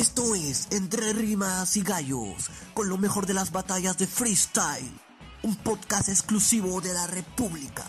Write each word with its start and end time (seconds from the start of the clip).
Esto 0.00 0.34
es 0.34 0.66
Entre 0.70 1.12
Rimas 1.12 1.76
y 1.76 1.82
Gallos, 1.82 2.48
con 2.72 2.88
lo 2.88 2.96
mejor 2.96 3.26
de 3.26 3.34
las 3.34 3.52
batallas 3.52 3.98
de 3.98 4.06
freestyle. 4.06 4.90
Un 5.42 5.56
podcast 5.56 6.08
exclusivo 6.08 6.80
de 6.80 6.94
la 6.94 7.06
República. 7.06 7.84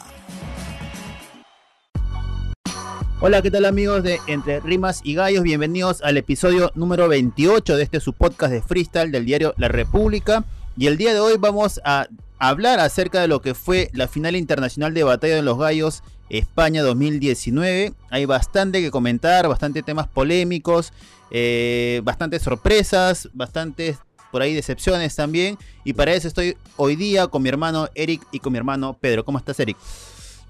Hola, 3.22 3.42
¿qué 3.42 3.50
tal 3.50 3.64
amigos 3.64 4.04
de 4.04 4.20
Entre 4.28 4.60
Rimas 4.60 5.00
y 5.06 5.16
Gallos? 5.16 5.44
Bienvenidos 5.44 6.02
al 6.02 6.18
episodio 6.18 6.74
número 6.76 7.08
28 7.08 7.78
de 7.78 7.84
este 7.84 8.02
su 8.02 8.12
podcast 8.12 8.52
de 8.52 8.62
freestyle 8.62 9.14
del 9.14 9.24
diario 9.24 9.54
La 9.56 9.70
República. 9.70 10.44
Y 10.76 10.88
el 10.88 10.98
día 10.98 11.14
de 11.14 11.22
hoy 11.22 11.36
vamos 11.40 11.80
a 11.86 12.10
hablar 12.40 12.82
acerca 12.82 13.22
de 13.22 13.30
lo 13.30 13.42
que 13.42 13.54
fue 13.54 13.90
la 13.94 14.10
final 14.10 14.36
internacional 14.36 14.94
de 14.94 15.04
Batalla 15.04 15.36
de 15.36 15.44
los 15.44 15.58
Gallos 15.58 16.04
España 16.38 16.82
2019. 16.82 17.94
Hay 18.10 18.26
bastante 18.26 18.82
que 18.82 18.90
comentar, 18.90 19.48
bastantes 19.48 19.84
temas 19.84 20.08
polémicos, 20.08 20.94
eh, 21.30 22.02
bastantes 22.04 22.42
sorpresas, 22.42 23.30
bastantes 23.34 23.98
por 24.32 24.42
ahí 24.42 24.54
decepciones 24.54 25.16
también. 25.16 25.58
Y 25.84 25.94
para 25.94 26.14
eso 26.14 26.28
estoy 26.28 26.56
hoy 26.78 26.96
día 26.96 27.28
con 27.28 27.44
mi 27.44 27.50
hermano 27.50 27.90
Eric 27.96 28.26
y 28.32 28.40
con 28.40 28.54
mi 28.54 28.58
hermano 28.58 28.98
Pedro. 29.00 29.26
¿Cómo 29.26 29.38
estás, 29.38 29.60
Eric? 29.60 29.78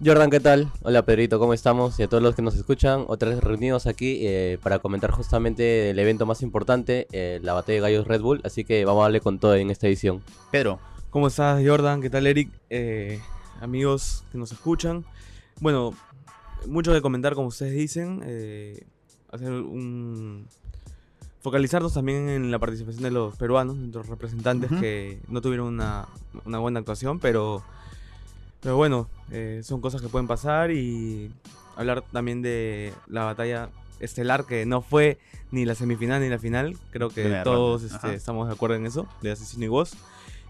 Jordan, 0.04 0.32
¿qué 0.32 0.40
tal? 0.40 0.72
Hola 0.82 1.04
Pedrito, 1.04 1.38
¿cómo 1.38 1.54
estamos? 1.54 2.00
Y 2.00 2.04
a 2.04 2.08
todos 2.08 2.24
los 2.24 2.34
que 2.36 2.42
nos 2.42 2.56
escuchan, 2.56 3.06
otra 3.08 3.30
vez 3.30 3.40
reunidos 3.40 3.86
aquí 3.86 4.26
eh, 4.26 4.58
para 4.64 4.80
comentar 4.80 5.12
justamente 5.12 5.92
el 5.92 6.00
evento 6.00 6.26
más 6.26 6.42
importante, 6.42 7.06
eh, 7.12 7.40
la 7.44 7.54
batalla 7.54 7.76
de 7.76 7.82
gallos 7.82 8.08
Red 8.08 8.22
Bull, 8.22 8.42
así 8.44 8.64
que 8.64 8.84
vamos 8.84 9.02
a 9.02 9.04
darle 9.04 9.22
con 9.22 9.38
todo 9.38 9.54
en 9.56 9.70
esta 9.70 9.86
edición. 9.86 10.24
Pedro. 10.50 10.80
¿Cómo 11.12 11.28
estás, 11.28 11.62
Jordan? 11.64 12.02
¿Qué 12.02 12.10
tal, 12.10 12.26
Eric? 12.26 12.50
Eh, 12.72 13.20
amigos 13.60 14.24
que 14.32 14.40
nos 14.40 14.52
escuchan. 14.52 15.06
Bueno, 15.62 15.94
mucho 16.68 16.92
que 16.92 17.02
comentar, 17.02 17.34
como 17.36 17.48
ustedes 17.48 17.74
dicen. 17.74 18.22
eh, 18.26 18.84
hacer 19.32 19.52
un. 19.52 20.48
Focalizarnos 21.42 21.94
también 21.94 22.30
en 22.30 22.52
la 22.52 22.60
participación 22.60 23.02
de 23.04 23.10
los 23.12 23.36
peruanos, 23.36 23.76
nuestros 23.76 24.08
representantes 24.10 24.70
que 24.80 25.20
no 25.28 25.42
tuvieron 25.42 25.68
una, 25.68 26.08
una 26.46 26.60
buena 26.60 26.80
actuación, 26.80 27.20
pero. 27.20 27.64
Pero 28.60 28.76
bueno, 28.76 29.08
eh, 29.32 29.62
son 29.64 29.82
cosas 29.82 30.02
que 30.02 30.08
pueden 30.08 30.28
pasar 30.28 30.70
y 30.70 31.32
hablar 31.76 32.04
también 32.12 32.44
de 32.44 32.94
la 33.08 33.24
batalla 33.24 33.70
estelar 34.00 34.46
que 34.46 34.68
no 34.68 34.82
fue 34.84 35.18
ni 35.52 35.66
la 35.66 35.74
semifinal 35.74 36.22
ni 36.22 36.30
la 36.30 36.38
final. 36.38 36.78
Creo 36.92 37.10
que 37.10 37.22
Primera 37.24 37.44
todos 37.44 37.82
este, 37.84 38.14
estamos 38.14 38.48
de 38.48 38.54
acuerdo 38.54 38.76
en 38.76 38.86
eso, 38.86 39.08
de 39.24 39.32
Asesino 39.32 39.66
y 39.66 39.68
Voz. 39.70 39.94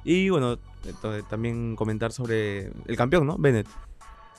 Y 0.04 0.30
bueno, 0.30 0.58
ento- 0.84 1.26
también 1.30 1.76
comentar 1.78 2.12
sobre 2.12 2.72
el 2.86 2.98
campeón, 2.98 3.28
¿no? 3.28 3.38
Bennett. 3.38 3.68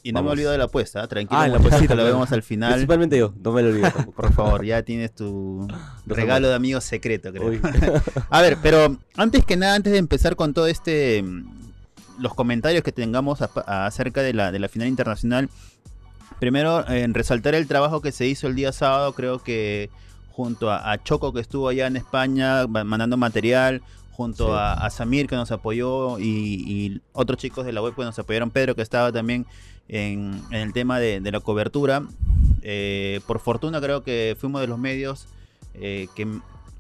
Y 0.05 0.11
no 0.13 0.19
me 0.19 0.25
Vamos. 0.25 0.33
olvido 0.33 0.51
de 0.51 0.59
la 0.59 0.65
apuesta, 0.65 1.05
¿eh? 1.05 1.07
tranquilo. 1.09 1.41
Ah, 1.41 1.47
la 1.47 1.59
apuestita, 1.59 1.95
lo 1.95 2.05
vemos 2.05 2.33
al 2.33 2.43
final. 2.43 2.73
Principalmente 2.73 3.17
yo, 3.19 3.33
no 3.41 3.53
me 3.53 3.63
lo 3.63 3.81
tampoco. 3.81 4.11
Por 4.13 4.33
favor, 4.33 4.65
ya 4.65 4.83
tienes 4.83 5.15
tu 5.15 5.69
regalo 6.07 6.49
de 6.49 6.55
amigo 6.57 6.81
secreto, 6.81 7.33
creo. 7.33 7.53
A 8.31 8.43
ver, 8.43 8.59
pero 8.63 8.97
antes 9.17 9.45
que 9.45 9.57
nada, 9.57 9.77
antes 9.77 9.93
de 9.93 9.99
empezar 9.99 10.35
con 10.35 10.55
todo 10.55 10.67
este. 10.67 11.23
mm, 11.23 11.63
los 12.19 12.35
comentarios 12.35 12.83
que 12.83 12.91
tengamos 12.93 13.43
a- 13.43 13.51
a- 13.67 13.87
acerca 13.87 14.23
de 14.23 14.35
la, 14.35 14.51
de 14.53 14.59
la 14.59 14.69
final 14.69 14.89
internacional. 14.89 15.49
Primero, 16.41 16.85
en 16.89 17.15
resaltar 17.15 17.55
el 17.55 17.69
trabajo 17.69 18.01
que 18.01 18.11
se 18.11 18.27
hizo 18.27 18.49
el 18.49 18.57
día 18.57 18.73
sábado, 18.73 19.13
creo 19.13 19.39
que 19.43 19.89
junto 20.33 20.71
a, 20.71 20.91
a 20.91 21.01
Choco 21.03 21.33
que 21.33 21.41
estuvo 21.41 21.69
allá 21.69 21.87
en 21.87 21.97
España 21.97 22.67
ma- 22.67 22.83
mandando 22.85 23.17
material, 23.17 23.83
junto 24.13 24.47
Sí. 24.47 24.53
a, 24.55 24.73
a 24.75 24.91
Samir 24.91 25.27
que 25.27 25.37
nos 25.37 25.51
apoyó 25.51 26.19
y, 26.19 26.25
y 26.27 27.01
otros 27.13 27.39
chicos 27.39 27.65
de 27.67 27.73
la 27.73 27.83
web 27.83 27.95
que 27.95 28.03
nos 28.05 28.19
apoyaron, 28.19 28.51
Pedro 28.51 28.75
que 28.75 28.83
estaba 28.83 29.11
también 29.13 29.47
en, 29.89 30.41
en 30.51 30.61
el 30.61 30.73
tema 30.73 30.99
de, 31.01 31.21
de 31.21 31.33
la 31.33 31.41
cobertura. 31.41 32.03
Eh, 32.63 33.21
por 33.27 33.41
fortuna 33.41 33.81
creo 33.81 34.03
que 34.05 34.37
fuimos 34.39 34.61
de 34.61 34.67
los 34.69 34.79
medios 34.79 35.27
eh, 35.75 36.07
que 36.15 36.29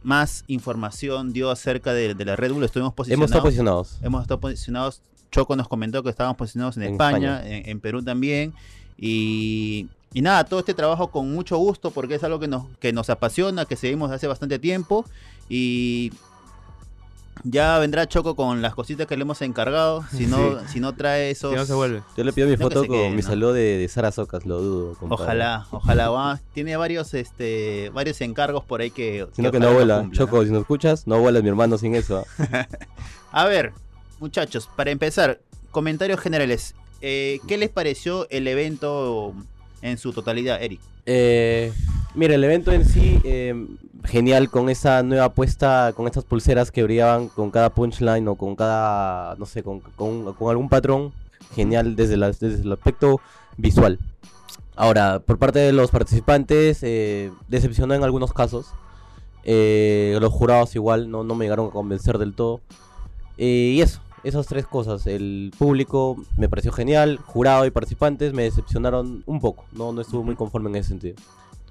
más 0.05 0.45
información 0.47 1.33
dio 1.33 1.51
acerca 1.51 1.93
de, 1.95 2.15
de 2.15 2.25
la 2.25 2.37
Red 2.37 2.53
Bull. 2.53 2.65
Estuvimos 2.65 2.93
Hemos 2.93 2.97
posicionados. 2.97 3.31
estado 3.31 3.43
posicionados. 3.43 3.99
Hemos 4.03 4.23
estado 4.23 4.41
posicionados. 4.41 5.03
Choco 5.31 5.57
nos 5.57 5.69
comentó 5.69 6.03
que 6.03 6.11
estábamos 6.11 6.37
posicionados 6.37 6.77
en, 6.77 6.83
En 6.85 6.93
España, 6.93 7.37
España. 7.39 7.57
En, 7.57 7.69
en 7.71 7.81
Perú 7.81 8.03
también. 8.03 8.53
Y, 8.99 9.89
y 10.13 10.21
nada, 10.21 10.45
todo 10.45 10.61
este 10.61 10.75
trabajo 10.75 11.11
con 11.11 11.33
mucho 11.33 11.57
gusto 11.57 11.91
porque 11.91 12.17
es 12.17 12.25
algo 12.25 12.39
que 12.39 12.49
nos, 12.49 12.65
que 12.81 12.93
nos 12.93 13.09
apasiona, 13.11 13.65
que 13.65 13.77
seguimos 13.77 14.11
hace 14.11 14.27
bastante 14.27 14.59
tiempo. 14.59 15.05
Y 15.49 16.13
ya 17.45 17.79
vendrá 17.79 18.07
Choco 18.09 18.37
con 18.37 18.63
las 18.63 18.75
cositas 18.75 19.07
que 19.07 19.17
le 19.17 19.23
hemos 19.23 19.43
encargado. 19.43 20.05
Si 20.13 20.27
no, 20.27 20.67
si 20.69 20.81
no 20.81 20.95
trae 20.95 21.31
esos. 21.31 21.51
Que 21.51 21.57
no 21.57 21.65
se 21.65 21.75
vuelve. 21.75 22.03
Yo 22.17 22.25
le 22.25 22.33
pido 22.33 22.49
mi 22.49 22.57
que 22.57 22.63
foto 22.63 22.81
con 22.87 22.97
quede, 22.97 23.11
mi 23.11 23.23
¿no? 23.23 23.23
saludo 23.23 23.53
de, 23.53 23.79
de 23.79 23.89
Sara 23.89 24.13
Socas, 24.13 24.47
lo 24.47 24.61
dudo. 24.61 24.95
compadre. 24.95 25.23
Ojalá, 25.25 25.67
ojalá. 25.71 26.11
va. 26.11 26.41
Tiene 26.55 26.77
varios, 26.77 27.15
este, 27.15 27.91
varios 27.95 28.21
encargos 28.21 28.65
por 28.65 28.81
ahí 28.81 28.91
que. 28.91 29.27
Sino 29.33 29.51
que 29.51 29.57
ojalá 29.59 29.71
no 29.71 29.77
vuela. 29.77 29.99
cumpla, 30.01 30.19
¿no? 30.19 30.27
Choco, 30.27 30.45
si 30.45 30.51
nos 30.51 30.61
escuchas, 30.61 31.07
no 31.07 31.21
vuelas 31.21 31.43
mi 31.43 31.49
hermano 31.49 31.79
sin 31.79 31.95
eso. 31.95 32.25
¿ah? 32.39 32.67
A 33.33 33.47
ver, 33.47 33.73
muchachos, 34.21 34.69
para 34.77 34.91
empezar, 34.91 35.41
comentarios 35.71 36.21
generales. 36.21 36.75
Eh, 37.01 37.41
¿Qué 37.49 37.57
les 37.59 37.69
pareció 37.71 38.29
el 38.31 38.47
evento 38.47 39.35
en 39.83 39.99
su 39.99 40.13
totalidad, 40.13 40.63
Eric? 40.63 40.81
Eh, 41.05 41.73
mira, 42.15 42.35
el 42.35 42.45
evento 42.45 42.73
en 42.73 42.85
sí, 42.85 43.21
eh, 43.25 43.67
genial 44.05 44.51
con 44.51 44.69
esa 44.69 45.03
nueva 45.03 45.27
apuesta, 45.27 45.93
con 45.95 46.07
estas 46.07 46.25
pulseras 46.25 46.71
que 46.71 46.83
brillaban 46.83 47.29
con 47.29 47.51
cada 47.51 47.71
punchline 47.71 48.27
o 48.29 48.37
con 48.37 48.57
cada, 48.57 49.37
no 49.37 49.47
sé, 49.47 49.63
con, 49.63 49.83
algún 50.49 50.69
patrón. 50.69 51.13
Genial 51.55 51.97
desde, 51.97 52.17
desde 52.17 52.63
el 52.63 52.73
aspecto 52.73 53.21
visual. 53.59 53.99
Ahora, 54.75 55.21
por 55.21 55.39
parte 55.39 55.59
de 55.59 55.73
los 55.73 55.91
participantes, 55.91 56.79
eh, 56.83 57.31
decepcionó 57.49 57.95
en 57.95 58.05
algunos 58.05 58.33
casos. 58.33 58.73
Eh, 59.45 60.17
los 60.21 60.33
jurados 60.33 60.75
igual 60.77 61.11
no, 61.11 61.25
no 61.25 61.35
me 61.35 61.45
llegaron 61.45 61.69
a 61.69 61.71
convencer 61.71 62.17
del 62.19 62.33
todo. 62.33 62.61
Eh, 63.37 63.75
y 63.77 63.81
eso, 63.83 64.01
esas 64.25 64.47
tres 64.47 64.67
cosas. 64.67 65.07
El 65.07 65.53
público 65.59 66.17
me 66.37 66.49
pareció 66.49 66.73
genial, 66.73 67.19
jurado 67.19 67.67
y 67.67 67.71
participantes 67.71 68.33
me 68.33 68.45
decepcionaron 68.45 69.23
un 69.27 69.41
poco. 69.41 69.65
No, 69.73 69.93
no 69.93 70.01
estuve 70.01 70.25
muy 70.25 70.37
conforme 70.37 70.71
en 70.71 70.77
ese 70.77 70.91
sentido. 70.91 71.17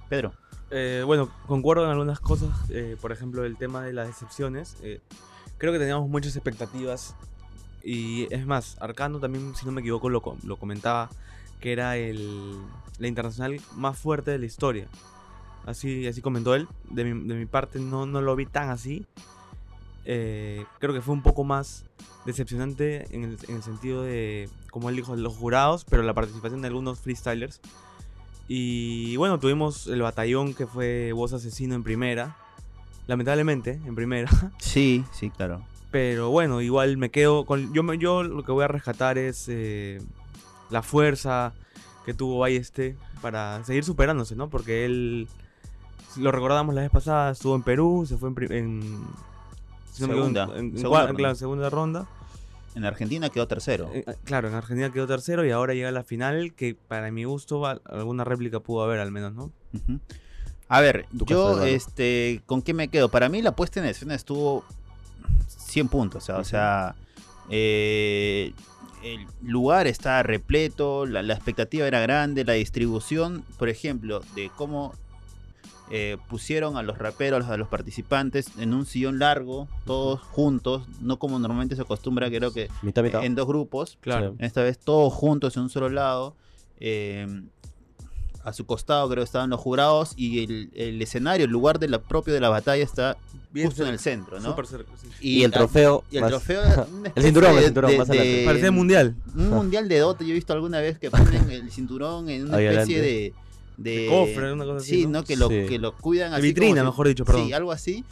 Pedro. 0.10 0.34
Eh, 0.70 1.04
bueno, 1.06 1.30
concuerdo 1.48 1.84
en 1.86 1.92
algunas 1.92 2.20
cosas. 2.20 2.50
eh, 2.70 2.96
por 3.02 3.12
ejemplo, 3.12 3.44
el 3.46 3.58
tema 3.58 3.84
de 3.84 3.94
las 3.94 4.08
decepciones. 4.08 4.78
eh, 4.84 5.02
creo 5.58 5.74
que 5.74 5.80
teníamos 5.80 6.10
muchas 6.10 6.36
expectativas. 6.36 7.16
Y 7.84 8.34
es 8.34 8.46
más, 8.46 8.78
Arcano 8.80 9.20
también, 9.20 9.56
si 9.56 9.66
no 9.66 9.72
me 9.72 9.82
equivoco, 9.82 10.10
lo, 10.10 10.22
lo 10.44 10.58
comentaba. 10.58 11.10
Que 11.60 11.74
era 11.74 11.96
el, 11.98 12.58
la 12.98 13.08
internacional 13.08 13.60
más 13.76 13.98
fuerte 13.98 14.32
de 14.32 14.40
la 14.40 14.46
historia. 14.46 14.88
Así, 15.66 16.08
así 16.08 16.22
comentó 16.22 16.56
él. 16.56 16.68
De 16.90 17.04
mi, 17.04 17.28
de 17.28 17.36
mi 17.36 17.46
parte 17.46 17.80
no, 17.80 18.06
no 18.06 18.22
lo 18.22 18.36
vi 18.36 18.46
tan 18.48 18.70
así. 18.70 19.06
Eh, 20.06 20.66
creo 20.80 20.94
que 20.94 21.02
fue 21.02 21.14
un 21.14 21.22
poco 21.22 21.44
más 21.44 21.86
decepcionante 22.26 23.06
en 23.16 23.24
el, 23.24 23.38
en 23.48 23.56
el 23.56 23.64
sentido 23.64 24.04
de, 24.04 24.50
como 24.70 24.90
él 24.90 24.96
dijo, 24.96 25.16
los 25.16 25.36
jurados, 25.36 25.86
pero 25.86 26.04
la 26.04 26.14
participación 26.14 26.62
de 26.62 26.68
algunos 26.68 27.00
freestylers. 27.00 27.62
Y 28.48 29.16
bueno, 29.16 29.40
tuvimos 29.40 29.88
el 29.88 30.02
batallón 30.02 30.54
que 30.54 30.68
fue 30.68 31.14
Voz 31.14 31.34
Asesino 31.34 31.76
en 31.76 31.84
primera. 31.84 32.36
Lamentablemente, 33.08 33.80
en 33.86 33.96
primera. 33.96 34.30
Sí, 34.60 35.06
sí, 35.12 35.30
claro. 35.30 35.62
Pero 35.92 36.30
bueno, 36.30 36.62
igual 36.62 36.98
me 36.98 37.12
quedo 37.12 37.46
con... 37.46 37.74
Yo, 37.74 37.94
yo 37.94 38.24
lo 38.24 38.44
que 38.44 38.52
voy 38.52 38.64
a 38.64 38.68
rescatar 38.68 39.18
es 39.18 39.48
eh, 39.50 40.02
la 40.70 40.82
fuerza 40.82 41.54
que 42.06 42.14
tuvo 42.14 42.40
Balleste 42.40 42.96
para 43.22 43.64
seguir 43.66 43.84
superándose, 43.84 44.36
¿no? 44.36 44.50
Porque 44.50 44.86
él, 44.86 45.28
lo 46.18 46.32
recordamos 46.32 46.74
la 46.74 46.82
vez 46.82 46.92
pasada, 46.92 47.32
estuvo 47.32 47.56
en 47.56 47.64
Perú, 47.64 48.06
se 48.08 48.18
fue 48.18 48.30
en... 48.30 48.52
en 48.52 49.31
si 49.92 50.04
Segunda, 50.04 50.44
en, 50.56 50.72
en 50.72 50.78
segunda 50.78 51.08
ronda. 51.08 51.18
claro, 51.18 51.36
segunda 51.36 51.70
ronda. 51.70 52.08
En 52.74 52.86
Argentina 52.86 53.30
quedó 53.30 53.48
tercero. 53.48 53.90
Eh, 53.94 54.06
claro, 54.24 54.48
en 54.48 54.54
Argentina 54.56 54.92
quedó 54.92 55.06
tercero 55.06 55.46
y 55.46 55.52
ahora 55.52 55.74
llega 55.74 55.90
a 55.90 55.92
la 55.92 56.04
final, 56.04 56.54
que 56.54 56.74
para 56.76 57.12
mi 57.12 57.26
gusto 57.26 57.66
al- 57.66 57.82
alguna 57.86 58.24
réplica 58.24 58.62
pudo 58.62 58.84
haber 58.84 59.00
al 59.00 59.12
menos, 59.12 59.34
¿no? 59.34 59.52
A 60.70 60.80
ver, 60.80 61.06
yo, 61.12 61.62
este, 61.66 62.42
¿con 62.46 62.62
qué 62.62 62.74
me 62.74 62.88
quedo? 62.88 63.10
Para 63.10 63.28
mí 63.28 63.42
la 63.42 63.54
puesta 63.58 63.82
en 63.82 63.88
escena 63.88 64.16
estuvo 64.16 64.64
100 65.48 65.90
puntos, 65.90 66.24
o 66.24 66.26
sea, 66.26 66.36
o 66.36 66.40
Ujú. 66.40 66.50
sea, 66.50 66.96
eh, 67.50 68.54
el 69.04 69.28
lugar 69.42 69.88
está 69.88 70.24
repleto, 70.24 71.06
la, 71.06 71.22
la 71.24 71.34
expectativa 71.34 71.86
era 71.88 72.00
grande, 72.00 72.46
la 72.46 72.54
distribución, 72.54 73.44
por 73.58 73.68
ejemplo, 73.68 74.22
de 74.36 74.50
cómo 74.56 74.94
eh, 75.92 76.18
pusieron 76.30 76.78
a 76.78 76.84
los 76.84 76.98
raperos, 76.98 77.46
a 77.48 77.58
los 77.58 77.68
participantes 77.68 78.48
en 78.58 78.74
un 78.74 78.86
sillón 78.86 79.20
largo, 79.20 79.68
todos 79.86 80.22
juntos, 80.22 80.84
no 81.02 81.20
como 81.20 81.38
normalmente 81.38 81.76
se 81.76 81.82
acostumbra, 81.82 82.30
creo 82.30 82.54
que 82.54 82.70
Mitad, 82.82 83.04
mitad. 83.04 83.24
en 83.26 83.36
dos 83.36 83.46
grupos, 83.48 83.98
Claro. 84.02 84.36
esta 84.40 84.64
vez 84.64 84.80
todos 84.80 85.12
juntos 85.14 85.56
en 85.58 85.64
un 85.64 85.70
solo 85.70 85.90
lado. 85.90 86.36
eh, 86.80 87.28
a 88.44 88.54
su 88.54 88.66
costado 88.66 89.08
creo 89.08 89.22
que 89.22 89.26
estaban 89.26 89.52
los 89.52 89.60
jurados 89.60 90.14
y 90.18 90.44
el, 90.44 90.72
el 90.74 91.00
escenario, 91.00 91.46
el 91.46 91.52
lugar 91.52 91.78
de 91.78 91.88
la, 91.88 92.00
propio 92.00 92.34
de 92.34 92.40
la 92.40 92.50
batalla 92.50 92.84
está 92.84 93.16
Bien 93.52 93.68
justo 93.68 93.84
en 93.84 93.90
el 93.90 94.00
centro, 94.00 94.40
¿no? 94.40 94.50
Súper 94.50 94.66
cerca, 94.66 94.92
sí. 95.00 95.08
Y 95.20 95.44
el 95.44 95.52
trofeo. 95.52 96.04
Y 96.10 96.16
el 96.16 96.22
más- 96.22 96.32
trofeo... 96.32 96.64
especie 97.04 97.24
cinturón, 97.24 97.52
el 97.52 97.58
de- 97.58 97.64
cinturón, 97.66 97.92
de- 97.92 97.98
más 98.00 98.10
adelante. 98.10 98.34
de- 98.40 98.46
Parecía 98.46 98.72
mundial. 98.72 99.16
Un 99.36 99.50
mundial 99.50 99.88
de 99.88 100.00
Dota, 100.00 100.24
yo 100.24 100.32
he 100.32 100.34
visto 100.34 100.54
alguna 100.54 100.80
vez 100.80 100.98
que 100.98 101.12
ponen 101.12 101.52
el 101.52 101.70
cinturón 101.70 102.30
en 102.30 102.46
una 102.48 102.58
Ahí 102.58 102.66
especie 102.66 102.98
adelante. 103.00 103.34
De, 103.84 103.92
de 104.02 104.08
cofre, 104.08 104.54
una 104.54 104.66
cosa 104.66 104.78
así, 104.78 104.90
sí, 105.02 105.04
¿no? 105.08 105.20
¿no? 105.20 105.24
Que 105.24 105.36
lo, 105.36 105.50
Sí. 105.50 105.66
que 105.68 105.80
lo 105.80 105.96
cuidan 105.98 106.32
De 106.32 106.38
así. 106.38 106.48
vitrina, 106.48 106.70
como 106.82 106.82
si- 106.82 106.86
mejor 106.92 107.08
dicho, 107.08 107.26
perdón. 107.26 107.48
Sí, 107.48 107.54
algo 107.54 107.72
así. 107.72 108.06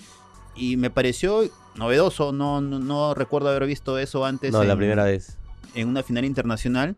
Y 0.56 0.78
me 0.78 0.90
pareció 0.90 1.42
novedoso, 1.76 2.32
no, 2.32 2.60
no, 2.62 2.80
no 2.80 3.14
recuerdo 3.14 3.50
haber 3.50 3.66
visto 3.66 3.98
eso 3.98 4.26
antes. 4.26 4.52
No, 4.52 4.64
la 4.64 4.76
primera 4.76 5.04
vez. 5.06 5.38
en 5.76 5.88
una 5.88 6.02
final 6.04 6.26
internacional 6.26 6.96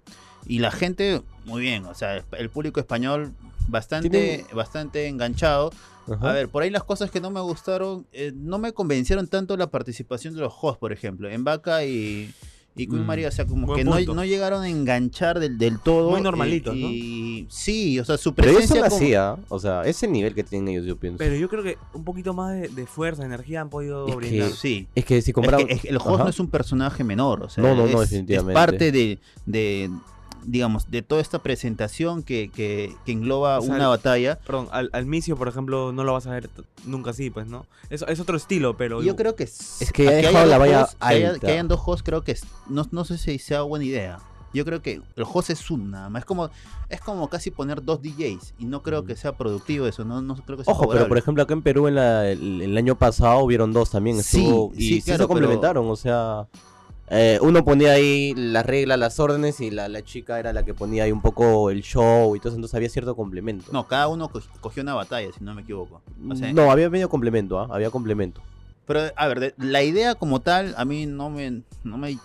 y 0.47 0.59
la 0.59 0.71
gente 0.71 1.21
muy 1.45 1.61
bien, 1.61 1.85
o 1.85 1.93
sea, 1.93 2.23
el 2.37 2.49
público 2.49 2.79
español 2.79 3.33
bastante 3.67 4.09
Tiene 4.09 4.45
bastante 4.53 5.07
enganchado. 5.07 5.71
Ajá. 6.11 6.31
A 6.31 6.33
ver, 6.33 6.49
por 6.49 6.63
ahí 6.63 6.69
las 6.71 6.83
cosas 6.83 7.11
que 7.11 7.21
no 7.21 7.29
me 7.29 7.41
gustaron, 7.41 8.07
eh, 8.11 8.31
no 8.35 8.57
me 8.57 8.73
convencieron 8.73 9.27
tanto 9.27 9.55
la 9.57 9.67
participación 9.67 10.33
de 10.33 10.39
los 10.41 10.53
hosts, 10.59 10.79
por 10.79 10.91
ejemplo, 10.91 11.29
en 11.29 11.43
Vaca 11.43 11.83
y 11.85 12.33
y 12.75 12.87
Queen 12.87 13.03
Mm, 13.03 13.05
María, 13.05 13.27
o 13.27 13.31
sea, 13.31 13.45
como 13.45 13.67
buen 13.67 13.77
que 13.77 13.83
no, 13.83 13.99
no 14.15 14.23
llegaron 14.23 14.63
a 14.63 14.69
enganchar 14.69 15.39
del, 15.39 15.57
del 15.57 15.77
todo. 15.79 16.09
Muy 16.11 16.21
eh, 16.21 16.23
normalitos, 16.23 16.73
¿no? 16.75 16.87
y 16.87 17.45
sí, 17.49 17.99
o 17.99 18.05
sea, 18.05 18.17
su 18.17 18.33
Pero 18.33 18.53
presencia 18.53 18.81
como- 18.83 18.95
así, 18.95 19.13
¿ah? 19.13 19.35
O 19.49 19.59
sea, 19.59 19.81
ese 19.83 20.07
nivel 20.07 20.33
que 20.33 20.43
tienen 20.43 20.69
ellos, 20.69 20.85
yo 20.85 20.95
pienso. 20.95 21.17
Pero 21.17 21.35
yo 21.35 21.49
creo 21.49 21.63
que 21.63 21.77
un 21.93 22.03
poquito 22.05 22.33
más 22.33 22.53
de, 22.53 22.69
de 22.69 22.85
fuerza, 22.85 23.23
de 23.23 23.27
energía 23.27 23.61
han 23.61 23.69
podido 23.69 24.07
Es 24.07 24.11
que- 24.13 24.17
brindar. 24.17 24.51
Sí. 24.51 24.87
es 24.95 25.03
que 25.05 25.21
si 25.21 25.31
Es 25.31 25.35
que- 25.35 25.73
es 25.73 25.81
que 25.81 25.89
el 25.89 25.97
host 25.97 26.07
Ajá. 26.07 26.23
no 26.23 26.29
es 26.29 26.39
un 26.39 26.47
personaje 26.47 27.03
menor, 27.03 27.43
o 27.43 27.49
sea, 27.49 27.61
No, 27.63 27.75
no, 27.75 27.87
no, 27.87 27.99
definitivamente. 27.99 28.51
Es 28.59 28.65
parte 28.65 28.91
de, 28.91 29.19
de, 29.45 29.89
digamos, 30.43 30.89
de 30.91 31.01
toda 31.01 31.21
esta 31.21 31.39
presentación 31.39 32.23
que, 32.23 32.49
que, 32.49 32.95
que 33.05 33.11
engloba 33.11 33.59
O 33.59 33.61
sea, 33.63 33.75
una 33.75 33.87
batalla. 33.87 34.39
Perdón, 34.45 34.67
al, 34.71 34.89
al 34.93 35.05
Micio, 35.05 35.35
por 35.37 35.47
ejemplo, 35.47 35.91
no 35.91 36.03
lo 36.03 36.13
vas 36.13 36.27
a 36.27 36.31
ver 36.31 36.49
nunca 36.85 37.11
así, 37.11 37.29
pues, 37.29 37.47
¿no? 37.47 37.65
Es, 37.89 38.03
es 38.07 38.19
otro 38.19 38.37
estilo, 38.37 38.75
pero... 38.77 39.01
Yo 39.03 39.15
creo 39.15 39.35
que 39.35 39.43
Es 39.43 39.91
que 39.93 40.07
haya 40.07 40.29
dejado 40.29 40.45
la 40.47 40.57
valla 40.57 40.81
hosts- 40.83 40.95
que, 40.99 41.05
haya- 41.05 41.39
que 41.39 41.47
hayan 41.51 41.67
dos 41.67 41.81
hosts, 41.85 42.03
creo 42.03 42.23
que 42.23 42.31
es- 42.33 42.45
no, 42.67 42.87
no 42.91 43.05
sé 43.05 43.17
si 43.17 43.37
sea 43.39 43.61
buena 43.61 43.85
idea. 43.85 44.19
Yo 44.53 44.65
creo 44.65 44.81
que 44.81 44.95
el 45.15 45.23
host 45.31 45.49
es 45.51 45.71
uno 45.71 45.85
nada 45.85 46.09
más. 46.09 46.23
Es 46.23 46.25
como, 46.25 46.49
es 46.89 46.99
como 46.99 47.29
casi 47.29 47.51
poner 47.51 47.81
dos 47.85 48.01
DJs. 48.01 48.55
Y 48.59 48.65
no 48.65 48.83
creo 48.83 49.05
que 49.05 49.15
sea 49.15 49.31
productivo 49.37 49.87
eso. 49.87 50.03
No, 50.03 50.21
no 50.21 50.35
creo 50.35 50.57
que 50.57 50.65
sea 50.65 50.73
Ojo, 50.73 50.81
pero 50.81 50.89
por 50.89 50.97
favorable. 50.97 51.19
ejemplo 51.21 51.43
acá 51.43 51.53
en 51.53 51.61
Perú 51.61 51.87
en 51.87 51.95
la- 51.95 52.29
el, 52.29 52.61
el 52.61 52.77
año 52.77 52.97
pasado 52.97 53.39
hubieron 53.39 53.71
dos 53.71 53.91
también. 53.91 54.21
Sí, 54.21 54.39
Estuvo, 54.43 54.71
y 54.75 54.77
sí, 54.81 54.95
sí, 54.95 55.01
claro, 55.03 55.23
se 55.23 55.27
complementaron, 55.29 55.89
o 55.89 55.95
sea... 55.95 56.47
eh, 57.13 57.37
uno 57.41 57.65
ponía 57.65 57.91
ahí 57.91 58.33
las 58.35 58.65
reglas, 58.65 58.97
las 58.97 59.19
órdenes 59.19 59.59
y 59.59 59.69
la, 59.69 59.89
la 59.89 60.01
chica 60.01 60.39
era 60.39 60.53
la 60.53 60.63
que 60.63 60.73
ponía 60.73 61.03
ahí 61.03 61.11
un 61.11 61.21
poco 61.21 61.69
el 61.69 61.81
show 61.83 62.35
y 62.35 62.39
todo 62.39 62.49
eso, 62.49 62.55
entonces 62.55 62.73
había 62.75 62.89
cierto 62.89 63.15
complemento. 63.15 63.71
No, 63.73 63.85
cada 63.87 64.07
uno 64.07 64.29
co- 64.29 64.41
cogió 64.61 64.81
una 64.81 64.93
batalla, 64.93 65.29
si 65.37 65.43
no 65.43 65.53
me 65.53 65.61
equivoco. 65.63 66.01
O 66.29 66.35
sea, 66.35 66.53
no, 66.53 66.71
había 66.71 66.89
medio 66.89 67.09
complemento, 67.09 67.59
¿ah? 67.59 67.67
había 67.69 67.89
complemento. 67.89 68.41
Pero, 68.87 69.01
a 69.15 69.27
ver, 69.27 69.39
de- 69.41 69.53
la 69.57 69.83
idea 69.83 70.15
como 70.15 70.39
tal, 70.39 70.73
a 70.77 70.85
mí 70.85 71.05
no 71.05 71.29
me, 71.29 71.61
no 71.83 71.97
me 71.97 72.17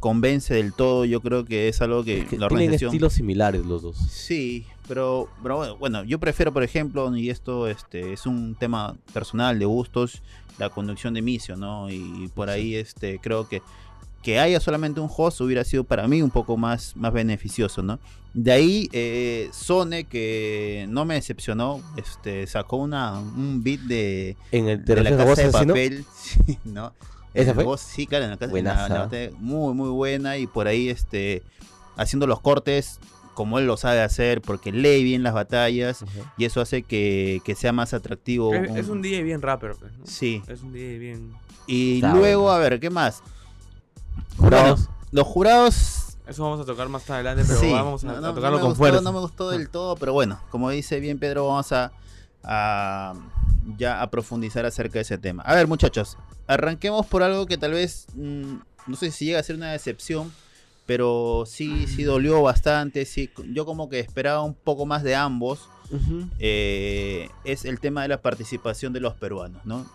convence 0.00 0.54
del 0.54 0.72
todo. 0.72 1.04
Yo 1.04 1.20
creo 1.20 1.44
que 1.44 1.68
es 1.68 1.80
algo 1.80 2.04
que, 2.04 2.20
Es 2.22 2.28
que 2.28 2.36
la 2.38 2.48
tienen 2.48 2.64
organización. 2.68 2.88
estilos 2.90 3.12
similares 3.12 3.64
los 3.64 3.82
dos. 3.82 3.96
Sí, 4.10 4.66
pero, 4.88 5.28
pero 5.42 5.56
bueno, 5.56 5.76
bueno, 5.76 6.04
yo 6.04 6.18
prefiero, 6.18 6.52
por 6.52 6.62
ejemplo, 6.62 7.14
y 7.16 7.30
esto 7.30 7.68
este, 7.68 8.12
es 8.12 8.26
un 8.26 8.54
tema 8.54 8.96
personal 9.12 9.58
de 9.58 9.64
gustos, 9.64 10.22
la 10.58 10.68
conducción 10.70 11.14
de 11.14 11.22
Misio, 11.22 11.56
¿no? 11.56 11.90
Y 11.90 12.30
por 12.34 12.48
ahí 12.50 12.74
este, 12.74 13.18
creo 13.18 13.48
que 13.48 13.62
que 14.24 14.40
haya 14.40 14.58
solamente 14.58 15.00
un 15.00 15.10
host 15.14 15.40
hubiera 15.42 15.62
sido 15.64 15.84
para 15.84 16.08
mí 16.08 16.22
un 16.22 16.30
poco 16.30 16.56
más, 16.56 16.96
más 16.96 17.12
beneficioso, 17.12 17.82
¿no? 17.82 17.98
De 18.32 18.50
ahí, 18.50 18.88
eh, 18.92 19.48
Sone, 19.52 20.04
que 20.04 20.86
no 20.88 21.04
me 21.04 21.14
decepcionó, 21.14 21.80
este, 21.96 22.46
sacó 22.46 22.78
una, 22.78 23.20
un 23.20 23.62
beat 23.62 23.80
de, 23.80 24.36
En 24.50 24.68
el 24.68 24.84
de 24.84 24.96
la 25.02 25.10
casa 25.10 25.24
voz 25.24 25.36
de 25.36 25.48
papel, 25.50 26.04
sí, 26.16 26.58
¿no? 26.64 26.92
¿Esa 27.34 27.52
fue? 27.54 27.64
voz, 27.64 27.80
sí, 27.80 28.06
claro, 28.06 28.24
en 28.24 28.30
la 28.30 28.36
casa 28.38 28.56
en 28.58 28.64
la- 28.64 28.72
Buenaza. 28.88 29.16
en 29.16 29.32
la 29.32 29.38
muy, 29.38 29.74
muy 29.74 29.90
buena 29.90 30.38
y 30.38 30.46
por 30.46 30.66
ahí 30.68 30.88
este, 30.88 31.42
haciendo 31.96 32.26
los 32.26 32.40
cortes 32.40 32.98
como 33.34 33.58
él 33.58 33.66
lo 33.66 33.76
sabe 33.76 34.00
hacer, 34.00 34.40
porque 34.40 34.72
lee 34.72 35.02
bien 35.04 35.22
las 35.24 35.34
batallas 35.34 36.04
y 36.38 36.44
eso 36.44 36.60
hace 36.60 36.82
que, 36.82 37.40
que 37.44 37.54
sea 37.56 37.72
más 37.72 37.92
atractivo. 37.92 38.54
Es, 38.54 38.74
es 38.76 38.88
un 38.88 39.02
DJ 39.02 39.22
bien 39.22 39.42
rapper, 39.42 39.72
pues, 39.78 39.92
¿no? 39.98 40.06
Sí, 40.06 40.40
Es 40.46 40.62
un 40.62 40.72
DJ 40.72 40.98
bien... 40.98 41.32
y 41.66 41.96
Está 41.96 42.14
luego, 42.14 42.44
bueno. 42.44 42.56
a 42.56 42.58
ver, 42.60 42.78
¿qué 42.80 42.90
más? 42.90 43.22
Jurados. 44.36 44.80
Bueno, 44.86 44.98
los 45.12 45.26
jurados... 45.26 46.00
Eso 46.26 46.42
vamos 46.42 46.60
a 46.60 46.64
tocar 46.64 46.88
más 46.88 47.08
adelante, 47.10 47.44
pero 47.46 47.60
sí, 47.60 47.70
vamos 47.70 48.02
a, 48.02 48.06
no- 48.06 48.12
a 48.12 48.16
no- 48.16 48.20
no 48.28 48.34
tocarlo 48.34 48.58
con 48.60 48.68
gustó, 48.70 48.78
fuerza. 48.78 49.00
No 49.02 49.12
me 49.12 49.20
gustó 49.20 49.50
del 49.50 49.68
todo, 49.68 49.94
pero 49.96 50.12
bueno, 50.14 50.40
como 50.50 50.70
dice 50.70 50.98
bien 50.98 51.18
Pedro, 51.18 51.46
vamos 51.48 51.70
a, 51.72 51.92
a 52.42 53.12
ya 53.76 54.00
a 54.00 54.10
profundizar 54.10 54.64
acerca 54.64 54.94
de 54.94 55.00
ese 55.02 55.18
tema. 55.18 55.42
A 55.42 55.54
ver, 55.54 55.66
muchachos, 55.66 56.16
arranquemos 56.46 57.04
por 57.06 57.22
algo 57.22 57.44
que 57.46 57.58
tal 57.58 57.72
vez, 57.72 58.06
mm, 58.14 58.54
no 58.86 58.96
sé 58.96 59.10
si 59.10 59.26
llega 59.26 59.38
a 59.40 59.42
ser 59.42 59.56
una 59.56 59.72
decepción, 59.72 60.32
pero 60.86 61.44
sí, 61.46 61.86
sí 61.86 62.02
dolió 62.04 62.40
bastante. 62.42 63.04
Sí, 63.04 63.30
yo 63.52 63.66
como 63.66 63.88
que 63.90 64.00
esperaba 64.00 64.42
un 64.42 64.54
poco 64.54 64.86
más 64.86 65.02
de 65.02 65.14
ambos. 65.16 65.68
Eh, 66.38 67.28
es 67.44 67.64
el 67.66 67.80
tema 67.80 68.02
de 68.02 68.08
la 68.08 68.20
participación 68.22 68.92
de 68.94 69.00
los 69.00 69.14
peruanos, 69.14 69.64
¿no? 69.66 69.86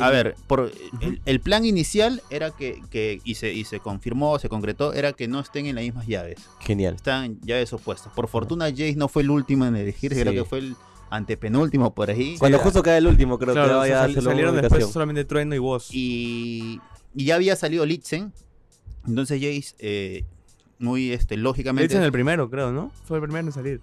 A 0.00 0.10
ver, 0.10 0.34
por, 0.46 0.72
el, 1.00 1.20
el 1.26 1.40
plan 1.40 1.64
inicial 1.64 2.22
era 2.30 2.50
que, 2.50 2.80
que 2.90 3.20
y, 3.24 3.34
se, 3.34 3.52
y 3.52 3.64
se 3.64 3.78
confirmó, 3.80 4.38
se 4.38 4.48
concretó, 4.48 4.92
era 4.94 5.12
que 5.12 5.28
no 5.28 5.38
estén 5.40 5.66
en 5.66 5.74
las 5.74 5.84
mismas 5.84 6.06
llaves. 6.06 6.38
Genial. 6.60 6.94
Están 6.94 7.38
llaves 7.42 7.72
opuestas. 7.72 8.12
Por 8.14 8.28
fortuna, 8.28 8.66
Jace 8.70 8.94
no 8.96 9.08
fue 9.08 9.22
el 9.22 9.30
último 9.30 9.66
en 9.66 9.76
elegir, 9.76 10.12
creo 10.12 10.32
Sí. 10.32 10.38
que 10.38 10.44
fue 10.44 10.58
el 10.60 10.76
antepenúltimo 11.10 11.94
por 11.94 12.08
ahí. 12.10 12.36
Cuando 12.38 12.56
era- 12.56 12.64
justo 12.64 12.82
cae 12.82 12.98
el 12.98 13.06
último, 13.06 13.38
creo 13.38 13.52
Claro, 13.52 13.68
que 13.68 13.74
vaya 13.74 14.04
a 14.04 14.08
salieron 14.12 14.56
después 14.60 14.86
solamente 14.88 15.24
Trueno 15.26 15.54
y 15.54 15.58
Voz. 15.58 15.88
Y, 15.92 16.80
y 17.14 17.24
ya 17.26 17.34
había 17.34 17.54
salido 17.56 17.84
Litzen. 17.84 18.32
Entonces 19.06 19.40
Jace, 19.40 19.74
eh, 19.78 20.24
muy 20.78 21.12
este, 21.12 21.36
lógicamente, 21.36 21.88
dicen 21.88 22.02
el 22.04 22.12
primero, 22.12 22.48
creo, 22.48 22.72
¿no? 22.72 22.90
Fue 23.04 23.18
el 23.18 23.22
primero 23.22 23.46
en 23.46 23.52
salir. 23.52 23.80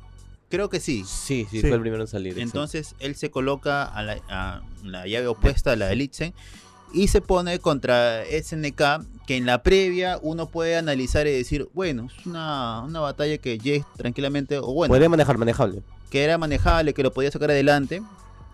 Creo 0.50 0.70
que 0.70 0.80
sí. 0.80 1.04
Sí, 1.08 1.48
sí, 1.50 1.62
Sí. 1.62 1.68
fue 1.68 1.72
el 1.76 1.82
primero 1.82 2.04
en 2.04 2.08
salir. 2.08 2.38
Entonces 2.40 2.96
él 3.00 3.16
se 3.16 3.30
coloca 3.32 3.84
a 3.84 4.04
la, 4.04 4.18
a 4.30 4.62
la 4.84 5.08
llave 5.08 5.28
opuesta 5.28 5.72
a 5.72 5.76
la 5.76 5.88
de 5.88 5.96
Litzen 5.96 6.34
y 6.94 7.08
se 7.10 7.22
pone 7.22 7.60
contra 7.60 8.24
SNK 8.26 8.82
que 9.28 9.38
en 9.38 9.46
la 9.46 9.62
previa 9.62 10.18
uno 10.24 10.48
puede 10.48 10.76
analizar 10.76 11.28
y 11.28 11.32
decir, 11.32 11.70
bueno, 11.74 12.08
es 12.18 12.26
una, 12.26 12.82
una 12.82 13.00
batalla 13.00 13.38
que 13.38 13.58
Jace 13.58 13.86
tranquilamente, 13.96 14.58
o 14.58 14.74
bueno, 14.74 14.92
Podría 14.92 15.08
manejar, 15.08 15.38
manejable. 15.38 15.84
que 16.10 16.24
era 16.24 16.40
manejable, 16.40 16.96
que 16.96 17.04
lo 17.04 17.14
podía 17.14 17.30
sacar 17.30 17.52
adelante. 17.52 18.02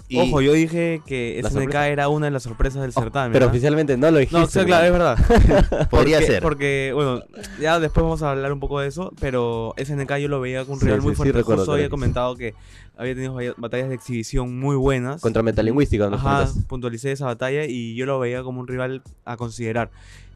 Y, 0.07 0.19
Ojo, 0.19 0.39
yo 0.39 0.53
dije 0.53 1.01
que 1.05 1.39
SNK 1.43 1.51
sorpresa. 1.51 1.87
era 1.89 2.09
una 2.09 2.27
de 2.27 2.31
las 2.31 2.43
sorpresas 2.43 2.81
del 2.83 2.91
Oh, 2.93 3.01
certamen. 3.01 3.31
pero 3.33 3.47
oficialmente 3.47 3.97
no 3.97 4.11
lo 4.11 4.19
dijiste. 4.19 4.39
No, 4.39 4.45
sí, 4.47 4.59
claro, 4.63 4.85
es 4.85 4.91
verdad. 4.91 5.17
podría 5.89 6.17
Porque- 6.19 6.25
ser. 6.31 6.41
Porque, 6.43 6.91
bueno, 6.93 7.23
ya 7.59 7.79
después 7.79 8.03
vamos 8.03 8.21
a 8.21 8.29
hablar 8.31 8.53
un 8.53 8.59
poco 8.59 8.79
de 8.79 8.87
eso, 8.87 9.11
pero 9.19 9.73
SNK 9.77 10.17
yo 10.17 10.27
lo 10.27 10.39
veía 10.39 10.63
con 10.63 10.75
un 10.75 10.79
Sí, 10.79 10.85
rival 10.85 11.01
muy 11.01 11.09
sí, 11.11 11.13
sí, 11.13 11.17
fuerte. 11.17 11.37
recuerdo 11.39 11.61
Justo 11.61 11.73
había 11.73 11.89
comentado 11.89 12.35
que 12.35 12.53
había 12.97 13.15
tenido 13.15 13.35
batallas 13.57 13.89
de 13.89 13.95
exhibición 13.95 14.59
muy 14.59 14.75
buenas. 14.75 15.21
Contra 15.21 15.41
metalingüística, 15.41 16.07
¿no? 16.09 16.17
Ajá, 16.17 16.47
puntualicé 16.67 17.11
esa 17.11 17.25
batalla 17.25 17.65
y 17.65 17.95
yo 17.95 18.05
lo 18.05 18.19
veía 18.19 18.43
como 18.43 18.59
un 18.59 18.67
rival 18.67 19.01
a 19.25 19.37
considerar. 19.37 19.89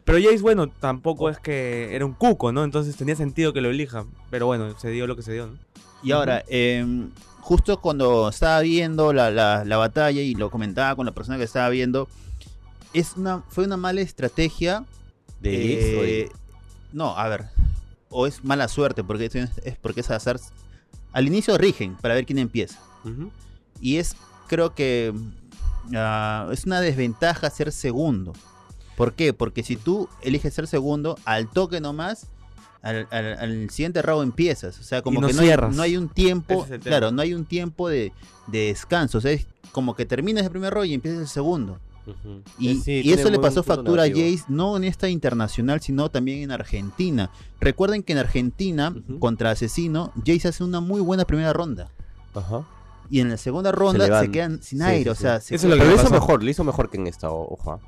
Pero 0.03 0.17
Jace, 0.17 0.41
bueno, 0.41 0.67
tampoco 0.67 1.29
es 1.29 1.37
que 1.37 1.95
era 1.95 2.03
un 2.05 2.13
cuco, 2.13 2.51
¿no? 2.51 2.63
Entonces 2.63 2.95
tenía 2.95 3.15
sentido 3.15 3.53
que 3.53 3.61
lo 3.61 3.69
elija. 3.69 4.05
Pero 4.31 4.47
bueno, 4.47 4.77
se 4.79 4.89
dio 4.89 5.05
lo 5.05 5.15
que 5.15 5.21
se 5.21 5.33
dio, 5.33 5.45
¿no? 5.45 5.53
Y 6.01 6.11
ahora, 6.11 6.43
em, 6.47 7.09
justo 7.41 7.79
cuando 7.81 8.29
estaba 8.29 8.61
viendo 8.61 9.13
la, 9.13 9.31
la- 9.31 9.63
la 9.65 9.77
batalla 9.77 10.21
y 10.21 10.35
lo 10.35 10.49
comentaba 10.51 10.95
con 10.95 11.05
la 11.05 11.11
persona 11.13 11.37
que 11.37 11.43
estaba 11.43 11.69
viendo, 11.69 12.07
es 12.93 13.15
una, 13.17 13.43
fue 13.49 13.65
una 13.65 13.77
mala 13.77 14.01
estrategia. 14.01 14.85
De 15.41 15.73
eh, 15.73 16.01
de- 16.05 16.31
no, 16.91 17.17
a 17.17 17.27
ver, 17.29 17.45
o 18.09 18.27
es 18.27 18.43
mala 18.43 18.67
suerte, 18.67 19.03
porque 19.03 19.25
es, 19.25 19.35
es 19.35 19.77
porque 19.77 20.01
es 20.01 20.09
azar. 20.11 20.39
Al 21.11 21.27
inicio 21.27 21.57
rigen 21.57 21.95
para 21.95 22.13
ver 22.13 22.25
quién 22.25 22.39
empieza. 22.39 22.79
Ujú. 23.03 23.31
Y 23.81 23.97
es, 23.97 24.15
creo 24.47 24.75
que, 24.75 25.13
ah, 25.95 26.47
es 26.51 26.65
una 26.65 26.81
desventaja 26.81 27.49
ser 27.49 27.71
segundo. 27.71 28.33
¿Por 28.97 29.13
qué? 29.13 29.33
Porque 29.33 29.63
si 29.63 29.75
tú 29.77 30.09
eliges 30.21 30.53
ser 30.53 30.67
segundo, 30.67 31.17
al 31.25 31.47
toque 31.49 31.79
nomás, 31.79 32.27
al, 32.81 33.07
al- 33.11 33.37
al 33.39 33.69
siguiente 33.69 34.01
round 34.01 34.23
empiezas. 34.23 34.79
O 34.79 34.83
sea, 34.83 35.01
como 35.01 35.19
no 35.21 35.27
que 35.27 35.33
no 35.33 35.41
hay, 35.41 35.55
no 35.75 35.81
hay 35.81 35.97
un 35.97 36.09
tiempo, 36.09 36.65
es 36.69 36.79
claro, 36.79 37.11
no 37.11 37.21
hay 37.21 37.33
un 37.33 37.45
tiempo 37.45 37.89
de, 37.89 38.11
de 38.47 38.67
descanso. 38.67 39.17
O 39.17 39.21
sea, 39.21 39.31
es 39.31 39.45
como 39.71 39.95
que 39.95 40.05
terminas 40.05 40.43
el 40.45 40.51
primer 40.51 40.73
round 40.73 40.87
y 40.89 40.93
empiezas 40.93 41.21
el 41.21 41.27
segundo. 41.27 41.79
Y, 42.57 42.69
Eh, 42.71 42.81
sí, 42.83 43.01
y 43.03 43.11
eso 43.13 43.29
le 43.29 43.37
pasó 43.37 43.61
factura 43.61 44.03
negativo. 44.03 44.27
a 44.27 44.31
Jace, 44.31 44.43
no 44.47 44.77
en 44.77 44.83
esta 44.83 45.09
internacional, 45.09 45.79
sino 45.79 46.09
también 46.09 46.39
en 46.41 46.51
Argentina. 46.51 47.29
Recuerden 47.59 48.01
que 48.01 48.13
en 48.13 48.19
Argentina, 48.19 48.95
contra 49.19 49.51
Asesino, 49.51 50.11
Jace 50.25 50.47
hace 50.47 50.63
una 50.63 50.79
muy 50.79 51.01
buena 51.01 51.25
primera 51.25 51.53
ronda. 51.53 51.91
Ajá. 52.33 52.65
Y 53.11 53.19
en 53.19 53.29
la 53.29 53.37
segunda 53.37 53.71
ronda 53.71 54.21
se, 54.21 54.31
quedan 54.31 54.61
sin 54.63 54.79
Sí, 54.79 54.85
aire. 54.85 55.03
sí, 55.03 55.09
o 55.09 55.15
sea, 55.15 55.39
se 55.39 55.55
Eso 55.55 55.67
es 55.67 55.75
lo 55.77 55.83
que 55.83 55.87
lo 55.89 55.95
hizo 55.95 56.09
mejor, 56.09 56.43
lo 56.43 56.49
hizo 56.49 56.63
mejor 56.63 56.89
que 56.89 56.97
en 56.97 57.07
esta, 57.07 57.29
ojo. 57.31 57.79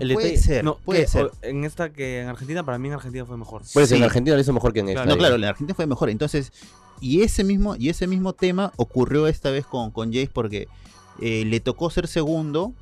El 0.00 0.12
puede 0.14 0.28
detalle- 0.32 0.38
ser, 0.42 0.64
No, 0.64 0.76
puede 0.78 1.02
que- 1.02 1.08
ser. 1.08 1.30
en 1.42 1.64
esta 1.64 1.90
que 1.92 2.20
en 2.20 2.28
Argentina, 2.28 2.64
para 2.64 2.78
mí 2.78 2.88
en 2.88 2.94
Argentina 2.94 3.24
fue 3.24 3.36
mejor. 3.36 3.62
Pues 3.72 3.90
en 3.92 3.98
Sí. 3.98 4.04
Argentina 4.04 4.34
lo 4.36 4.42
hizo 4.42 4.52
mejor 4.52 4.72
que 4.72 4.80
en 4.80 4.88
esta. 4.90 5.02
Claro. 5.02 5.08
No, 5.08 5.14
eh. 5.14 5.18
claro, 5.18 5.38
la 5.38 5.48
Argentina 5.50 5.74
fue 5.74 5.86
mejor. 5.86 6.10
Entonces, 6.10 6.52
y 7.00 7.22
ese 7.22 7.44
mismo, 7.44 7.76
y 7.76 7.88
ese 7.88 8.06
mismo 8.06 8.32
tema 8.32 8.72
ocurrió 8.76 9.26
esta 9.26 9.50
vez 9.50 9.66
con, 9.66 9.90
con 9.90 10.12
Jace 10.12 10.30
porque 10.32 10.68
eh, 11.20 11.44
le 11.46 11.60
tocó 11.60 11.88
ser 11.90 12.08
segundo, 12.08 12.72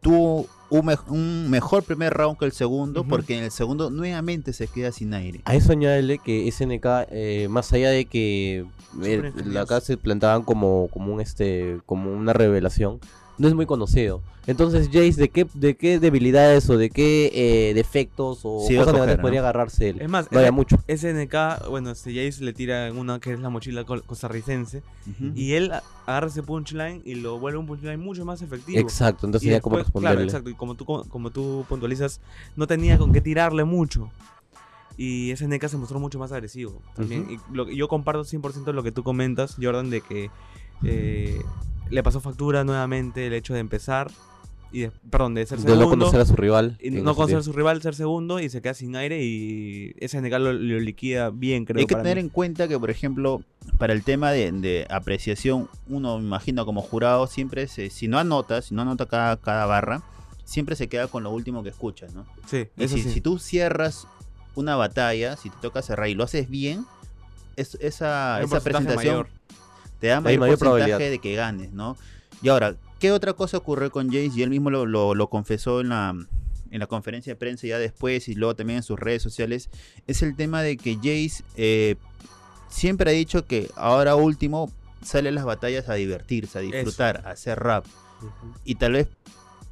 tuvo 0.00 0.46
un, 0.70 0.82
mej- 0.86 1.06
un 1.08 1.48
mejor 1.50 1.84
primer 1.84 2.12
round 2.12 2.36
que 2.38 2.44
el 2.44 2.52
segundo, 2.52 3.04
porque 3.04 3.38
en 3.38 3.44
el 3.44 3.50
segundo 3.52 3.90
nuevamente 3.90 4.52
se 4.52 4.66
queda 4.66 4.90
sin 4.90 5.14
aire. 5.14 5.40
A 5.44 5.54
eso 5.54 5.70
añádele 5.72 6.18
que 6.18 6.48
SNK, 6.50 7.06
eh, 7.10 7.46
más 7.48 7.72
allá 7.72 7.90
de 7.90 8.04
que 8.06 8.64
eh, 9.02 9.32
acá 9.60 9.80
se 9.80 9.96
plantaban 9.96 10.42
como, 10.42 10.88
como 10.92 11.14
un 11.14 11.20
este, 11.20 11.78
como 11.86 12.12
una 12.12 12.32
revelación, 12.32 12.98
no 13.38 13.48
es 13.48 13.54
muy 13.54 13.66
conocido. 13.66 14.22
Entonces, 14.48 14.86
Jace, 14.86 15.14
¿de 15.20 15.28
qué, 15.28 15.44
de 15.54 15.74
qué 15.76 15.98
debilidades 15.98 16.70
o 16.70 16.78
de 16.78 16.88
qué 16.90 17.32
eh, 17.34 17.74
defectos 17.74 18.40
o 18.44 18.60
Sí, 18.60 18.74
cosas 18.76 18.92
coger, 18.92 18.94
negativas 18.94 19.16
¿no? 19.18 19.22
podría 19.22 19.40
agarrarse 19.40 19.88
él? 19.88 20.00
Es 20.00 20.08
más, 20.08 20.28
Vaya 20.30 20.42
ese- 20.46 20.52
mucho. 20.52 20.76
SNK, 20.86 21.68
bueno, 21.68 21.90
este 21.90 22.10
Jace 22.14 22.44
le 22.44 22.52
tira 22.52 22.86
en 22.86 22.96
una 22.96 23.18
que 23.18 23.32
es 23.32 23.40
la 23.40 23.50
mochila 23.50 23.82
costarricense. 23.84 24.82
Y 25.34 25.54
él 25.54 25.72
agarra 26.06 26.28
ese 26.28 26.44
punchline 26.44 27.02
y 27.04 27.16
lo 27.16 27.40
vuelve 27.40 27.58
un 27.58 27.66
punchline 27.66 27.98
mucho 27.98 28.24
más 28.24 28.40
efectivo. 28.40 28.78
Exacto, 28.78 29.26
entonces 29.26 29.48
Y 29.48 29.50
ya 29.50 29.60
como 29.60 29.78
después, 29.78 30.00
claro, 30.00 30.20
responderle. 30.20 30.24
exacto. 30.24 30.50
Y 30.50 30.54
como 30.54 30.74
tú, 30.76 30.84
como 31.08 31.30
tú 31.30 31.64
puntualizas, 31.68 32.20
no 32.54 32.68
tenía 32.68 32.98
con 32.98 33.12
qué 33.12 33.20
tirarle 33.20 33.64
mucho. 33.64 34.10
Y 34.96 35.32
ese 35.32 35.46
NK 35.48 35.66
se 35.68 35.76
mostró 35.76 35.98
mucho 35.98 36.18
más 36.20 36.30
agresivo. 36.32 36.80
También. 36.94 37.26
Y 37.28 37.38
lo, 37.54 37.68
yo 37.68 37.88
comparto 37.88 38.22
100% 38.24 38.72
lo 38.72 38.82
que 38.84 38.92
tú 38.92 39.02
comentas, 39.02 39.56
Jordan, 39.60 39.90
de 39.90 40.00
que 40.02 40.30
eh, 40.84 41.40
le 41.90 42.02
pasó 42.02 42.20
factura 42.20 42.64
nuevamente 42.64 43.26
el 43.26 43.32
hecho 43.32 43.54
de 43.54 43.60
empezar. 43.60 44.10
Y 44.72 44.80
de- 44.80 44.90
perdón, 45.10 45.34
de 45.34 45.46
ser 45.46 45.58
de 45.58 45.62
segundo. 45.62 45.84
no 45.84 45.90
conocer 45.90 46.20
a 46.20 46.26
su 46.26 46.34
rival. 46.36 46.76
y 46.82 46.90
no 46.90 47.14
conocer 47.14 47.38
a 47.38 47.42
su 47.42 47.52
rival, 47.52 47.80
ser 47.80 47.94
segundo 47.94 48.40
y 48.40 48.48
se 48.50 48.60
queda 48.60 48.74
sin 48.74 48.96
aire. 48.96 49.22
Y 49.24 49.94
ese 49.98 50.18
NK 50.20 50.38
lo, 50.38 50.52
lo 50.52 50.80
liquida 50.80 51.30
bien, 51.30 51.64
creo. 51.64 51.78
Hay 51.80 51.86
que 51.86 51.94
para 51.94 52.02
tener 52.02 52.16
mí. 52.16 52.22
en 52.22 52.28
cuenta 52.28 52.66
que, 52.68 52.78
por 52.78 52.90
ejemplo, 52.90 53.42
para 53.78 53.92
el 53.92 54.02
tema 54.02 54.32
de, 54.32 54.50
de 54.52 54.86
apreciación, 54.90 55.68
uno 55.88 56.18
me 56.18 56.24
imagino 56.26 56.66
como 56.66 56.82
jurado 56.82 57.26
siempre 57.28 57.68
se, 57.68 57.90
si 57.90 58.08
no 58.08 58.18
anota, 58.18 58.60
si 58.60 58.74
no 58.74 58.82
anota 58.82 59.06
cada, 59.06 59.36
cada 59.36 59.66
barra, 59.66 60.02
siempre 60.44 60.74
se 60.76 60.88
queda 60.88 61.06
con 61.06 61.22
lo 61.22 61.30
último 61.30 61.62
que 61.62 61.68
escucha, 61.70 62.06
¿no? 62.12 62.26
Sí, 62.46 62.66
Y 62.76 62.84
eso 62.84 62.96
si, 62.96 63.04
sí. 63.04 63.10
si 63.12 63.20
tú 63.20 63.38
cierras 63.38 64.06
una 64.56 64.74
batalla, 64.76 65.36
si 65.36 65.48
te 65.48 65.56
toca 65.62 65.80
cerrar 65.80 66.08
y 66.08 66.14
lo 66.14 66.24
haces 66.24 66.50
bien, 66.50 66.84
es- 67.54 67.76
esa, 67.80 68.42
esa 68.42 68.60
presentación 68.60 68.96
mayor. 68.96 69.28
Te 70.00 70.08
da 70.08 70.20
mayor, 70.20 70.40
mayor 70.40 70.58
porcentaje 70.58 71.10
de 71.10 71.18
que 71.18 71.34
ganes, 71.34 71.72
¿no? 71.72 71.96
Y 72.42 72.48
ahora, 72.48 72.76
¿qué 72.98 73.12
otra 73.12 73.32
cosa 73.32 73.56
ocurrió 73.58 73.90
con 73.90 74.06
Jace? 74.08 74.30
Y 74.34 74.42
él 74.42 74.50
mismo 74.50 74.70
lo, 74.70 74.86
lo- 74.86 75.14
lo 75.14 75.28
confesó 75.30 75.80
en 75.80 75.88
la, 75.90 76.10
en 76.70 76.78
la 76.80 76.86
conferencia 76.86 77.32
de 77.32 77.36
prensa 77.36 77.66
ya 77.66 77.78
después 77.78 78.28
y 78.28 78.34
luego 78.34 78.54
también 78.56 78.78
en 78.78 78.82
sus 78.82 78.98
redes 78.98 79.22
sociales, 79.22 79.70
es 80.06 80.22
el 80.22 80.36
tema 80.36 80.62
de 80.62 80.76
que 80.76 80.96
Jace 80.96 81.42
eh, 81.56 81.96
siempre 82.68 83.10
ha 83.10 83.14
dicho 83.14 83.44
que 83.46 83.70
ahora 83.76 84.16
último 84.16 84.70
sale 85.02 85.28
a 85.28 85.32
las 85.32 85.44
batallas 85.44 85.88
a 85.88 85.94
divertirse, 85.94 86.58
a 86.58 86.62
disfrutar, 86.62 87.22
a 87.26 87.30
hacer 87.30 87.58
rap. 87.58 87.84
Y 88.64 88.74
tal 88.76 88.92
vez 88.92 89.08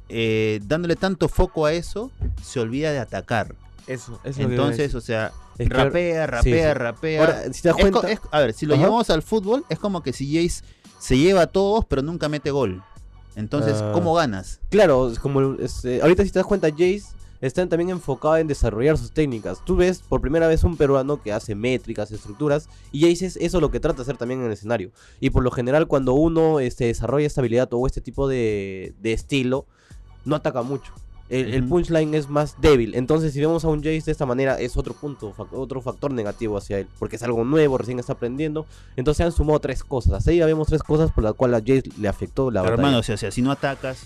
eh, 0.09 0.59
dándole 0.63 0.95
tanto 0.95 1.27
foco 1.27 1.65
a 1.65 1.73
eso, 1.73 2.11
se 2.43 2.59
olvida 2.59 2.91
de 2.91 2.99
atacar. 2.99 3.55
Eso, 3.87 4.19
eso 4.23 4.41
Entonces, 4.41 4.95
o 4.95 5.01
sea, 5.01 5.31
Es 5.57 5.67
que- 5.69 5.73
rapea, 5.73 6.27
rapea, 6.27 6.73
sí. 6.73 6.77
rapea. 6.77 7.21
Ahora, 7.21 7.53
si 7.53 7.61
te 7.61 7.69
das 7.69 7.77
cuenta, 7.77 8.11
es- 8.11 8.19
a 8.31 8.39
ver, 8.41 8.53
si 8.53 8.65
lo 8.65 8.73
Ajá. 8.75 8.83
llevamos 8.83 9.09
al 9.09 9.21
fútbol, 9.21 9.63
es 9.69 9.79
como 9.79 10.01
que 10.03 10.11
si 10.13 10.27
Jace 10.35 10.63
se 10.99 11.17
lleva 11.17 11.43
a 11.43 11.47
todos, 11.47 11.85
pero 11.85 12.01
nunca 12.01 12.27
mete 12.29 12.51
gol. 12.51 12.83
Entonces, 13.35 13.75
Ah. 13.81 13.91
¿cómo 13.93 14.13
ganas? 14.13 14.59
Claro, 14.69 15.09
es 15.11 15.19
como 15.19 15.55
este, 15.55 16.01
ahorita 16.01 16.23
si 16.23 16.31
te 16.31 16.39
das 16.39 16.45
cuenta, 16.45 16.69
Jace 16.71 17.03
está 17.41 17.67
también 17.67 17.89
enfocado 17.89 18.37
en 18.37 18.47
desarrollar 18.47 18.97
sus 18.97 19.11
técnicas. 19.11 19.59
Tú 19.65 19.75
ves 19.75 19.99
por 19.99 20.21
primera 20.21 20.47
vez 20.47 20.63
un 20.63 20.77
peruano 20.77 21.21
que 21.21 21.31
hace 21.33 21.53
métricas, 21.53 22.11
estructuras, 22.11 22.69
y 22.91 23.01
Jace 23.01 23.25
es 23.25 23.35
eso 23.37 23.59
lo 23.61 23.71
que 23.71 23.79
trata 23.79 23.97
de 23.97 24.01
hacer 24.03 24.17
también 24.17 24.39
en 24.39 24.47
el 24.47 24.53
escenario. 24.53 24.91
Y 25.19 25.29
por 25.29 25.43
lo 25.43 25.51
general, 25.51 25.87
cuando 25.87 26.13
uno 26.13 26.59
este, 26.59 26.85
desarrolla 26.85 27.27
esta 27.27 27.41
habilidad 27.41 27.67
o 27.71 27.85
este 27.85 28.01
tipo 28.01 28.27
de, 28.27 28.93
de 28.99 29.13
estilo, 29.13 29.65
no 30.23 30.35
ataca 30.37 30.61
mucho. 30.63 30.93
El, 31.27 31.53
el 31.55 31.67
punchline 31.67 32.13
es 32.13 32.29
más 32.29 32.61
débil. 32.61 32.93
Entonces, 32.93 33.33
si 33.33 33.39
vemos 33.39 33.65
a 33.65 33.69
un 33.69 33.79
Jace 33.79 34.01
de 34.05 34.11
esta 34.11 34.25
manera, 34.27 34.59
es 34.59 34.77
otro 34.77 34.93
punto, 34.93 35.33
fac- 35.33 35.47
otro 35.53 35.81
factor 35.81 36.11
negativo 36.11 36.55
hacia 36.57 36.77
él. 36.79 36.87
Porque 36.99 37.15
es 37.15 37.23
algo 37.23 37.43
nuevo, 37.43 37.77
recién 37.79 37.97
está 37.97 38.13
aprendiendo. 38.13 38.65
Entonces, 38.95 39.17
se 39.17 39.23
han 39.23 39.31
sumado 39.31 39.59
tres 39.59 39.83
cosas. 39.83 40.27
Ahí 40.27 40.37
ya 40.37 40.45
vemos 40.45 40.67
tres 40.67 40.83
cosas 40.83 41.11
por 41.11 41.23
las 41.23 41.33
cuales 41.33 41.57
a 41.57 41.65
Jace 41.65 41.89
le 41.99 42.07
afectó 42.07 42.51
la 42.51 42.61
Pero, 42.61 42.73
batalla. 42.73 42.87
hermano, 42.87 42.99
o 42.99 43.03
sea, 43.03 43.15
o 43.15 43.17
sea, 43.17 43.31
si 43.31 43.41
no 43.41 43.51
atacas, 43.51 44.03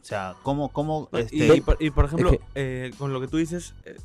o 0.00 0.04
sea, 0.04 0.36
¿cómo, 0.42 0.68
cómo 0.68 1.08
No, 1.10 1.18
este, 1.18 1.36
y, 1.36 1.50
y 1.52 1.60
por, 1.62 1.76
y 1.80 1.90
por 1.90 2.04
ejemplo, 2.04 2.30
que- 2.30 2.40
eh, 2.54 2.90
con 2.96 3.12
lo 3.12 3.20
que 3.20 3.26
tú 3.28 3.38
dices, 3.38 3.74
eh, 3.84 3.96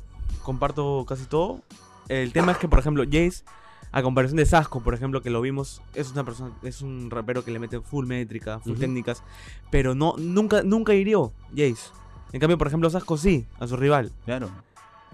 comparto 0.42 1.04
casi 1.08 1.26
todo. 1.26 1.60
El 2.08 2.32
tema 2.32 2.52
es 2.52 2.58
que, 2.58 2.68
por 2.68 2.78
ejemplo, 2.78 3.04
Jace, 3.04 3.44
a 3.92 4.02
comparación 4.02 4.36
de 4.36 4.46
Sasco, 4.46 4.80
por 4.80 4.94
ejemplo, 4.94 5.22
que 5.22 5.30
lo 5.30 5.40
vimos, 5.40 5.80
es 5.94 6.10
una 6.10 6.24
persona, 6.24 6.52
es 6.62 6.82
un 6.82 7.10
rapero 7.10 7.44
que 7.44 7.50
le 7.50 7.58
mete 7.58 7.80
full 7.80 8.06
métrica, 8.06 8.58
full 8.58 8.72
Ujú. 8.72 8.80
técnicas, 8.80 9.22
pero 9.70 9.94
no, 9.94 10.14
nunca, 10.18 10.62
nunca 10.62 10.92
hirió 10.94 11.32
Jace. 11.50 11.90
En 12.32 12.40
cambio, 12.40 12.58
por 12.58 12.66
ejemplo, 12.66 12.88
Sasco 12.90 13.16
sí, 13.16 13.46
a 13.58 13.66
su 13.66 13.76
rival. 13.76 14.12
Claro. 14.24 14.50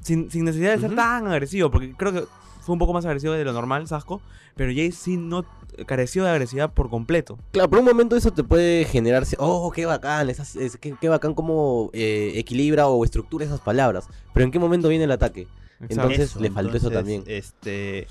Sin, 0.02 0.30
sin 0.30 0.44
necesidad 0.44 0.72
de 0.74 0.80
ser 0.80 0.94
tan 0.94 1.26
agresivo, 1.28 1.70
porque 1.70 1.92
creo 1.94 2.12
que 2.12 2.24
fue 2.60 2.72
un 2.72 2.78
poco 2.78 2.92
más 2.92 3.04
agresivo 3.06 3.32
de 3.34 3.44
lo 3.44 3.52
normal, 3.52 3.86
Sasco, 3.86 4.20
pero 4.56 4.70
Jace 4.70 4.92
sí 4.92 5.16
no 5.16 5.44
careció 5.86 6.24
de 6.24 6.30
agresividad 6.30 6.72
por 6.72 6.90
completo. 6.90 7.38
Claro, 7.52 7.68
por 7.70 7.78
un 7.78 7.84
momento 7.84 8.16
eso 8.16 8.32
te 8.32 8.44
puede 8.44 8.84
generar, 8.84 9.24
oh, 9.38 9.70
qué 9.70 9.86
bacán, 9.86 10.28
esas- 10.30 10.56
es- 10.56 10.76
qué, 10.76 10.94
qué 11.00 11.08
bacán 11.08 11.34
cómo 11.34 11.90
eh, 11.92 12.32
equilibra 12.36 12.86
o 12.88 13.04
estructura 13.04 13.44
esas 13.44 13.60
palabras. 13.60 14.06
Pero 14.32 14.44
¿en 14.44 14.50
qué 14.50 14.58
momento 14.58 14.88
viene 14.88 15.04
el 15.04 15.10
ataque? 15.12 15.46
Entonces, 15.88 16.36
le 16.36 16.50
faltó 16.50 16.76
eso 16.76 16.90
también. 16.90 17.24
Este, 17.26 18.06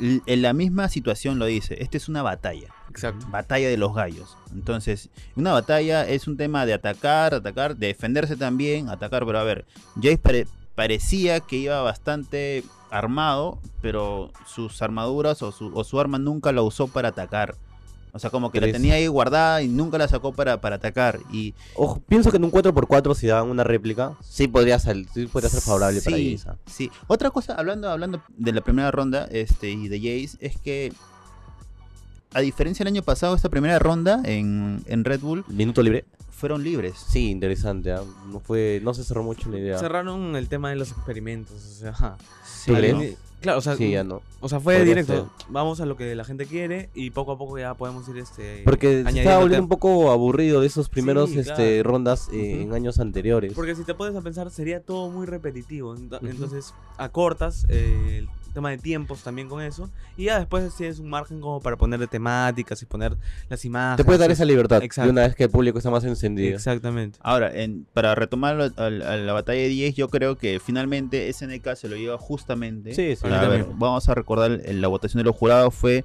en 0.00 0.42
la 0.42 0.52
misma 0.52 0.88
situación 0.88 1.38
lo 1.38 1.46
dice, 1.46 1.76
esta 1.82 1.96
es 1.96 2.08
una 2.08 2.22
batalla. 2.22 2.68
Exacto. 2.90 3.26
batalla 3.30 3.68
de 3.68 3.76
los 3.76 3.94
gallos. 3.94 4.36
Entonces, 4.52 5.10
una 5.36 5.52
batalla 5.52 6.06
es 6.08 6.26
un 6.28 6.36
tema 6.36 6.66
de 6.66 6.74
atacar, 6.74 7.34
atacar, 7.34 7.76
de 7.76 7.88
defenderse 7.88 8.36
también, 8.36 8.88
atacar, 8.88 9.24
pero 9.26 9.38
a 9.38 9.44
ver, 9.44 9.64
Jace 9.96 10.18
pare- 10.18 10.46
parecía 10.74 11.40
que 11.40 11.56
iba 11.56 11.82
bastante 11.82 12.64
armado, 12.90 13.58
pero 13.82 14.30
sus 14.46 14.80
armaduras 14.82 15.42
o 15.42 15.52
su, 15.52 15.70
o 15.74 15.84
su 15.84 16.00
arma 16.00 16.18
nunca 16.18 16.52
la 16.52 16.62
usó 16.62 16.88
para 16.88 17.08
atacar. 17.08 17.54
O 18.12 18.18
sea, 18.18 18.30
como 18.30 18.50
que 18.50 18.60
la 18.60 18.72
tenía 18.72 18.94
ahí 18.94 19.06
guardada 19.06 19.62
y 19.62 19.68
nunca 19.68 19.98
la 19.98 20.08
sacó 20.08 20.32
para, 20.32 20.60
para 20.62 20.76
atacar. 20.76 21.20
Y 21.30 21.54
Ojo, 21.76 22.00
pienso 22.08 22.30
que 22.30 22.38
en 22.38 22.44
un 22.44 22.50
4x4 22.50 23.14
si 23.14 23.26
daban 23.26 23.50
una 23.50 23.64
réplica, 23.64 24.14
sí 24.22 24.48
podría 24.48 24.78
ser, 24.78 25.04
sí 25.12 25.26
podría 25.26 25.50
ser 25.50 25.60
favorable 25.60 26.00
para 26.00 26.16
Jace. 26.16 26.58
Sí. 26.66 26.90
Otra 27.06 27.30
cosa, 27.30 27.54
hablando, 27.54 27.90
hablando 27.90 28.22
de 28.36 28.52
la 28.52 28.62
primera 28.62 28.90
ronda 28.90 29.28
este, 29.30 29.70
y 29.70 29.88
de 29.88 29.98
Jace, 29.98 30.38
es 30.40 30.56
que 30.58 30.92
a 32.38 32.40
diferencia 32.40 32.84
del 32.84 32.92
año 32.94 33.02
pasado, 33.02 33.34
esta 33.34 33.48
primera 33.48 33.78
ronda 33.78 34.20
en, 34.24 34.82
en 34.86 35.04
Red 35.04 35.20
Bull 35.20 35.44
Minuto 35.48 35.82
libre. 35.82 36.04
fueron 36.30 36.62
libres. 36.62 36.94
Sí, 37.08 37.30
interesante. 37.30 37.92
¿ah? 37.92 38.02
No 38.30 38.40
fue, 38.40 38.80
no 38.84 38.94
se 38.94 39.04
cerró 39.04 39.22
mucho 39.22 39.50
la 39.50 39.58
idea. 39.58 39.78
Cerraron 39.78 40.36
el 40.36 40.48
tema 40.48 40.70
de 40.70 40.76
los 40.76 40.90
experimentos, 40.92 41.56
o 41.56 41.74
sea. 41.80 42.16
Sí. 42.44 42.72
¿no? 42.72 43.02
Claro, 43.40 43.58
o 43.58 43.60
sea, 43.60 43.76
Sí, 43.76 43.90
ya 43.92 44.02
no. 44.02 44.20
O 44.40 44.48
sea, 44.48 44.58
fue 44.58 44.74
Podría 44.78 44.94
directo. 44.96 45.30
Vamos 45.48 45.80
a 45.80 45.86
lo 45.86 45.96
que 45.96 46.14
la 46.16 46.24
gente 46.24 46.46
quiere 46.46 46.90
y 46.92 47.10
poco 47.10 47.30
a 47.32 47.38
poco 47.38 47.56
ya 47.56 47.72
podemos 47.74 48.08
ir 48.08 48.18
este. 48.18 48.62
Porque 48.64 49.04
se 49.08 49.18
estaba 49.20 49.38
volviendo 49.38 49.62
un 49.62 49.68
poco 49.68 50.10
aburrido 50.10 50.60
de 50.60 50.66
esos 50.66 50.88
primeros 50.88 51.30
Sí, 51.30 51.38
este, 51.38 51.54
claro. 51.78 51.82
rondas 51.90 52.28
eh, 52.32 52.54
Ujú. 52.56 52.62
en 52.68 52.74
años 52.74 52.98
anteriores. 52.98 53.52
Porque 53.52 53.76
si 53.76 53.84
te 53.84 53.94
pones 53.94 54.16
a 54.16 54.22
pensar, 54.22 54.50
sería 54.50 54.80
todo 54.82 55.08
muy 55.10 55.24
repetitivo. 55.26 55.96
Ent- 55.96 56.16
Ujú. 56.18 56.26
Entonces, 56.26 56.74
acortas 56.96 57.64
eh, 57.68 58.18
el 58.18 58.28
tema 58.58 58.70
de 58.70 58.78
tiempos 58.78 59.22
también 59.22 59.48
con 59.48 59.62
eso. 59.62 59.88
Y 60.16 60.24
ya 60.24 60.38
después 60.38 60.74
tienes 60.76 60.98
un 60.98 61.08
margen 61.08 61.40
como 61.40 61.60
para 61.60 61.76
ponerle 61.76 62.08
temáticas 62.08 62.82
y 62.82 62.86
poner 62.86 63.16
las 63.48 63.64
imágenes. 63.64 63.98
Te 63.98 64.04
puede 64.04 64.18
dar 64.18 64.30
esa 64.30 64.44
libertad 64.44 64.82
Exacto. 64.82 65.06
de 65.06 65.12
una 65.12 65.22
vez 65.22 65.36
que 65.36 65.44
el 65.44 65.50
público 65.50 65.78
está 65.78 65.90
más 65.90 66.02
encendido. 66.04 66.56
Exactamente. 66.56 67.18
Ahora, 67.22 67.54
en- 67.54 67.86
para 67.92 68.14
retomar 68.16 68.72
a, 68.76 68.90
la 68.90 69.32
batalla 69.32 69.60
de 69.60 69.68
10, 69.68 69.94
yo 69.94 70.08
creo 70.08 70.36
que 70.36 70.58
finalmente 70.58 71.32
SNK 71.32 71.76
se 71.76 71.88
lo 71.88 71.96
lleva 71.96 72.18
justamente. 72.18 72.94
Sí, 72.94 73.14
sí. 73.14 73.26
A 73.32 73.48
ver, 73.48 73.66
vamos 73.74 74.08
a 74.08 74.14
recordar 74.14 74.50
la 74.50 74.88
votación 74.88 75.18
de 75.20 75.24
los 75.24 75.36
jurados 75.36 75.74
fue. 75.74 76.04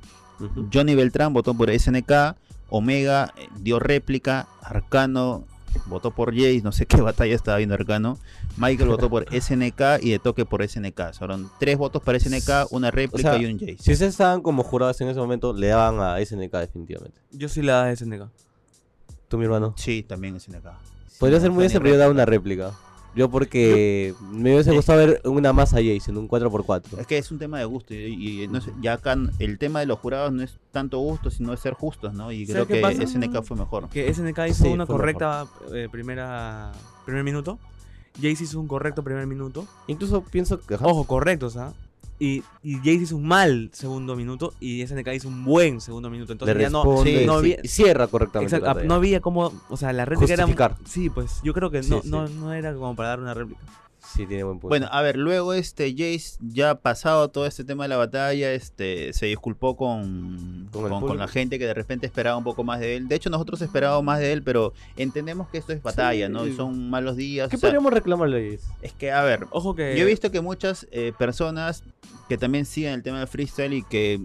Johnny 0.71 0.95
Beltrán 0.95 1.33
votó 1.33 1.53
por 1.53 1.69
SNK, 1.71 2.35
Omega 2.69 3.33
eh, 3.37 3.47
dio 3.59 3.79
réplica, 3.79 4.47
Arcano 4.61 5.45
votó 5.85 6.11
por 6.11 6.33
Jace, 6.33 6.61
no 6.63 6.71
sé 6.71 6.85
qué 6.87 7.01
batalla 7.01 7.35
estaba 7.35 7.57
viendo 7.57 7.75
Arcano, 7.75 8.17
Michael 8.57 8.89
votó 8.89 9.09
por 9.09 9.25
SNK 9.29 9.81
y 10.01 10.11
de 10.11 10.19
toque 10.19 10.45
por 10.45 10.67
SNK. 10.67 11.13
Fueron 11.17 11.49
tres 11.59 11.77
votos 11.77 12.01
para 12.01 12.19
SNK, 12.19 12.71
una 12.71 12.91
réplica 12.91 13.33
sea, 13.33 13.41
y 13.41 13.45
un 13.45 13.59
Jace. 13.59 13.77
Si 13.79 13.91
ustedes 13.93 14.13
estaban 14.13 14.41
como 14.41 14.63
jurados 14.63 14.99
en 15.01 15.09
ese 15.09 15.19
momento, 15.19 15.53
le 15.53 15.67
daban 15.67 15.99
a 15.99 16.23
SNK 16.23 16.51
definitivamente. 16.53 17.19
Yo 17.31 17.49
sí 17.49 17.61
la 17.61 17.85
da 17.85 17.95
SNK. 17.95 18.29
Tú, 19.27 19.37
mi 19.37 19.45
hermano. 19.45 19.73
Sí, 19.77 20.03
también 20.03 20.39
SNK. 20.39 20.65
Podría 21.19 21.39
Sí, 21.39 21.43
ser 21.43 21.51
muy 21.51 21.65
ese, 21.65 21.79
pero 21.79 21.93
yo 21.93 21.97
daba 21.99 22.11
una 22.11 22.25
réplica. 22.25 22.71
Yo 23.15 23.29
porque 23.29 24.15
me 24.31 24.53
hubiese 24.53 24.71
gustado 24.71 24.99
ver 24.99 25.21
una 25.25 25.53
más 25.53 25.73
a 25.73 25.77
Jace 25.77 26.09
en 26.09 26.17
un 26.17 26.27
4x4. 26.27 26.99
Es 26.99 27.07
que 27.07 27.17
es 27.17 27.31
un 27.31 27.37
tema 27.37 27.59
de 27.59 27.65
gusto 27.65 27.93
y, 27.93 28.43
y 28.43 28.47
no 28.47 28.59
sé, 28.59 28.71
ya 28.81 28.93
acá 28.93 29.15
el 29.39 29.57
tema 29.59 29.81
de 29.81 29.85
los 29.85 29.99
jurados 29.99 30.33
no 30.33 30.41
es 30.41 30.57
tanto 30.71 30.97
gusto, 30.97 31.29
sino 31.29 31.53
es 31.53 31.59
ser 31.59 31.73
justos, 31.73 32.13
¿no? 32.13 32.31
Y 32.31 32.45
creo 32.45 32.65
¿Sabes 32.65 32.67
qué 32.67 32.73
que 32.75 32.81
pasa? 32.81 33.07
SNK 33.07 33.43
fue 33.43 33.57
mejor. 33.57 33.89
Que 33.89 34.11
SNK 34.11 34.39
hizo 34.49 34.63
Sí, 34.63 34.69
una 34.69 34.85
correcta 34.87 35.45
eh, 35.73 35.87
primera 35.91 36.71
primer 37.05 37.23
minuto. 37.23 37.59
Jace 38.15 38.43
hizo 38.43 38.59
un 38.59 38.67
correcto 38.67 39.03
primer 39.03 39.25
minuto. 39.27 39.65
Incluso 39.87 40.21
pienso 40.23 40.59
que... 40.59 40.75
Ojo, 40.75 41.05
correctos, 41.05 41.57
¿ah? 41.57 41.73
Y, 42.19 42.43
y 42.61 42.75
Jace 42.77 42.91
hizo 42.91 43.17
un 43.17 43.25
mal 43.25 43.69
segundo 43.73 44.15
minuto 44.15 44.53
y 44.59 44.85
SNK 44.85 45.07
hizo 45.13 45.27
un 45.27 45.43
buen 45.43 45.81
segundo 45.81 46.09
minuto. 46.09 46.31
Entonces 46.31 46.55
le 46.55 46.63
ya 46.63 46.69
no, 46.69 46.83
responde, 46.83 47.25
no 47.25 47.33
sí, 47.33 47.37
había, 47.39 47.57
y 47.63 47.67
cierra 47.67 48.07
correctamente. 48.07 48.55
exacto, 48.55 48.79
ah, 48.79 48.83
no 48.83 48.93
había 48.93 49.19
como, 49.19 49.51
o 49.69 49.77
sea, 49.77 49.91
la 49.93 50.05
réplica 50.05 50.33
era... 50.33 50.43
Justificar. 50.43 50.77
Sí, 50.85 51.09
pues 51.09 51.41
yo 51.43 51.53
creo 51.53 51.69
que 51.71 51.83
Sí, 51.83 51.89
no, 51.89 52.01
sí. 52.01 52.09
No, 52.09 52.27
no 52.27 52.53
era 52.53 52.73
como 52.73 52.95
para 52.95 53.09
dar 53.09 53.19
una 53.19 53.33
réplica. 53.33 53.61
Sí, 54.05 54.25
tiene 54.27 54.43
buen 54.43 54.59
punto. 54.59 54.69
Bueno, 54.69 54.87
a 54.91 55.01
ver, 55.01 55.17
luego 55.17 55.53
este 55.53 55.91
Jace, 55.91 56.37
ya 56.41 56.75
pasado 56.75 57.29
todo 57.29 57.45
este 57.45 57.63
tema 57.63 57.85
de 57.85 57.89
la 57.89 57.97
batalla, 57.97 58.51
este 58.51 59.13
se 59.13 59.27
disculpó 59.27 59.77
con, 59.77 60.69
Con 60.71 60.83
el 60.85 60.89
con, 60.89 61.07
con 61.07 61.17
la 61.17 61.27
gente 61.27 61.57
que 61.57 61.65
de 61.65 61.73
repente 61.73 62.05
esperaba 62.05 62.37
un 62.37 62.43
poco 62.43 62.63
más 62.63 62.79
de 62.79 62.97
él. 62.97 63.07
De 63.07 63.15
hecho, 63.15 63.29
nosotros 63.29 63.61
esperábamos 63.61 64.03
más 64.03 64.19
de 64.19 64.33
él, 64.33 64.43
pero 64.43 64.73
entendemos 64.97 65.47
que 65.49 65.57
esto 65.57 65.71
es 65.73 65.81
batalla, 65.81 66.27
¿no? 66.29 66.45
Sí. 66.45 66.55
Son 66.55 66.89
malos 66.89 67.15
días. 67.15 67.49
¿Qué 67.49 67.55
o 67.55 67.59
sea, 67.59 67.69
podríamos 67.69 67.93
reclamarle 67.93 68.37
a 68.37 68.51
Jace? 68.51 68.73
es 68.81 68.93
que, 68.93 69.11
a 69.11 69.23
ver, 69.23 69.47
Ojo 69.51 69.73
que... 69.73 69.95
yo 69.97 70.03
he 70.03 70.07
visto 70.07 70.31
que 70.31 70.41
muchas 70.41 70.85
eh, 70.91 71.13
personas 71.17 71.83
que 72.27 72.37
también 72.37 72.65
siguen 72.65 72.93
el 72.93 73.03
tema 73.03 73.19
del 73.19 73.27
freestyle 73.27 73.73
y 73.73 73.83
que 73.83 74.21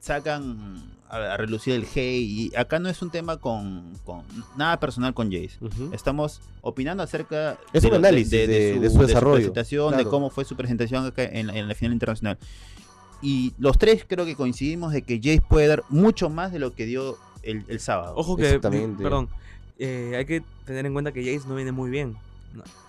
sacan 0.00 0.93
a, 1.14 1.36
relucir 1.36 1.74
el 1.74 1.82
hate, 1.84 2.22
y 2.22 2.52
acá 2.56 2.78
no 2.78 2.88
es 2.88 3.00
un 3.02 3.10
tema 3.10 3.36
con, 3.36 3.92
con 4.04 4.22
nada 4.56 4.78
personal 4.80 5.14
con 5.14 5.30
Jace. 5.30 5.58
Estamos 5.92 6.40
opinando 6.62 7.02
acerca 7.02 7.58
Es 7.72 7.82
de, 7.82 7.88
un 7.88 7.92
lo- 7.92 7.98
análisis 7.98 8.30
de- 8.30 8.78
de 8.80 8.90
su 8.90 8.98
desarrollo, 8.98 9.36
presentación, 9.36 9.96
de 9.96 10.04
cómo 10.04 10.30
fue 10.30 10.44
su 10.44 10.56
presentación 10.56 11.04
acá 11.06 11.22
en, 11.24 11.46
la- 11.48 11.56
en 11.56 11.68
la 11.68 11.74
final 11.74 11.92
internacional. 11.92 12.38
Y 13.22 13.54
los 13.58 13.78
tres 13.78 14.04
creo 14.06 14.26
que 14.26 14.36
coincidimos 14.36 14.92
de 14.92 15.02
que 15.02 15.16
Jace 15.18 15.40
puede 15.48 15.66
dar 15.68 15.82
mucho 15.88 16.28
más 16.28 16.52
de 16.52 16.58
lo 16.58 16.74
que 16.74 16.84
dio 16.84 17.16
el, 17.42 17.64
el 17.68 17.80
sábado. 17.80 18.14
Ojo 18.16 18.36
que, 18.36 18.58
perdón, 18.60 19.28
eh, 19.78 20.14
hay 20.16 20.24
que 20.26 20.42
tener 20.66 20.84
en 20.86 20.92
cuenta 20.92 21.12
que 21.12 21.20
Jace 21.24 21.48
no 21.48 21.54
viene 21.54 21.72
muy 21.72 21.90
bien. 21.90 22.16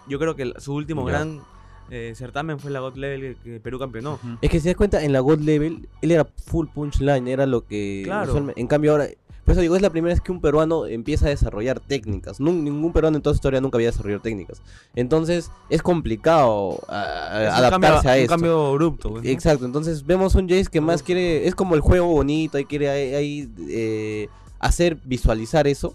Yo 0.07 0.19
creo 0.19 0.35
que 0.35 0.53
su 0.59 0.73
último 0.73 1.05
Ya. 1.07 1.13
gran 1.13 1.41
eh, 1.89 2.13
certamen 2.15 2.59
fue 2.59 2.71
la 2.71 2.79
God 2.79 2.95
Level 2.95 3.35
que, 3.43 3.59
Perú 3.59 3.79
campeonó. 3.79 4.13
Ujú. 4.15 4.37
Es 4.41 4.49
que 4.49 4.59
si 4.59 4.67
das 4.67 4.75
cuenta, 4.77 5.03
en 5.03 5.13
la 5.13 5.19
God 5.19 5.39
Level, 5.39 5.87
él 6.01 6.11
era 6.11 6.25
full 6.45 6.67
punchline, 6.73 7.27
era 7.27 7.45
lo 7.45 7.65
que... 7.65 8.01
Claro. 8.05 8.51
En 8.55 8.67
cambio 8.67 8.91
ahora... 8.93 9.07
Por 9.43 9.51
eso 9.51 9.61
digo, 9.61 9.75
es 9.75 9.83
la 9.83 9.91
primera 9.91 10.11
vez 10.11 10.21
que 10.21 10.31
un 10.31 10.41
peruano 10.41 10.87
empieza 10.87 11.27
a 11.27 11.29
desarrollar 11.29 11.79
técnicas. 11.79 12.39
Nun- 12.39 12.63
ningún 12.63 12.91
peruano 12.91 13.17
en 13.17 13.21
toda 13.21 13.35
su 13.35 13.37
historia 13.37 13.61
nunca 13.61 13.77
había 13.77 13.89
desarrollado 13.91 14.23
técnicas. 14.23 14.59
Entonces, 14.95 15.51
es 15.69 15.83
complicado 15.83 16.79
a- 16.87 17.01
a- 17.31 17.43
Es 17.43 17.49
un 17.51 17.55
adaptarse 17.65 18.07
cambio, 18.07 18.09
a 18.09 18.15
un 18.15 18.19
esto. 18.21 18.29
cambio 18.33 18.65
abrupto. 18.65 19.09
pues, 19.11 19.23
¿no? 19.23 19.29
Exacto, 19.29 19.65
entonces 19.67 20.03
vemos 20.03 20.33
un 20.33 20.49
Jace 20.49 20.65
que 20.71 20.81
más 20.81 21.03
quiere, 21.03 21.47
es 21.47 21.53
como 21.53 21.75
el 21.75 21.81
juego 21.81 22.07
bonito, 22.07 22.57
ahí 22.57 22.65
quiere 22.65 22.89
ahí, 22.89 23.13
ahí, 23.13 23.49
eh, 23.69 24.29
hacer 24.57 24.97
visualizar 25.05 25.67
eso, 25.67 25.93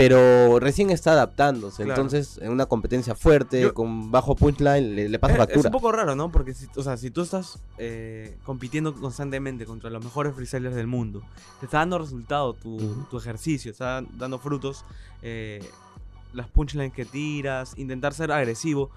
pero 0.00 0.58
recién 0.60 0.88
está 0.90 1.12
adaptándose, 1.12 1.84
Claro. 1.84 2.00
entonces 2.00 2.38
en 2.42 2.50
una 2.50 2.64
competencia 2.66 3.14
fuerte, 3.14 3.60
Yo- 3.60 3.74
con 3.74 4.10
bajo 4.10 4.34
punchline, 4.34 4.94
le, 4.96 5.08
le 5.10 5.18
pasa 5.18 5.34
Es- 5.34 5.40
Es, 5.40 5.46
factura. 5.46 5.68
un 5.68 5.72
poco 5.72 5.92
raro, 5.92 6.16
¿no? 6.16 6.32
Porque 6.32 6.54
si, 6.54 6.66
o 6.74 6.82
sea, 6.82 6.96
si 6.96 7.10
tú 7.10 7.20
estás 7.20 7.58
eh, 7.76 8.38
compitiendo 8.44 8.94
constantemente 8.94 9.66
contra 9.66 9.90
los 9.90 10.02
mejores 10.02 10.34
freestylers 10.34 10.74
del 10.74 10.86
mundo, 10.86 11.22
te 11.60 11.66
está 11.66 11.78
dando 11.78 11.98
resultado 11.98 12.54
tu, 12.54 12.76
Ujú. 12.76 13.06
tu 13.10 13.18
ejercicio, 13.18 13.70
está 13.70 14.02
dando 14.16 14.38
frutos, 14.38 14.84
eh, 15.22 15.62
las 16.32 16.48
punchlines 16.48 16.92
que 16.92 17.04
tiras, 17.04 17.74
intentar 17.76 18.14
ser 18.14 18.32
agresivo. 18.32 18.90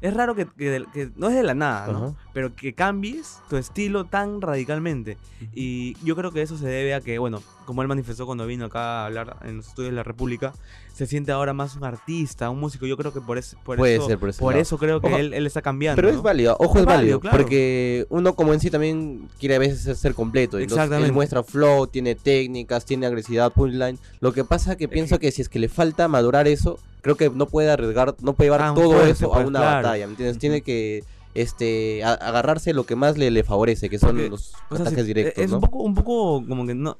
Es 0.00 0.14
raro 0.14 0.34
que, 0.34 0.46
que 0.46 0.84
que 0.92 1.10
no 1.16 1.28
es 1.28 1.34
de 1.34 1.42
la 1.42 1.54
nada, 1.54 1.92
¿no? 1.92 1.98
Ajá. 2.08 2.14
Pero 2.32 2.54
que 2.54 2.74
cambies 2.74 3.38
tu 3.48 3.56
estilo 3.56 4.04
tan 4.04 4.40
radicalmente. 4.40 5.16
Y 5.54 5.96
yo 6.04 6.16
creo 6.16 6.32
que 6.32 6.42
eso 6.42 6.56
se 6.58 6.66
debe 6.66 6.94
a 6.94 7.00
que, 7.00 7.18
bueno, 7.18 7.42
como 7.64 7.82
él 7.82 7.88
manifestó 7.88 8.26
cuando 8.26 8.46
vino 8.46 8.66
acá 8.66 9.02
a 9.02 9.06
hablar 9.06 9.36
en 9.44 9.56
los 9.58 9.68
estudios 9.68 9.92
de 9.92 9.96
la 9.96 10.02
República, 10.02 10.52
se 10.92 11.06
siente 11.06 11.32
ahora 11.32 11.52
más 11.52 11.76
un 11.76 11.84
artista, 11.84 12.48
un 12.50 12.60
músico. 12.60 12.86
Yo 12.86 12.96
creo 12.96 13.12
que 13.12 13.20
por, 13.20 13.38
ese, 13.38 13.56
por 13.64 13.76
Puede 13.76 13.96
eso, 13.96 14.06
ser 14.06 14.18
por 14.18 14.34
por 14.34 14.52
lado. 14.52 14.62
eso 14.62 14.78
creo 14.78 15.00
que 15.00 15.08
Ojo, 15.08 15.16
él, 15.16 15.34
él 15.34 15.46
está 15.46 15.62
cambiando. 15.62 15.96
Pero 15.96 16.08
¿no? 16.10 16.16
es 16.16 16.22
válido, 16.22 16.56
ojo, 16.58 16.74
es, 16.76 16.80
Es 16.80 16.86
válido, 16.86 16.96
válido, 17.18 17.20
claro. 17.20 17.36
porque 17.38 18.06
uno 18.10 18.34
como 18.34 18.54
en 18.54 18.60
sí 18.60 18.70
también 18.70 19.28
quiere 19.38 19.56
a 19.56 19.58
veces 19.58 19.98
ser- 19.98 20.14
completo. 20.14 20.58
Exactamente. 20.58 21.06
él 21.06 21.12
muestra 21.12 21.42
flow, 21.42 21.86
tiene 21.86 22.14
técnicas, 22.14 22.84
tiene 22.84 23.06
agresividad, 23.06 23.52
punchline. 23.52 23.98
Lo 24.20 24.32
que 24.32 24.44
pasa 24.44 24.72
es 24.72 24.78
que 24.78 24.88
pienso 24.88 25.18
que 25.18 25.30
si 25.32 25.42
es 25.42 25.48
que 25.48 25.58
le 25.58 25.68
falta 25.68 26.08
madurar 26.08 26.48
eso, 26.48 26.78
creo 27.02 27.16
que 27.16 27.30
no 27.30 27.46
puede 27.46 27.70
arriesgar, 27.70 28.14
no 28.20 28.32
puede 28.32 28.46
llevar 28.48 28.60
Tan 28.60 28.74
todo 28.74 28.92
fuerte, 28.92 29.10
eso 29.12 29.32
a 29.32 29.36
pues, 29.36 29.46
una 29.46 29.60
claro. 29.60 29.76
batalla, 29.88 30.06
¿me 30.06 30.12
entiendes? 30.12 30.38
Tiene 30.38 30.62
que 30.62 31.04
este 31.34 32.02
a- 32.02 32.14
agarrarse 32.14 32.72
lo 32.72 32.84
que 32.84 32.96
más 32.96 33.18
le, 33.18 33.30
le 33.30 33.44
favorece, 33.44 33.90
que 33.90 33.98
son 33.98 34.10
Porque, 34.16 34.30
los 34.30 34.52
O 34.70 34.76
sea, 34.76 34.86
ataques 34.86 35.06
directos, 35.06 35.44
Es 35.44 35.50
¿no? 35.50 35.56
un 35.56 35.60
poco, 35.62 35.78
un 35.82 35.94
poco 35.94 36.44
como 36.46 36.66
que 36.66 36.74
no. 36.74 36.96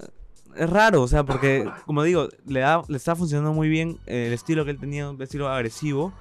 Es 0.56 0.70
raro, 0.70 1.02
o 1.02 1.08
sea, 1.08 1.22
porque, 1.24 1.70
como 1.84 2.02
digo, 2.02 2.28
le, 2.46 2.60
da, 2.60 2.82
le 2.88 2.96
está 2.96 3.14
funcionando 3.14 3.52
muy 3.52 3.68
bien 3.68 3.98
el 4.06 4.32
estilo 4.32 4.64
que 4.64 4.70
él 4.70 4.78
tenía, 4.78 5.10
un 5.10 5.20
estilo 5.20 5.48
agresivo 5.48 6.12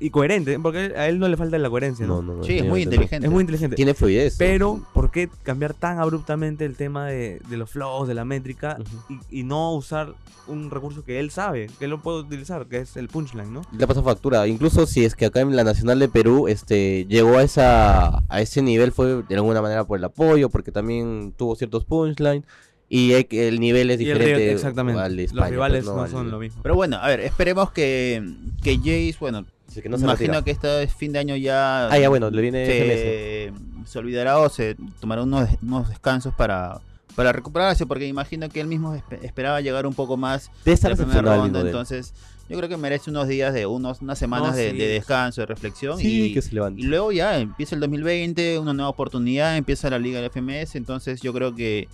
y 0.00 0.10
coherente, 0.10 0.58
porque 0.60 0.92
a 0.96 1.08
él 1.08 1.18
no 1.18 1.28
le 1.28 1.36
falta 1.36 1.58
la 1.58 1.68
coherencia, 1.70 2.06
¿no? 2.06 2.16
No, 2.22 2.22
no, 2.34 2.38
no, 2.38 2.44
Sí, 2.44 2.58
es 2.58 2.64
muy 2.64 2.82
inteligente. 2.82 3.26
Es 3.26 3.32
muy 3.32 3.40
inteligente. 3.42 3.76
Tiene 3.76 3.94
fluidez. 3.94 4.36
Pero, 4.38 4.80
¿por 4.94 5.10
qué 5.10 5.28
cambiar 5.42 5.74
tan 5.74 5.98
abruptamente 5.98 6.64
el 6.64 6.76
tema 6.76 7.06
de, 7.06 7.40
de 7.48 7.56
los 7.56 7.70
flows, 7.70 8.06
de 8.08 8.14
la 8.14 8.24
métrica, 8.24 8.76
Ujú. 8.80 9.18
y, 9.30 9.40
y 9.40 9.42
no 9.44 9.74
usar 9.74 10.14
un 10.46 10.70
recurso 10.70 11.04
que 11.04 11.20
él 11.20 11.30
sabe, 11.30 11.68
que 11.78 11.84
él 11.84 11.90
lo 11.90 12.00
puede 12.00 12.20
utilizar, 12.20 12.66
que 12.66 12.78
es 12.78 12.96
el 12.96 13.08
punchline, 13.08 13.52
¿no? 13.52 13.62
le 13.76 13.86
pasa 13.86 14.02
factura. 14.02 14.46
Incluso 14.46 14.86
si 14.86 15.04
es 15.04 15.14
que 15.14 15.26
acá 15.26 15.40
en 15.40 15.54
la 15.54 15.62
Nacional 15.64 15.98
de 15.98 16.08
Perú 16.08 16.48
este 16.48 17.04
llegó 17.06 17.36
a 17.36 17.42
esa 17.42 18.22
a 18.30 18.40
ese 18.40 18.62
nivel 18.62 18.92
fue 18.92 19.22
de 19.24 19.34
alguna 19.34 19.60
manera 19.60 19.84
por 19.84 19.98
el 19.98 20.04
apoyo, 20.04 20.48
porque 20.48 20.72
también 20.72 21.34
tuvo 21.36 21.54
ciertos 21.54 21.84
punchlines 21.84 22.44
y 22.88 23.12
el 23.12 23.60
nivel 23.60 23.90
es 23.90 23.98
diferente 23.98 24.50
exactamente. 24.52 24.98
al 25.02 25.16
de 25.16 25.22
Los 25.24 25.32
España, 25.32 25.50
rivales 25.50 25.84
pues, 25.84 25.94
no, 25.96 26.02
al- 26.02 26.10
son 26.10 26.30
lo 26.30 26.38
mismo. 26.38 26.62
Pero 26.62 26.74
bueno, 26.76 26.96
a 26.96 27.06
ver, 27.08 27.20
esperemos 27.20 27.70
que, 27.70 28.22
que 28.62 28.78
Jace, 28.78 29.16
bueno, 29.20 29.44
Así 29.78 29.82
que 29.82 29.88
no 29.88 29.96
se 29.98 30.04
imagino 30.04 30.34
retira. 30.34 30.44
que 30.44 30.50
este 30.50 30.88
fin 30.88 31.12
de 31.12 31.20
año 31.20 31.36
ya 31.36 31.88
Ah, 31.88 31.98
ya 31.98 32.08
bueno, 32.08 32.30
le 32.30 32.42
viene 32.42 32.66
se, 32.66 33.52
se 33.86 33.98
olvidará 33.98 34.38
o 34.38 34.48
se 34.48 34.76
tomará 35.00 35.22
unos, 35.22 35.48
unos 35.62 35.88
descansos 35.88 36.34
para, 36.34 36.80
para 37.14 37.32
recuperarse, 37.32 37.86
porque 37.86 38.06
imagino 38.06 38.48
que 38.48 38.60
él 38.60 38.66
mismo 38.66 38.94
espe- 38.94 39.22
esperaba 39.22 39.60
llegar 39.60 39.86
un 39.86 39.94
poco 39.94 40.16
más 40.16 40.50
de 40.64 40.76
la 40.82 40.96
primera 40.96 41.22
ronda, 41.36 41.58
de 41.58 41.62
él. 41.62 41.66
entonces 41.68 42.12
yo 42.48 42.56
creo 42.56 42.68
que 42.68 42.76
merece 42.78 43.10
unos 43.10 43.28
días 43.28 43.52
de 43.54 43.66
unos, 43.66 44.00
unas 44.00 44.18
semanas 44.18 44.50
No, 44.52 44.56
de, 44.56 44.70
sí. 44.72 44.76
de 44.78 44.88
descanso, 44.88 45.42
de 45.42 45.46
reflexión 45.46 45.98
Sí, 45.98 46.30
y, 46.30 46.34
que 46.34 46.42
se 46.42 46.54
levante. 46.54 46.80
y 46.80 46.84
luego 46.84 47.12
ya 47.12 47.38
empieza 47.38 47.74
el 47.74 47.80
2020, 47.82 48.58
una 48.58 48.72
nueva 48.72 48.88
oportunidad, 48.88 49.56
empieza 49.56 49.88
la 49.90 49.98
liga 49.98 50.20
del 50.20 50.30
FMS, 50.30 50.74
entonces 50.76 51.20
yo 51.20 51.32
creo 51.32 51.54
que 51.54 51.88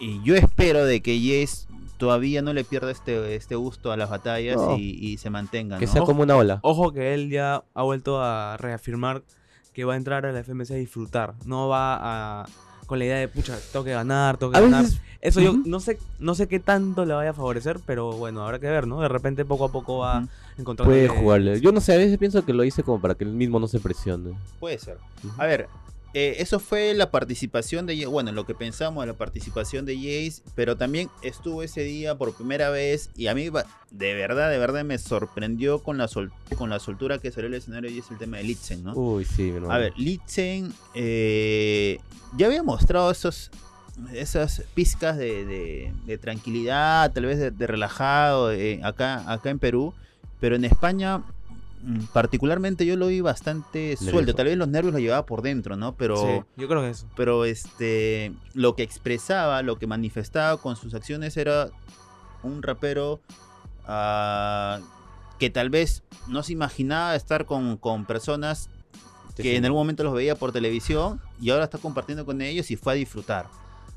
y 0.00 0.20
yo 0.24 0.34
espero 0.34 0.84
de 0.84 1.00
que 1.00 1.20
Yes 1.20 1.68
todavía 2.02 2.42
no 2.42 2.52
le 2.52 2.64
pierda 2.64 2.90
este, 2.90 3.36
este 3.36 3.54
gusto 3.54 3.92
a 3.92 3.96
las 3.96 4.10
batallas 4.10 4.56
No. 4.56 4.76
y, 4.76 4.80
y 5.00 5.18
se 5.18 5.30
mantenga. 5.30 5.78
que 5.78 5.86
¿no? 5.86 5.92
sea 5.92 6.02
como 6.02 6.24
una 6.24 6.34
ola. 6.36 6.58
Ojo 6.62 6.92
que 6.92 7.14
él 7.14 7.30
ya 7.30 7.62
ha 7.74 7.82
vuelto 7.84 8.20
a 8.20 8.56
reafirmar 8.56 9.22
que 9.72 9.84
va 9.84 9.94
a 9.94 9.96
entrar 9.96 10.26
a 10.26 10.32
la 10.32 10.40
FMC 10.42 10.72
a 10.72 10.74
disfrutar. 10.74 11.34
No 11.46 11.68
va 11.68 12.40
a 12.42 12.46
con 12.86 12.98
la 12.98 13.04
idea 13.04 13.18
de, 13.18 13.28
pucha, 13.28 13.56
tengo 13.70 13.84
que 13.84 13.92
ganar, 13.92 14.36
tengo 14.36 14.50
que 14.50 14.58
A 14.58 14.62
ganar. 14.62 14.82
veces 14.82 15.00
Eso 15.20 15.40
yo 15.40 15.52
no 15.64 15.78
sé 15.78 15.96
no 16.18 16.34
sé 16.34 16.48
qué 16.48 16.58
tanto 16.58 17.06
le 17.06 17.14
vaya 17.14 17.30
a 17.30 17.34
favorecer, 17.34 17.78
pero 17.86 18.10
bueno, 18.14 18.42
habrá 18.42 18.58
que 18.58 18.66
ver, 18.66 18.88
¿no? 18.88 19.00
De 19.00 19.08
repente 19.08 19.44
poco 19.44 19.66
a 19.66 19.70
poco 19.70 19.98
va 19.98 20.18
Ujú. 20.18 20.28
encontrando... 20.58 20.90
puede 20.92 21.06
jugarle. 21.06 21.60
Yo 21.60 21.70
no 21.70 21.80
sé, 21.80 21.94
a 21.94 21.98
veces 21.98 22.18
pienso 22.18 22.44
que 22.44 22.52
lo 22.52 22.64
hice 22.64 22.82
como 22.82 23.00
para 23.00 23.14
que 23.14 23.22
él 23.22 23.30
mismo 23.32 23.60
no 23.60 23.68
se 23.68 23.78
presione. 23.78 24.32
Puede 24.58 24.80
ser. 24.80 24.98
A 25.38 25.46
ver, 25.46 25.68
eh, 26.14 26.36
eso 26.38 26.58
fue 26.60 26.92
la 26.94 27.10
participación 27.10 27.86
de, 27.86 28.04
bueno, 28.06 28.32
lo 28.32 28.44
que 28.46 28.54
pensamos 28.54 29.02
de 29.02 29.06
la 29.12 29.16
participación 29.18 29.86
de 29.86 29.96
Jace, 29.96 30.42
pero 30.54 30.76
también 30.76 31.08
estuvo 31.22 31.62
ese 31.62 31.82
día 31.82 32.16
por 32.16 32.34
primera 32.34 32.70
vez 32.70 33.10
y 33.16 33.28
a 33.28 33.34
mí 33.34 33.44
de 33.90 34.14
verdad, 34.14 34.50
de 34.50 34.58
verdad 34.58 34.84
me 34.84 34.98
sorprendió 34.98 35.78
con 35.82 35.98
la, 35.98 36.08
sol- 36.08 36.32
con 36.58 36.70
la 36.70 36.78
soltura 36.80 37.18
que 37.18 37.30
salió 37.30 37.48
el 37.48 37.54
escenario 37.54 37.90
y 37.90 37.98
es 37.98 38.10
el 38.10 38.18
tema 38.18 38.36
de 38.38 38.44
Litzen, 38.44 38.84
¿no? 38.84 38.94
Uy, 38.94 39.24
sí, 39.24 39.48
hermano. 39.50 39.72
A 39.72 39.78
ver, 39.78 39.92
Litzen 39.96 40.72
eh, 40.94 41.98
ya 42.36 42.46
había 42.46 42.62
mostrado 42.62 43.10
esos, 43.10 43.50
esas 44.12 44.62
pizcas 44.74 45.16
de, 45.16 45.44
de- 45.44 45.92
de 46.06 46.18
tranquilidad, 46.18 47.12
tal 47.12 47.26
vez 47.26 47.38
de, 47.38 47.50
de 47.50 47.66
relajado 47.66 48.52
eh, 48.52 48.80
acá, 48.82 49.30
acá 49.30 49.50
en 49.50 49.58
Perú, 49.58 49.92
pero 50.40 50.56
en 50.56 50.64
España 50.64 51.22
particularmente 52.12 52.86
yo 52.86 52.96
lo 52.96 53.08
vi 53.08 53.20
bastante 53.20 53.96
suelto, 53.96 54.34
tal 54.34 54.46
vez 54.46 54.56
los 54.56 54.68
nervios 54.68 54.92
lo 54.92 55.00
llevaba 55.00 55.26
por 55.26 55.42
dentro, 55.42 55.76
¿no? 55.76 55.94
Pero, 55.96 56.16
Sí, 56.16 56.44
yo 56.56 56.68
creo 56.68 56.80
que 56.82 56.90
eso. 56.90 57.06
pero 57.16 57.44
este, 57.44 58.32
lo 58.54 58.76
que 58.76 58.82
expresaba, 58.82 59.62
lo 59.62 59.76
que 59.76 59.86
manifestaba 59.86 60.56
con 60.58 60.76
sus 60.76 60.94
acciones 60.94 61.36
era 61.36 61.70
un 62.42 62.62
rapero 62.62 63.20
ah, 63.86 64.80
que 65.38 65.50
tal 65.50 65.70
vez 65.70 66.02
no 66.28 66.42
se 66.42 66.52
imaginaba 66.52 67.16
estar 67.16 67.46
con, 67.46 67.76
con 67.76 68.04
personas 68.04 68.70
que 69.36 69.42
sí. 69.42 69.56
en 69.56 69.64
algún 69.64 69.80
momento 69.80 70.04
los 70.04 70.14
veía 70.14 70.36
por 70.36 70.52
televisión 70.52 71.20
y 71.40 71.50
ahora 71.50 71.64
está 71.64 71.78
compartiendo 71.78 72.24
con 72.24 72.42
ellos 72.42 72.70
y 72.70 72.76
fue 72.76 72.92
a 72.92 72.96
disfrutar. 72.96 73.46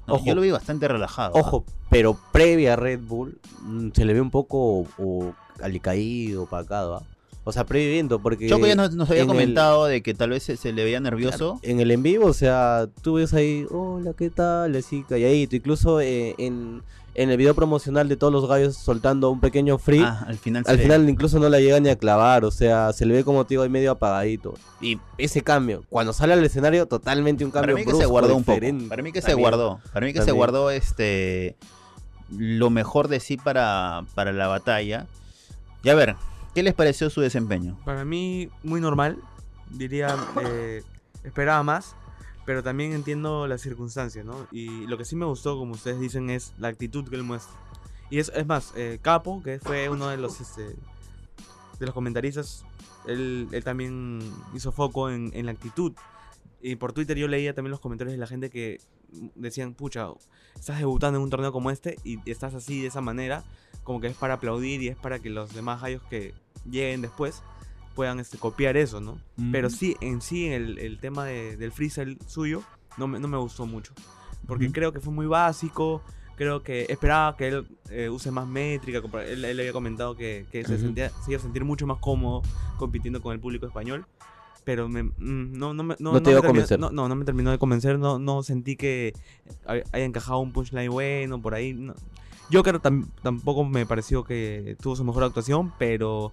¿no? 0.07 0.15
Ojo. 0.15 0.25
Yo 0.25 0.35
lo 0.35 0.41
vi 0.41 0.51
bastante 0.51 0.87
relajado. 0.87 1.33
Ojo, 1.35 1.65
pero 1.89 2.17
previa 2.31 2.73
a 2.73 2.75
Red 2.75 3.01
Bull 3.01 3.37
mm, 3.61 3.89
se 3.93 4.05
le 4.05 4.13
ve 4.13 4.21
un 4.21 4.31
poco 4.31 4.87
o, 4.97 5.33
alicaído, 5.61 6.43
opacado. 6.43 6.95
¿ah? 6.97 7.03
O 7.47 7.51
sea, 7.51 7.63
previendo, 7.63 8.19
porque. 8.19 8.49
Choco 8.49 8.65
ya 8.65 8.75
nos, 8.75 8.93
nos 8.95 9.07
había 9.09 9.21
el- 9.21 9.27
comentado 9.27 9.85
de 9.85 10.01
que 10.01 10.13
tal 10.15 10.31
vez 10.31 10.41
se, 10.43 10.57
se 10.57 10.73
le 10.73 10.83
veía 10.83 10.99
nervioso. 10.99 11.59
En 11.61 11.79
el 11.79 11.91
en 11.91 12.01
vivo, 12.03 12.25
o 12.25 12.33
sea, 12.33 12.87
tú 13.03 13.13
ves 13.13 13.33
ahí, 13.35 13.65
hola, 13.69 14.13
¿qué 14.17 14.29
tal? 14.31 14.75
Así 14.75 15.03
calladito. 15.07 15.55
Incluso 15.55 16.01
eh, 16.01 16.33
en, 16.39 16.81
en 17.13 17.29
el 17.29 17.37
video 17.37 17.53
promocional 17.53 18.09
de 18.09 18.17
todos 18.17 18.33
los 18.33 18.47
gallos 18.47 18.75
soltando 18.75 19.29
un 19.29 19.39
pequeño 19.41 19.77
free. 19.77 20.01
Ah, 20.01 20.25
al 20.27 20.39
final 20.39 20.63
Al 20.65 20.79
final 20.79 21.07
incluso 21.07 21.37
no 21.39 21.47
la 21.47 21.59
llega 21.59 21.79
ni 21.79 21.89
a 21.89 21.97
clavar, 21.97 22.45
o 22.45 22.51
sea, 22.51 22.91
se 22.93 23.05
le 23.05 23.13
ve 23.13 23.23
como 23.23 23.45
te 23.45 23.49
digo 23.53 23.61
ahí 23.63 23.69
medio 23.69 23.91
apagadito. 23.91 24.55
Y 24.81 24.97
ese 25.19 25.41
cambio, 25.41 25.83
cuando 25.89 26.13
sale 26.13 26.33
al 26.33 26.43
escenario, 26.43 26.87
totalmente 26.87 27.45
un 27.45 27.51
Para 27.51 27.67
cambio 27.67 27.85
mí 27.85 27.91
que 27.91 27.95
se 27.95 28.07
guardó 28.07 28.35
un 28.35 28.43
poco. 28.43 28.59
Para 28.89 29.03
mí 29.03 29.11
que 29.11 29.21
se 29.21 29.35
guardó. 29.35 29.79
Para 29.93 30.05
mí 30.07 30.13
que 30.13 30.23
se 30.23 30.31
guardó 30.31 30.71
este 30.71 31.55
lo 32.35 32.71
mejor 32.71 33.07
de 33.07 33.19
sí 33.19 33.37
para, 33.37 34.03
para 34.15 34.33
la 34.33 34.47
batalla. 34.47 35.05
Y 35.83 35.89
a 35.89 35.93
ver, 35.95 36.15
¿qué 36.55 36.63
les 36.63 36.73
pareció 36.73 37.09
su 37.09 37.21
desempeño? 37.21 37.77
Para 37.85 38.05
mí, 38.05 38.49
muy 38.63 38.81
normal. 38.81 39.19
Diría, 39.69 40.15
eh, 40.43 40.81
esperaba 41.23 41.61
más. 41.61 41.95
Pero 42.45 42.61
también 42.63 42.93
entiendo 42.93 43.47
las 43.47 43.61
circunstancias, 43.61 44.23
¿no? 44.23 44.47
Y 44.51 44.85
lo 44.85 44.97
que 44.97 45.05
sí 45.05 45.15
me 45.15 45.25
gustó, 45.25 45.57
como 45.57 45.73
ustedes 45.73 45.99
dicen, 45.99 46.29
es 46.29 46.53
la 46.59 46.67
actitud 46.67 47.07
que 47.09 47.15
él 47.15 47.23
muestra. 47.23 47.55
Y 48.11 48.19
es, 48.19 48.31
es 48.35 48.45
más, 48.45 48.71
eh, 48.75 48.99
Capo, 49.01 49.41
que 49.43 49.59
fue 49.59 49.89
uno 49.89 50.09
de 50.09 50.17
los, 50.17 50.39
este, 50.39 50.61
de 51.79 51.85
los 51.85 51.93
comentaristas, 51.93 52.63
él, 53.07 53.47
él 53.51 53.63
también 53.63 54.19
hizo 54.53 54.71
foco 54.71 55.09
en, 55.09 55.31
en 55.33 55.47
la 55.47 55.53
actitud. 55.53 55.93
Y 56.61 56.75
por 56.75 56.93
Twitter 56.93 57.17
yo 57.17 57.27
leía 57.27 57.55
también 57.55 57.71
los 57.71 57.79
comentarios 57.79 58.13
de 58.13 58.19
la 58.19 58.27
gente 58.27 58.51
que 58.51 58.79
decían, 59.33 59.73
pucha, 59.73 60.07
estás 60.55 60.77
debutando 60.77 61.17
en 61.17 61.23
un 61.23 61.29
torneo 61.31 61.51
como 61.51 61.71
este 61.71 61.97
y 62.03 62.19
estás 62.29 62.53
así 62.53 62.81
de 62.81 62.87
esa 62.87 63.01
manera, 63.01 63.43
como 63.85 64.01
que 64.01 64.07
es 64.07 64.15
para 64.17 64.33
aplaudir 64.33 64.81
y 64.81 64.89
es 64.89 64.97
para 64.97 65.19
que 65.19 65.29
los 65.29 65.53
demás 65.53 65.81
gallos 65.81 66.01
que 66.09 66.33
lleguen 66.69 67.01
después 67.01 67.41
puedan 67.95 68.19
este, 68.19 68.37
copiar 68.37 68.75
eso, 68.75 68.99
¿no? 68.99 69.17
Pero 69.53 69.67
Ujú. 69.69 69.77
sí, 69.77 69.95
en 70.01 70.19
sí, 70.21 70.47
el, 70.47 70.77
el 70.79 70.99
tema 70.99 71.23
de- 71.23 71.55
del 71.55 71.71
freestyle 71.71 72.17
suyo 72.27 72.61
no 72.97 73.07
me, 73.07 73.19
no 73.21 73.29
me 73.29 73.37
gustó 73.37 73.65
mucho. 73.65 73.93
Porque 74.45 74.65
Ujú. 74.65 74.73
creo 74.73 74.91
que 74.91 74.99
fue 74.99 75.13
muy 75.13 75.27
básico. 75.27 76.01
Creo 76.35 76.61
que 76.61 76.85
esperaba 76.89 77.37
que 77.37 77.47
él 77.47 77.65
eh, 77.89 78.09
use 78.09 78.29
más 78.31 78.45
métrica. 78.47 79.01
Él, 79.25 79.45
él 79.45 79.59
había 79.61 79.71
comentado 79.71 80.17
que, 80.17 80.45
que 80.51 80.65
se, 80.65 80.77
sentía, 80.77 81.09
se 81.23 81.31
iba 81.31 81.39
a 81.39 81.41
sentir 81.41 81.63
mucho 81.63 81.87
más 81.87 81.99
cómodo 81.99 82.41
compitiendo 82.77 83.21
con 83.21 83.31
el 83.33 83.39
público 83.39 83.65
español. 83.65 84.05
Pero 84.65 84.89
me, 84.89 85.03
mm, 85.03 85.13
no, 85.57 85.73
no, 85.73 85.83
me, 85.83 85.95
no, 85.99 86.11
No 86.11 86.21
te 86.21 86.31
me 86.31 86.35
terminó- 86.35 86.47
convencer. 86.47 86.79
No, 86.79 86.89
no, 86.89 87.07
no 87.07 87.15
me 87.15 87.23
terminó 87.23 87.51
de 87.51 87.57
convencer. 87.59 87.97
No, 87.99 88.19
no 88.19 88.43
sentí 88.43 88.75
que 88.75 89.13
hay- 89.65 89.83
haya 89.93 90.03
encajado 90.05 90.39
un 90.39 90.51
punchline 90.51 90.89
bueno 90.91 91.41
por 91.41 91.53
ahí. 91.53 91.71
No. 91.73 91.93
Joker 92.51 92.79
tam- 92.79 93.07
tampoco 93.21 93.63
me 93.63 93.85
pareció 93.85 94.23
que 94.23 94.75
tuvo 94.81 94.95
su 94.95 95.03
mejor 95.03 95.23
actuación, 95.23 95.73
pero 95.77 96.31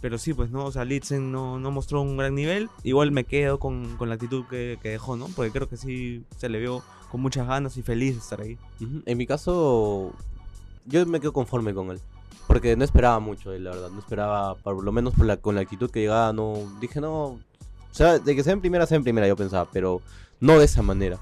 pero 0.00 0.16
sí, 0.16 0.32
pues 0.32 0.50
no, 0.50 0.64
o 0.64 0.72
sea, 0.72 0.86
Litzen 0.86 1.30
no, 1.30 1.58
no 1.58 1.70
mostró 1.70 2.00
un 2.00 2.16
gran 2.16 2.34
nivel. 2.34 2.70
Igual 2.84 3.12
me 3.12 3.24
quedo 3.24 3.58
con, 3.58 3.96
con 3.98 4.08
la 4.08 4.14
actitud 4.14 4.44
que, 4.48 4.78
que 4.82 4.88
dejó, 4.88 5.16
¿no? 5.16 5.26
Porque 5.28 5.50
creo 5.50 5.68
que 5.68 5.76
sí 5.76 6.24
se 6.38 6.48
le 6.48 6.58
vio 6.58 6.82
con 7.10 7.20
muchas 7.20 7.46
ganas 7.46 7.76
y 7.76 7.82
feliz 7.82 8.14
de 8.14 8.20
estar 8.20 8.40
ahí. 8.40 8.56
En 9.04 9.18
mi 9.18 9.26
caso, 9.26 10.12
yo 10.86 11.04
me 11.04 11.20
quedo 11.20 11.34
conforme 11.34 11.74
con 11.74 11.90
él. 11.90 12.00
Porque 12.46 12.76
no 12.76 12.84
esperaba 12.84 13.20
mucho 13.20 13.52
la 13.52 13.70
verdad. 13.72 13.90
No 13.90 13.98
esperaba, 13.98 14.54
por 14.54 14.82
lo 14.82 14.90
menos 14.90 15.12
por 15.12 15.26
la, 15.26 15.36
con 15.36 15.54
la 15.54 15.60
actitud 15.60 15.90
que 15.90 16.00
llegaba, 16.00 16.32
no. 16.32 16.54
Dije, 16.80 17.00
no. 17.02 17.24
O 17.24 17.38
sea, 17.92 18.18
de 18.18 18.34
que 18.34 18.42
sea 18.42 18.54
en 18.54 18.60
primera, 18.62 18.86
sea 18.86 18.96
en 18.96 19.04
primera, 19.04 19.28
yo 19.28 19.36
pensaba, 19.36 19.68
pero 19.70 20.00
no 20.40 20.58
de 20.58 20.64
esa 20.64 20.80
manera. 20.80 21.18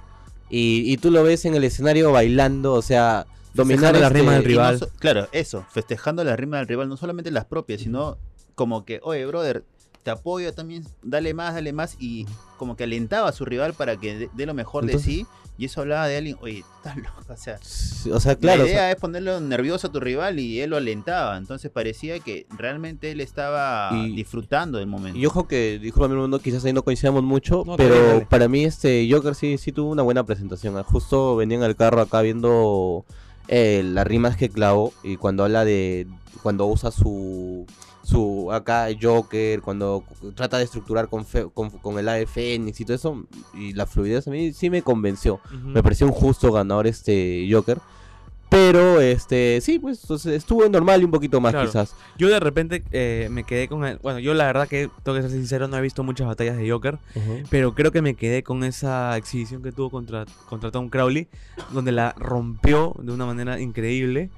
Y, 0.51 0.85
y 0.91 0.99
tú 0.99 1.11
lo 1.11 1.25
ves 1.25 1.45
en 1.47 1.55
el 1.57 1.65
escenario 1.65 2.13
bailando, 2.13 2.75
o 2.75 2.83
sea, 2.83 3.27
dominar 3.59 3.95
este- 3.97 4.09
rimas 4.11 4.35
del 4.35 4.43
no 4.45 4.49
rival. 4.49 4.79
so- 4.79 4.89
claro, 4.99 5.29
eso, 5.33 5.65
festejando 5.71 6.25
la 6.25 6.37
rima 6.37 6.59
del 6.59 6.69
rival, 6.69 6.89
no 6.89 6.97
solamente 6.97 7.31
las 7.31 7.45
propias, 7.45 7.81
sino 7.83 8.17
como 8.55 8.85
que, 8.85 9.01
oye, 9.03 9.25
brother, 9.27 9.65
te 10.03 10.11
apoyo 10.11 10.53
también, 10.55 10.85
dale 11.03 11.35
más, 11.35 11.55
dale 11.55 11.73
más, 11.73 11.97
y 12.01 12.27
como 12.57 12.77
que 12.77 12.85
alentaba 12.85 13.29
a 13.29 13.33
su 13.33 13.45
rival 13.45 13.75
para 13.75 13.97
que 13.97 14.17
dé- 14.19 14.31
dé 14.35 14.47
lo 14.47 14.55
mejor 14.55 14.85
Entonces- 14.85 15.07
de 15.07 15.13
sí, 15.13 15.27
y 15.59 15.65
eso 15.65 15.81
hablaba 15.81 16.07
de 16.07 16.17
alguien, 16.17 16.37
oye, 16.41 16.65
estás 16.77 16.97
loco, 16.97 17.21
o 17.29 17.37
sea, 17.37 17.59
Sí, 17.61 18.11
O 18.13 18.21
sea, 18.21 18.37
claro. 18.37 18.59
la 18.59 18.65
o 18.65 18.67
idea 18.69 18.79
sea, 18.79 18.91
es 18.93 18.97
ponerlo 18.97 19.41
nervioso 19.41 19.89
a 19.89 19.93
tu 19.93 19.99
rival 20.01 20.39
y 20.39 20.61
él 20.61 20.71
lo 20.71 20.77
alentaba, 20.77 21.37
entonces 21.37 21.71
parecía 21.71 22.21
que 22.21 22.47
realmente 22.57 23.11
él 23.11 23.21
estaba 23.21 23.91
Y- 23.93 24.15
disfrutando 24.15 24.79
del 24.79 24.87
momento. 24.87 25.19
Y 25.19 25.27
ojo 25.27 25.49
que, 25.49 25.79
disculpa 25.83 26.09
mi 26.09 26.15
mundo, 26.15 26.39
quizás 26.39 26.65
ahí 26.65 26.73
no 26.73 26.83
coincidamos 26.85 27.25
mucho, 27.25 27.65
No, 27.67 27.77
pero 27.77 27.95
dale, 27.97 28.09
dale. 28.09 28.27
para 28.27 28.49
mí 28.49 28.65
este 28.65 29.07
Joker 29.11 29.35
sí, 29.35 29.59
sí 29.59 29.73
tuvo 29.73 29.91
una 29.91 30.03
buena 30.05 30.25
presentación. 30.25 30.77
ah, 30.79 30.85
Justo 30.85 31.35
venía 31.37 31.59
en 31.59 31.65
el 31.65 31.75
carro 31.77 32.01
acá 32.01 32.23
viendo 32.23 33.05
eh, 33.49 33.83
las 33.85 34.07
rimas 34.07 34.37
que 34.37 34.49
clavó 34.49 34.93
y 35.03 35.17
cuando 35.17 35.45
habla 35.45 35.65
de, 35.65 36.07
cuando 36.43 36.67
usa 36.67 36.91
su, 36.91 37.67
su 38.03 38.53
acá 38.53 38.89
Joker, 39.01 39.61
cuando 39.63 40.05
trata 40.35 40.59
de 40.59 40.65
estructurar 40.65 41.09
con, 41.09 41.25
fe- 41.27 41.49
con, 41.53 41.71
con 41.71 41.99
el 41.99 42.09
ave 42.09 42.27
Fénix 42.27 42.81
y 42.81 42.85
todo 42.85 42.95
eso, 42.97 43.27
y 43.55 43.73
la 43.73 43.87
fluidez 43.87 44.29
a 44.29 44.31
mí 44.31 44.53
sí 44.53 44.71
me 44.71 44.83
convenció. 44.83 45.41
Me 45.65 45.83
pareció 45.83 46.07
un 46.07 46.13
justo 46.13 46.53
ganador 46.53 46.87
este 46.87 47.49
Joker. 47.51 47.79
Pero 48.51 49.01
este 49.01 49.61
sí, 49.61 49.79
pues 49.79 50.01
entonces, 50.03 50.33
estuvo 50.35 50.67
normal 50.69 51.03
y 51.03 51.05
un 51.05 51.11
poquito 51.11 51.41
más 51.41 51.53
Claro. 51.53 51.67
quizás. 51.69 51.95
Yo 52.17 52.29
de 52.29 52.41
repente 52.41 52.83
eh, 52.93 53.29
me 53.31 53.45
quedé 53.45 53.69
con 53.69 53.85
el... 53.85 53.99
Bueno, 53.99 54.19
yo 54.21 54.33
la 54.33 54.47
verdad 54.47 54.67
que 54.67 54.89
tengo 55.03 55.17
que 55.17 55.23
ser 55.23 55.31
sincero, 55.33 55.69
no 55.69 55.77
he 55.77 55.81
visto 55.83 56.03
muchas 56.03 56.27
batallas 56.27 56.57
de 56.57 56.71
Joker. 56.71 56.99
Pero 57.51 57.75
creo 57.75 57.93
que 57.93 58.01
me 58.01 58.15
quedé 58.15 58.43
con 58.43 58.65
esa 58.65 59.17
exhibición 59.19 59.63
que 59.63 59.71
tuvo 59.73 59.91
contra, 59.91 60.25
contra 60.49 60.71
Tom 60.71 60.89
Crowley, 60.89 61.29
donde 61.73 61.93
la 61.93 62.15
rompió 62.17 62.95
de 63.03 63.13
una 63.13 63.27
manera 63.27 63.61
increíble. 63.61 64.31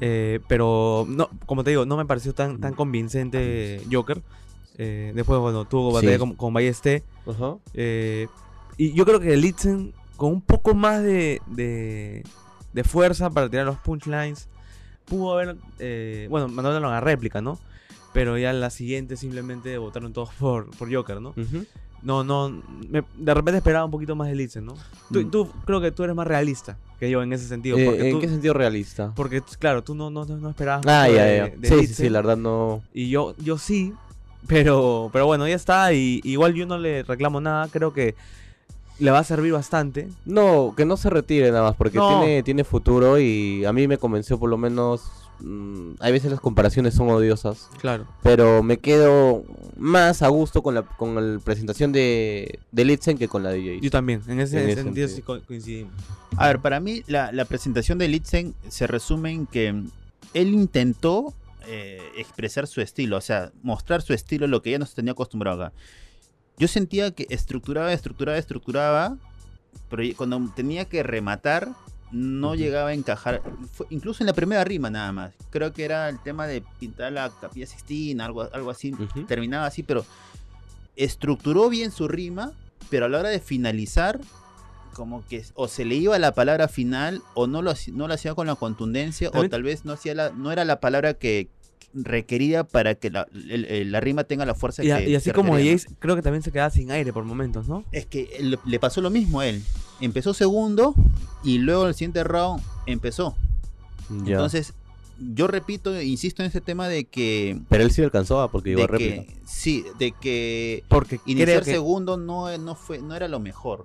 Eh, 0.00 0.40
pero, 0.48 1.04
no, 1.06 1.28
como 1.44 1.62
te 1.62 1.70
digo, 1.70 1.84
no 1.84 1.98
me 1.98 2.06
pareció 2.06 2.32
tan, 2.32 2.58
tan 2.58 2.72
convincente 2.74 3.82
Joker. 3.92 4.22
Eh, 4.78 5.12
después, 5.14 5.38
bueno, 5.38 5.66
tuvo 5.66 5.92
batalla 5.92 6.14
Sí. 6.14 6.18
con, 6.18 6.34
con 6.34 6.54
Ballesté. 6.54 7.02
Eh, 7.74 8.26
y 8.78 8.94
yo 8.94 9.04
creo 9.04 9.20
que 9.20 9.36
Litzen, 9.36 9.92
con 10.16 10.32
un 10.32 10.40
poco 10.40 10.74
más 10.74 11.02
de, 11.02 11.42
de, 11.48 12.24
de 12.72 12.84
fuerza 12.84 13.30
para 13.30 13.48
tirar 13.48 13.66
los 13.66 13.78
punchlines, 13.78 14.48
pudo 15.04 15.32
haber, 15.34 15.56
eh, 15.78 16.26
bueno, 16.30 16.48
mandándolo 16.48 16.88
a 16.88 16.92
la 16.92 17.00
réplica, 17.00 17.40
¿no? 17.40 17.58
Pero 18.12 18.36
ya 18.38 18.50
en 18.50 18.60
la 18.60 18.70
siguiente 18.70 19.16
simplemente 19.16 19.76
votaron 19.78 20.12
todos 20.12 20.30
por, 20.38 20.70
por 20.76 20.92
Joker, 20.92 21.20
¿no? 21.20 21.30
Ujú. 21.30 21.64
No, 22.02 22.24
no, 22.24 22.50
me- 22.90 23.04
de 23.16 23.32
repente 23.34 23.58
esperaba 23.58 23.84
un 23.84 23.90
poquito 23.90 24.16
más 24.16 24.28
de 24.28 24.34
Litzen, 24.34 24.66
¿no? 24.66 24.74
Tú, 25.12 25.20
Mm. 25.20 25.30
tú 25.30 25.50
creo 25.64 25.80
que 25.80 25.92
tú 25.92 26.02
eres 26.02 26.16
más 26.16 26.26
realista 26.26 26.76
que 26.98 27.08
yo 27.08 27.22
en 27.22 27.32
ese 27.32 27.46
sentido. 27.46 27.78
Eh, 27.78 28.06
¿En 28.08 28.10
tú, 28.12 28.20
qué 28.20 28.28
sentido 28.28 28.54
realista? 28.54 29.12
porque, 29.14 29.40
claro, 29.58 29.82
tú 29.84 29.94
no, 29.94 30.10
no, 30.10 30.24
no 30.24 30.50
esperabas 30.50 30.84
Ah, 30.86 31.08
ya, 31.08 31.24
de- 31.24 31.36
ya. 31.36 31.48
de 31.56 31.68
Sí, 31.68 31.86
sí, 31.86 31.94
sí, 31.94 32.08
la 32.10 32.18
verdad 32.20 32.36
no. 32.36 32.82
Y 32.92 33.08
yo, 33.08 33.34
yo 33.38 33.56
sí, 33.56 33.94
pero, 34.48 35.10
pero 35.12 35.26
bueno, 35.26 35.46
ya 35.46 35.54
está. 35.54 35.92
Y 35.92 36.20
igual 36.24 36.54
yo 36.54 36.66
no 36.66 36.76
le 36.78 37.02
reclamo 37.04 37.40
nada. 37.40 37.68
Creo 37.68 37.92
que 37.92 38.14
le 38.98 39.10
va 39.10 39.18
a 39.20 39.24
servir 39.24 39.52
bastante. 39.52 40.08
No, 40.24 40.74
que 40.76 40.84
no 40.84 40.96
se 40.96 41.10
retire 41.10 41.50
nada 41.50 41.62
más, 41.64 41.76
porque 41.76 41.98
No. 41.98 42.20
tiene, 42.20 42.42
tiene 42.42 42.64
futuro 42.64 43.18
y 43.18 43.64
a 43.64 43.72
mí 43.72 43.88
me 43.88 43.98
convenció 43.98 44.38
por 44.38 44.50
lo 44.50 44.56
menos. 44.58 45.02
mm, 45.44 45.94
hay 45.98 46.12
veces 46.12 46.30
las 46.30 46.38
comparaciones 46.40 46.94
son 46.94 47.08
odiosas, 47.10 47.68
Claro. 47.80 48.06
pero 48.22 48.62
me 48.62 48.76
quedo 48.78 49.42
más 49.76 50.22
a 50.22 50.28
gusto 50.28 50.62
con 50.62 50.74
la, 50.76 50.82
con 50.82 51.16
la 51.34 51.40
presentación 51.40 51.90
de, 51.90 52.60
de 52.70 52.84
Litzen 52.84 53.18
que 53.18 53.26
con 53.26 53.42
la 53.42 53.50
de 53.50 53.64
Yo 53.64 53.74
Jace. 53.76 53.90
también, 53.90 54.22
en 54.28 54.38
ese, 54.38 54.62
En 54.62 54.70
ese 54.70 54.82
sentido 54.84 55.08
sí 55.08 55.20
coincidimos. 55.22 55.92
A 56.36 56.46
ver, 56.46 56.60
para 56.60 56.78
mí 56.78 57.02
la, 57.08 57.32
la 57.32 57.44
presentación 57.44 57.98
de 57.98 58.06
Litzen 58.06 58.54
se 58.68 58.86
resume 58.86 59.32
en 59.32 59.46
que 59.46 59.68
él 60.34 60.48
intentó 60.54 61.34
eh, 61.66 61.98
expresar 62.18 62.68
su 62.68 62.80
estilo, 62.80 63.16
o 63.16 63.20
sea, 63.20 63.50
mostrar 63.64 64.00
su 64.02 64.12
estilo, 64.14 64.46
lo 64.46 64.62
que 64.62 64.70
ya 64.70 64.78
nos 64.78 64.94
tenía 64.94 65.10
acostumbrado 65.12 65.60
acá. 65.64 65.72
Yo 66.58 66.68
sentía 66.68 67.10
que 67.12 67.26
estructuraba, 67.30 67.92
estructuraba, 67.92 68.38
estructuraba, 68.38 69.16
pero 69.88 70.02
cuando 70.16 70.40
tenía 70.54 70.84
que 70.84 71.02
rematar, 71.02 71.68
no 72.12 72.54
llegaba 72.54 72.90
a 72.90 72.92
encajar, 72.92 73.40
Fue- 73.72 73.86
incluso 73.90 74.22
en 74.22 74.26
la 74.26 74.34
primera 74.34 74.62
rima 74.64 74.90
nada 74.90 75.12
más. 75.12 75.32
Creo 75.50 75.72
que 75.72 75.84
era 75.84 76.08
el 76.10 76.18
tema 76.20 76.46
de 76.46 76.62
pintar 76.78 77.10
la 77.12 77.30
capilla 77.40 77.66
Sixtina, 77.66 78.26
algo, 78.26 78.42
algo 78.52 78.70
así, 78.70 78.92
terminaba 79.26 79.66
así, 79.66 79.82
pero 79.82 80.04
estructuró 80.96 81.68
bien 81.70 81.90
su 81.90 82.08
rima, 82.08 82.52
pero 82.90 83.06
a 83.06 83.08
la 83.08 83.18
hora 83.18 83.28
de 83.30 83.40
finalizar, 83.40 84.20
como 84.92 85.26
que 85.26 85.42
o 85.54 85.68
se 85.68 85.86
le 85.86 85.94
iba 85.94 86.18
la 86.18 86.34
palabra 86.34 86.68
final, 86.68 87.22
o 87.34 87.46
no 87.46 87.62
lo, 87.62 87.70
haci- 87.72 87.92
no 87.94 88.08
lo 88.08 88.14
hacía 88.14 88.34
con 88.34 88.46
la 88.46 88.56
contundencia, 88.56 89.30
o 89.30 89.48
tal 89.48 89.62
vez 89.62 89.86
no, 89.86 89.92
hacía 89.94 90.14
la, 90.14 90.30
no 90.30 90.52
era 90.52 90.66
la 90.66 90.80
palabra 90.80 91.14
que 91.14 91.48
requería 91.94 92.64
para 92.64 92.94
que 92.94 93.10
la, 93.10 93.26
el- 93.32 93.64
el- 93.66 93.92
la 93.92 94.00
rima 94.00 94.24
tenga 94.24 94.44
la 94.46 94.54
fuerza 94.54 94.82
Y, 94.82 94.88
que 94.88 95.10
y 95.10 95.14
así 95.14 95.24
se 95.26 95.32
como. 95.32 95.54
Jace, 95.54 95.86
creo 95.98 96.16
que 96.16 96.22
también 96.22 96.42
se 96.42 96.50
quedaba 96.52 96.70
sin 96.70 96.90
aire 96.90 97.12
por 97.12 97.24
momentos, 97.24 97.68
¿no? 97.68 97.84
Es 97.92 98.06
que 98.06 98.28
le, 98.40 98.58
le 98.64 98.78
pasó 98.80 99.00
lo 99.00 99.10
mismo 99.10 99.40
a 99.40 99.46
él. 99.46 99.62
Empezó 100.00 100.34
segundo 100.34 100.94
y 101.44 101.58
luego 101.58 101.86
el 101.86 101.94
siguiente 101.94 102.24
round 102.24 102.62
empezó. 102.86 103.36
Ya. 104.24 104.32
Entonces, 104.32 104.74
yo 105.34 105.46
repito, 105.46 106.00
insisto 106.02 106.42
en 106.42 106.48
ese 106.48 106.60
tema 106.60 106.88
de 106.88 107.04
que... 107.04 107.60
pero 107.68 107.84
él 107.84 107.92
sí 107.92 108.02
alcanzó 108.02 108.40
ah, 108.40 108.50
porque 108.50 108.70
llegó 108.70 108.86
réplica. 108.86 109.24
sí, 109.46 109.84
de 109.98 110.12
que 110.12 110.82
Porque 110.88 111.20
iniciar 111.26 111.62
que 111.62 111.70
segundo 111.72 112.16
no, 112.16 112.56
no, 112.58 112.74
fue, 112.74 112.98
no 113.00 113.14
era 113.14 113.28
lo 113.28 113.38
mejor. 113.38 113.84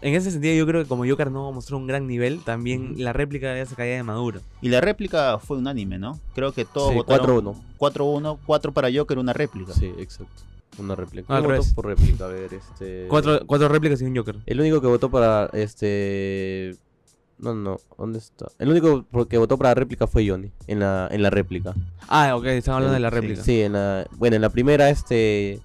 En 0.00 0.14
ese 0.14 0.30
sentido 0.30 0.54
yo 0.54 0.66
creo 0.66 0.82
que 0.82 0.88
como 0.88 1.06
Joker 1.06 1.30
no 1.30 1.50
mostró 1.52 1.76
un 1.76 1.86
gran 1.86 2.06
nivel, 2.06 2.40
también 2.44 2.94
la 2.98 3.12
réplica 3.12 3.56
ya 3.56 3.66
se 3.66 3.74
caía 3.74 3.96
de 3.96 4.02
maduro. 4.02 4.40
Y 4.62 4.68
la 4.68 4.80
réplica 4.80 5.38
fue 5.38 5.58
unánime, 5.58 5.98
¿no? 5.98 6.18
Creo 6.34 6.52
que 6.52 6.64
todos 6.64 6.90
Sí, 6.90 6.96
votaron 6.96 7.44
4-1. 7.44 7.54
4-1, 7.78 8.38
4 8.46 8.72
para 8.72 8.88
Joker, 8.92 9.18
una 9.18 9.32
réplica. 9.32 9.72
Sí, 9.72 9.92
exacto. 9.98 10.42
Una 10.78 10.94
réplica. 10.94 11.26
¿Quién 11.40 11.50
votó 11.56 11.74
por 11.74 11.86
réplica? 11.86 12.26
A 12.26 12.28
ver, 12.28 12.54
este. 12.54 13.06
Cuatro, 13.08 13.40
cuatro 13.46 13.68
réplicas 13.68 14.00
y 14.00 14.04
un 14.04 14.16
Joker. 14.16 14.36
El 14.46 14.60
único 14.60 14.80
que 14.80 14.86
votó 14.86 15.10
para 15.10 15.46
este. 15.52 16.76
No, 17.38 17.54
no, 17.54 17.78
¿dónde 17.96 18.18
está? 18.18 18.46
El 18.58 18.68
único 18.68 19.06
que 19.28 19.38
votó 19.38 19.56
para 19.58 19.70
la 19.70 19.74
réplica 19.74 20.06
fue 20.08 20.28
Johnny, 20.28 20.50
en 20.66 20.80
la, 20.80 21.08
en 21.10 21.22
la 21.22 21.30
réplica. 21.30 21.72
Ah, 22.08 22.34
ok, 22.36 22.44
están 22.46 22.74
hablando 22.74 22.94
de 22.94 23.00
la 23.00 23.10
Sí, 23.10 23.14
réplica. 23.14 23.42
Sí, 23.42 23.60
en 23.62 23.72
la, 23.74 24.06
bueno, 24.16 24.36
en 24.36 24.42
la 24.42 24.50
primera 24.50 24.90
este 24.90 25.60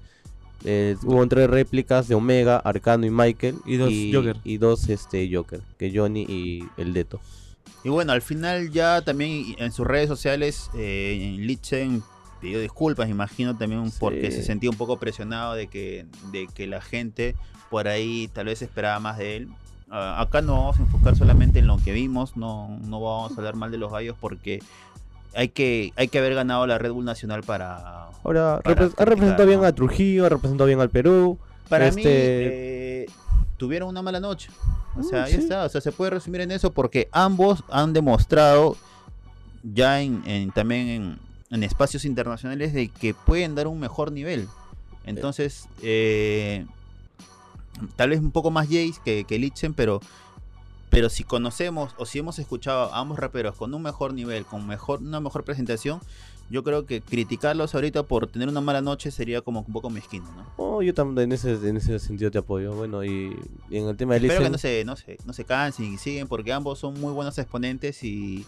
eh, 0.63 0.95
hubo 1.03 1.25
tres 1.27 1.49
réplicas 1.49 2.07
de 2.07 2.15
Omega, 2.15 2.57
Arcano 2.57 3.05
y 3.05 3.09
Michael. 3.09 3.57
Y 3.65 3.77
dos 3.77 3.91
Joker. 4.11 4.37
Y 4.43 4.57
dos 4.57 4.89
este, 4.89 5.29
Joker, 5.33 5.61
que 5.77 5.91
Johnny 5.93 6.21
y 6.27 6.63
el 6.77 6.93
Deto. 6.93 7.19
Y 7.83 7.89
bueno, 7.89 8.13
al 8.13 8.21
final 8.21 8.71
ya 8.71 9.01
también 9.01 9.55
en 9.57 9.71
sus 9.71 9.85
redes 9.85 10.07
sociales, 10.07 10.69
eh, 10.75 11.35
Litzen 11.37 12.01
pidió 12.39 12.59
disculpas, 12.59 13.09
imagino 13.09 13.57
también 13.57 13.89
Sí. 13.91 13.97
porque 13.99 14.31
se 14.31 14.43
sentía 14.43 14.69
un 14.69 14.77
poco 14.77 14.97
presionado 14.97 15.53
de 15.53 15.67
que, 15.67 16.05
de 16.31 16.47
que 16.47 16.67
la 16.67 16.81
gente 16.81 17.35
por 17.69 17.87
ahí 17.87 18.29
tal 18.33 18.45
vez 18.45 18.61
esperaba 18.61 18.99
más 18.99 19.17
de 19.17 19.37
él. 19.37 19.49
Ah, 19.89 20.21
acá 20.21 20.41
no 20.41 20.53
vamos 20.53 20.79
a 20.79 20.81
enfocar 20.83 21.15
solamente 21.15 21.59
en 21.59 21.67
lo 21.67 21.77
que 21.77 21.91
vimos, 21.91 22.35
no, 22.37 22.79
no 22.85 22.99
vamos 23.01 23.31
a 23.33 23.35
hablar 23.35 23.55
mal 23.55 23.69
de 23.71 23.77
los 23.77 23.91
gallos 23.91 24.15
porque 24.19 24.61
hay 25.35 25.49
que, 25.49 25.93
hay 25.95 26.07
que 26.07 26.19
haber 26.19 26.35
ganado 26.35 26.65
la 26.67 26.77
Red 26.77 26.91
Bull 26.91 27.05
Nacional 27.05 27.41
para... 27.43 28.07
Ahora, 28.23 28.61
Para 28.63 28.75
repre- 28.87 28.93
ha 28.97 29.05
representado 29.05 29.47
bien 29.47 29.63
a 29.65 29.71
Trujillo, 29.73 30.25
ha 30.25 30.29
representado 30.29 30.67
bien 30.67 30.79
al 30.79 30.89
Perú. 30.89 31.37
Para 31.69 31.85
mí, 31.91 32.01
Este- 32.01 33.03
eh, 33.03 33.05
tuvieron 33.57 33.89
una 33.89 34.01
mala 34.01 34.19
noche. 34.19 34.49
O 34.95 34.99
Mm, 34.99 35.03
sea, 35.03 35.23
ahí 35.25 35.33
sí. 35.33 35.39
está. 35.39 35.65
O 35.65 35.69
sea, 35.69 35.81
se 35.81 35.91
puede 35.91 36.11
resumir 36.11 36.41
en 36.41 36.51
eso 36.51 36.71
porque 36.71 37.07
ambos 37.11 37.63
han 37.69 37.93
demostrado 37.93 38.77
ya 39.63 40.01
en, 40.01 40.21
en- 40.25 40.51
también 40.51 40.87
en, 40.87 41.19
en 41.49 41.63
espacios 41.63 42.05
internacionales 42.05 42.73
de 42.73 42.89
que 42.89 43.13
pueden 43.13 43.55
dar 43.55 43.67
un 43.67 43.79
mejor 43.79 44.11
nivel. 44.11 44.47
Entonces, 45.05 45.67
eh, 45.81 46.65
tal 47.95 48.09
vez 48.11 48.19
un 48.19 48.31
poco 48.31 48.51
más 48.51 48.67
Jace 48.67 48.93
que, 49.03 49.23
que 49.25 49.39
Litzen, 49.39 49.73
pero, 49.73 49.99
pero 50.93 51.09
si 51.09 51.23
conocemos 51.23 51.95
o 51.97 52.05
si 52.05 52.19
hemos 52.19 52.37
escuchado 52.37 52.93
a 52.93 52.99
ambos 52.99 53.17
raperos 53.17 53.55
con 53.55 53.73
un 53.73 53.81
mejor 53.81 54.13
nivel, 54.13 54.45
con 54.45 54.67
mejor, 54.67 55.01
una 55.01 55.19
mejor 55.19 55.43
presentación, 55.43 55.99
yo 56.51 56.63
creo 56.63 56.85
que 56.85 57.01
criticarlos 57.01 57.73
ahorita 57.73 58.03
por 58.03 58.27
tener 58.27 58.47
una 58.47 58.61
mala 58.61 58.81
noche 58.81 59.09
sería 59.09 59.41
como 59.41 59.61
un 59.61 59.73
poco 59.73 59.89
mezquino, 59.89 60.31
¿no? 60.33 60.45
Oh, 60.57 60.83
yo 60.83 60.93
también 60.93 61.29
en 61.29 61.33
ese, 61.33 61.53
en 61.67 61.77
ese 61.77 61.97
sentido 61.97 62.29
te 62.29 62.37
apoyo. 62.37 62.75
Bueno, 62.75 63.03
y, 63.03 63.35
y 63.71 63.77
en 63.77 63.87
el 63.87 63.97
tema 63.97 64.13
de 64.13 64.27
Espero 64.27 64.43
que 64.43 64.49
no 64.51 64.57
se, 64.59 64.85
no, 64.85 64.95
se, 64.95 65.17
no 65.25 65.33
se 65.33 65.45
cansen 65.45 65.93
y 65.93 65.97
siguen 65.97 66.27
porque 66.27 66.53
ambos 66.53 66.77
son 66.77 66.99
muy 67.01 67.11
buenos 67.11 67.39
exponentes 67.39 68.03
y, 68.03 68.45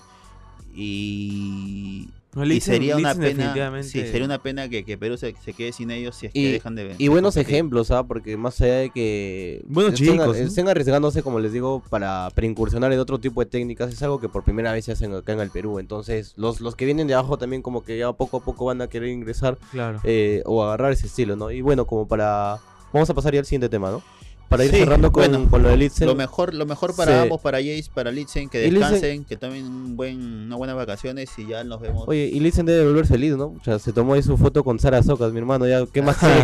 y, 0.75 2.09
No, 2.35 2.45
y 2.45 2.59
sería 2.59 2.97
una 2.97 3.15
pena 3.15 3.81
sí, 3.81 4.01
sería 4.01 4.25
una 4.25 4.39
pena 4.39 4.67
que, 4.67 4.83
que 4.83 4.97
Perú 4.97 5.17
se, 5.17 5.33
se 5.43 5.53
quede 5.53 5.71
sin 5.71 5.89
ellos 5.89 6.15
si 6.17 6.25
es 6.27 6.33
que 6.33 6.39
Y- 6.39 6.51
dejan 6.51 6.75
de 6.75 6.93
Y 6.97 7.07
buenos 7.07 7.37
ejemplos, 7.37 7.91
¿ah? 7.91 8.03
Porque 8.03 8.35
más 8.35 8.59
allá 8.61 8.75
de 8.75 8.89
que 8.89 9.63
Buenos 9.67 9.93
estén, 9.93 10.13
chicos, 10.13 10.27
¿no? 10.27 10.33
estén 10.45 10.67
arriesgándose, 10.67 11.23
como 11.23 11.39
les 11.39 11.53
digo, 11.53 11.81
para, 11.89 12.29
para 12.35 12.45
incursionar 12.45 12.91
en 12.91 12.99
otro 12.99 13.19
tipo 13.19 13.39
de 13.41 13.45
técnicas, 13.49 13.93
es 13.93 14.03
algo 14.03 14.19
que 14.19 14.27
por 14.29 14.43
primera 14.43 14.73
vez 14.73 14.83
se 14.85 14.91
hacen 14.91 15.13
acá 15.13 15.31
en 15.33 15.39
el 15.39 15.49
Perú. 15.49 15.79
Entonces, 15.79 16.33
los, 16.35 16.59
los 16.59 16.75
que 16.75 16.85
vienen 16.85 17.07
de 17.07 17.13
abajo 17.13 17.37
también 17.37 17.61
como 17.61 17.83
que 17.83 17.97
ya 17.97 18.11
poco 18.13 18.37
a 18.37 18.43
poco 18.43 18.65
van 18.65 18.81
a 18.81 18.87
querer 18.87 19.09
ingresar 19.09 19.57
Claro. 19.71 20.01
eh, 20.03 20.43
o 20.45 20.61
agarrar 20.63 20.91
ese 20.91 21.07
estilo, 21.07 21.35
¿no? 21.37 21.51
Y 21.51 21.61
bueno, 21.61 21.85
como 21.85 22.07
para... 22.07 22.57
Vamos 22.93 23.09
a 23.09 23.13
pasar 23.13 23.33
ya 23.33 23.39
al 23.39 23.45
siguiente 23.45 23.67
tema, 23.67 23.91
¿no? 23.91 24.01
Para 24.49 24.63
ir 24.63 24.71
Sí, 24.71 24.77
cerrando 24.77 25.11
con, 25.11 25.23
bueno, 25.27 25.49
con 25.49 25.63
lo 25.63 25.69
de 25.69 25.77
Litzen. 25.77 26.07
Lo 26.07 26.13
mejor, 26.15 26.53
lo 26.53 26.65
mejor 26.67 26.95
para 26.95 27.11
Sí. 27.13 27.17
ambos, 27.23 27.41
para 27.41 27.57
Jace, 27.57 27.85
para 27.93 28.11
Litzen, 28.11 28.47
que 28.47 28.67
Litzen- 28.69 28.73
descansen, 28.79 29.25
que 29.25 29.37
tomen 29.37 29.65
un 29.65 29.97
buen, 29.97 30.21
unas 30.45 30.57
buenas 30.57 30.75
vacaciones 30.75 31.29
y 31.39 31.47
ya 31.47 31.63
nos 31.63 31.81
vemos. 31.81 32.03
Oye, 32.07 32.29
y 32.31 32.39
Litzen 32.39 32.65
debe 32.65 32.85
volver 32.85 33.07
feliz, 33.07 33.35
¿no? 33.35 33.47
O 33.59 33.63
sea, 33.63 33.79
se 33.79 33.91
tomó 33.91 34.13
ahí 34.13 34.21
su 34.21 34.37
foto 34.37 34.63
con 34.63 34.77
Sara 34.79 35.01
Socas, 35.01 35.31
mi 35.33 35.39
hermano, 35.39 35.67
ya, 35.67 35.83
¿qué 35.91 36.01
más 36.03 36.17
quiere 36.17 36.43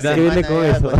semana 0.00 0.46
con 0.46 0.64
eso? 0.64 0.92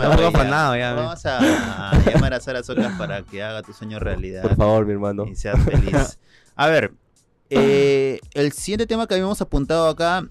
Vamos 0.00 1.26
a, 1.26 1.90
a 1.90 2.10
llamar 2.10 2.34
a 2.34 2.40
Sara 2.40 2.62
Socas 2.62 2.96
para 2.98 3.22
que 3.22 3.42
haga 3.42 3.62
tu 3.62 3.72
sueño 3.72 3.98
realidad. 3.98 4.42
Por 4.42 4.56
favor, 4.56 4.86
mi 4.86 4.92
hermano. 4.92 5.26
y 5.26 5.36
seas 5.36 5.62
feliz. 5.64 6.18
A 6.56 6.66
ver, 6.68 6.92
eh, 7.50 8.20
el 8.34 8.52
siguiente 8.52 8.86
tema 8.86 9.06
que 9.06 9.14
habíamos 9.14 9.40
apuntado 9.40 9.88
acá 9.88 10.26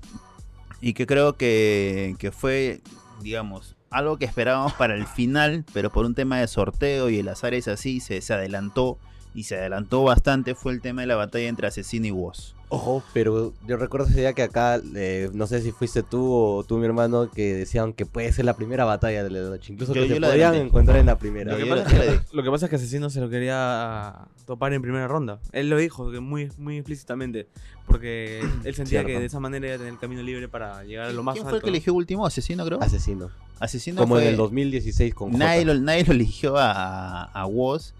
y 0.81 0.93
que 0.93 1.05
creo 1.07 1.35
que, 1.35 2.15
que 2.19 2.31
fue, 2.31 2.81
digamos, 3.21 3.75
algo 3.91 4.17
que 4.17 4.25
esperábamos 4.25 4.73
para 4.73 4.95
el 4.95 5.05
final, 5.05 5.65
pero 5.73 5.91
por 5.91 6.05
un 6.05 6.15
tema 6.15 6.39
de 6.39 6.47
sorteo 6.47 7.09
y 7.09 7.19
el 7.19 7.27
azar 7.27 7.53
es 7.53 7.67
así, 7.67 7.99
se, 7.99 8.21
se 8.21 8.33
adelantó 8.33 8.97
y 9.35 9.43
se 9.43 9.57
adelantó 9.57 10.03
bastante, 10.03 10.55
fue 10.55 10.71
el 10.71 10.81
tema 10.81 11.01
de 11.01 11.07
la 11.07 11.15
batalla 11.15 11.47
entre 11.49 11.67
Asesino 11.67 12.07
y 12.07 12.11
Woz. 12.11 12.55
Ojo, 12.73 13.03
pero 13.13 13.51
yo 13.67 13.75
recuerdo 13.75 14.07
ese 14.07 14.21
día 14.21 14.31
que 14.31 14.43
acá, 14.43 14.79
eh, 14.95 15.29
no 15.33 15.45
sé 15.45 15.61
si 15.61 15.73
fuiste 15.73 16.03
tú 16.03 16.31
o 16.33 16.63
tú, 16.63 16.77
mi 16.77 16.85
hermano, 16.85 17.29
que 17.29 17.53
decían 17.53 17.91
que 17.91 18.05
puede 18.05 18.31
ser 18.31 18.45
la 18.45 18.55
primera 18.55 18.85
batalla 18.85 19.25
de 19.25 19.29
la 19.29 19.49
noche. 19.49 19.73
Incluso 19.73 19.93
Yo- 19.93 20.03
que 20.03 20.07
yo 20.07 20.13
se 20.15 20.19
la 20.21 20.27
podían 20.29 20.47
adelanté. 20.51 20.67
encontrar 20.69 20.97
en 20.99 21.05
la 21.07 21.17
primera. 21.17 21.51
Lo 21.51 21.57
que, 21.57 21.65
pasa 21.65 21.83
es 21.83 22.21
que, 22.21 22.35
lo 22.35 22.43
que 22.43 22.49
pasa 22.49 22.65
es 22.65 22.69
que 22.69 22.75
Asesino 22.77 23.09
se 23.09 23.19
lo 23.19 23.29
quería 23.29 24.19
topar 24.45 24.71
en 24.71 24.81
primera 24.81 25.05
ronda. 25.09 25.39
Él 25.51 25.69
lo 25.69 25.77
dijo 25.77 26.11
que 26.11 26.21
muy, 26.21 26.49
muy 26.57 26.77
explícitamente. 26.77 27.47
Porque 27.85 28.39
él 28.63 28.73
sentía 28.73 29.01
Cierto. 29.01 29.07
que 29.07 29.19
de 29.19 29.25
esa 29.25 29.41
manera 29.41 29.65
iba 29.67 29.75
a 29.75 29.77
tener 29.77 29.91
el 29.93 29.99
camino 29.99 30.23
libre 30.23 30.47
para 30.47 30.83
llegar 30.85 31.07
a 31.07 31.11
lo 31.11 31.23
más 31.23 31.33
¿Quién 31.33 31.45
alto. 31.45 31.49
fue 31.49 31.57
el 31.57 31.63
que 31.63 31.69
eligió 31.71 31.93
último? 31.93 32.25
¿Asesino, 32.25 32.63
creo? 32.65 32.81
Asesino. 32.81 33.31
Asesino 33.59 33.97
Como 33.99 34.15
fue- 34.15 34.23
en 34.23 34.29
el 34.29 34.37
2016 34.37 35.13
con 35.13 35.31
nadie 35.33 35.63
Jota. 35.65 35.73
lo, 35.73 35.79
nadie 35.81 36.05
lo 36.05 36.13
eligió 36.13 36.55
a, 36.57 37.23
a 37.25 37.45
Woz 37.47 37.93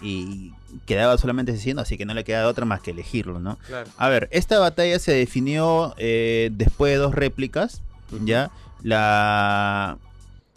y 0.00 0.52
quedaba 0.86 1.18
solamente 1.18 1.52
Asesino, 1.52 1.80
así 1.80 1.96
que 1.96 2.06
no 2.06 2.14
le 2.14 2.24
queda 2.24 2.46
otra 2.48 2.64
más 2.64 2.80
que 2.80 2.92
elegirlo, 2.92 3.40
¿no? 3.40 3.58
Claro. 3.66 3.90
A 3.96 4.08
ver, 4.08 4.28
esta 4.32 4.58
batalla 4.58 4.98
se 4.98 5.12
definió 5.12 5.94
eh, 5.98 6.50
después 6.52 6.92
de 6.92 6.98
dos 6.98 7.14
réplicas. 7.14 7.82
¿ya? 8.24 8.50
La... 8.82 9.98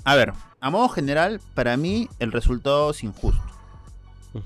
A 0.04 0.16
ver, 0.16 0.34
a 0.60 0.70
modo 0.70 0.90
general, 0.90 1.42
para 1.54 1.78
mí 1.78 2.10
el 2.20 2.32
resultado 2.32 2.92
es 2.92 3.04
injusto. 3.04 3.42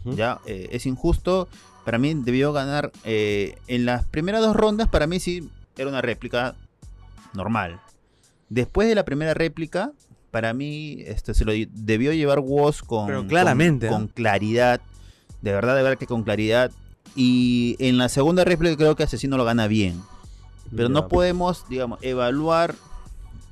¿ya? 0.05 0.39
Eh, 0.45 0.69
es 0.71 0.85
injusto, 0.85 1.47
para 1.83 1.97
mí 1.97 2.13
debió 2.13 2.51
ganar 2.51 2.91
eh, 3.03 3.57
en 3.67 3.85
las 3.85 4.05
primeras 4.05 4.41
dos 4.41 4.55
rondas, 4.55 4.87
para 4.87 5.07
mí 5.07 5.19
sí 5.19 5.49
era 5.77 5.89
una 5.89 6.01
réplica 6.01 6.55
normal. 7.33 7.79
Después 8.49 8.87
de 8.87 8.95
la 8.95 9.05
primera 9.05 9.33
réplica, 9.33 9.91
para 10.35 10.53
mí 10.53 10.97
este, 11.05 11.33
se 11.33 11.45
lo 11.45 11.53
debió 11.71 12.11
llevar 12.11 12.39
Woz 12.41 12.81
con, 12.81 13.05
Pero 13.05 13.19
con- 13.19 13.29
claramente, 13.29 13.87
con, 13.87 14.03
¿eh? 14.03 14.09
claridad, 14.13 14.81
de 15.41 15.53
verdad, 15.53 15.77
de 15.77 15.81
verdad 15.81 15.97
que 15.97 16.07
con 16.07 16.23
claridad. 16.23 16.71
Y 17.15 17.77
en 17.79 17.97
la 17.97 18.09
segunda 18.09 18.43
réplica 18.43 18.75
creo 18.75 18.97
que 18.97 19.03
Asesino 19.03 19.37
lo 19.37 19.45
gana 19.45 19.67
bien. 19.67 20.01
Pero 20.75 20.89
no 20.89 21.03
Ya. 21.03 21.07
podemos, 21.07 21.63
digamos, 21.69 21.99
evaluar 22.01 22.75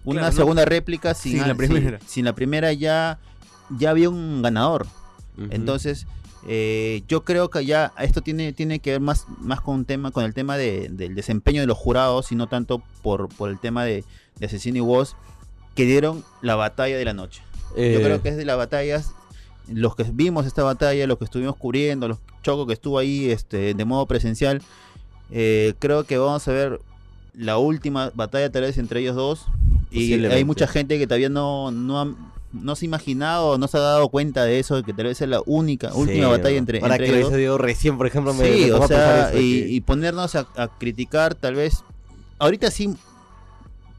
una 0.04 0.20
Claro, 0.20 0.34
no- 0.34 0.38
segunda 0.42 0.66
réplica 0.66 1.14
sin, 1.14 1.38
sin 1.40 1.48
la 1.48 1.56
primera. 1.56 2.00
sin 2.06 2.26
la 2.26 2.34
primera 2.36 2.74
ya, 2.74 3.18
ya 3.80 3.92
había 3.92 4.10
un 4.10 4.42
ganador. 4.42 4.86
Entonces, 5.52 6.06
eh, 6.46 7.04
yo 7.08 7.24
creo 7.24 7.50
que 7.50 7.66
ya 7.66 7.94
esto 7.98 8.20
tiene, 8.22 8.52
tiene 8.52 8.80
que 8.80 8.92
ver 8.92 9.00
más, 9.00 9.26
más 9.40 9.62
con 9.62 9.76
un 9.76 9.86
tema, 9.86 10.12
con 10.12 10.26
el 10.26 10.34
tema 10.34 10.58
de- 10.58 10.90
del 10.90 11.16
desempeño 11.16 11.62
de 11.62 11.68
los 11.68 11.78
jurados, 11.78 12.34
y 12.34 12.36
no 12.36 12.48
tanto 12.48 12.84
por, 13.02 13.30
por 13.30 13.50
el 13.50 13.58
tema 13.58 13.86
de, 13.86 14.04
de 14.38 14.46
Asesino 14.48 14.80
y 14.80 14.82
Woz, 14.82 15.16
que 15.76 15.86
dieron 15.86 16.24
la 16.42 16.56
batalla 16.56 16.98
de 16.98 17.06
la 17.06 17.14
noche. 17.14 17.42
Yo 17.70 17.76
Eh, 17.78 18.02
creo 18.02 18.22
que 18.22 18.30
es 18.30 18.38
de 18.38 18.46
las 18.46 18.58
batallas, 18.58 19.12
los 19.68 19.96
que 19.96 20.04
vimos 20.04 20.46
esta 20.46 20.64
batalla, 20.64 21.08
los 21.08 21.18
que 21.18 21.26
estuvimos 21.26 21.56
cubriendo, 21.56 22.08
los 22.08 22.20
Choco 22.44 22.68
que 22.68 22.74
estuvo 22.74 23.00
ahí 23.00 23.30
este, 23.32 23.74
de 23.74 23.86
modo 23.86 24.06
presencial, 24.06 24.62
eh, 25.32 25.74
creo 25.80 26.04
que 26.04 26.18
vamos 26.18 26.48
a 26.48 26.52
ver 26.52 26.80
la 27.34 27.58
última 27.58 28.12
batalla 28.14 28.52
tal 28.52 28.64
vez 28.64 28.78
entre 28.78 29.00
ellos 29.00 29.16
dos. 29.16 29.46
Y 29.90 30.26
hay 30.26 30.44
mucha 30.44 30.68
gente 30.68 30.98
que 31.00 31.08
todavía 31.08 31.30
no, 31.30 31.72
no, 31.72 32.02
ha- 32.02 32.16
no 32.52 32.76
se 32.76 32.86
ha 32.86 32.88
imaginado, 32.88 33.58
no 33.58 33.68
se 33.68 33.78
ha 33.78 33.82
dado 33.82 34.10
cuenta 34.10 34.44
de 34.44 34.60
eso, 34.60 34.84
que 34.84 34.94
tal 34.94 35.06
vez 35.06 35.22
es 35.22 35.30
la 35.30 35.42
única, 35.46 35.94
última 35.94 36.26
sí, 36.26 36.32
batalla 36.32 36.58
entre, 36.58 36.80
Ahora 36.82 36.96
entre 36.96 37.08
que 37.08 37.12
lo 37.14 37.28
ellos. 37.30 37.42
yo 37.42 37.58
recién, 37.58 37.98
por 37.98 38.06
ejemplo, 38.08 38.34
me, 38.34 38.44
Sí, 38.44 38.64
me 38.66 38.72
o 38.74 38.84
a 38.84 38.88
sea, 38.88 39.32
y, 39.34 39.62
que- 39.62 39.70
y 39.70 39.82
ponernos 39.82 40.36
a, 40.36 40.48
a 40.56 40.68
criticar 40.68 41.34
tal 41.36 41.56
vez, 41.56 41.84
ahorita 42.40 42.70
sí, 42.72 42.96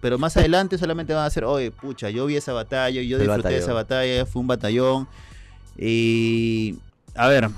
pero 0.05 0.19
más 0.19 0.37
adelante 0.37 0.77
solamente 0.77 1.15
van 1.15 1.25
a 1.25 1.31
ser, 1.31 1.45
oye, 1.45 1.71
pucha, 1.71 2.11
yo 2.11 2.27
vi 2.27 2.37
esa 2.37 2.53
batalla, 2.53 3.01
yo 3.01 3.17
el 3.17 3.23
disfruté 3.23 3.49
de 3.49 3.57
esa 3.57 3.73
batalla, 3.73 4.27
fue 4.27 4.41
un 4.43 4.47
batallón. 4.47 5.09
Y, 5.79 6.77
a 7.15 7.27
ver, 7.29 7.49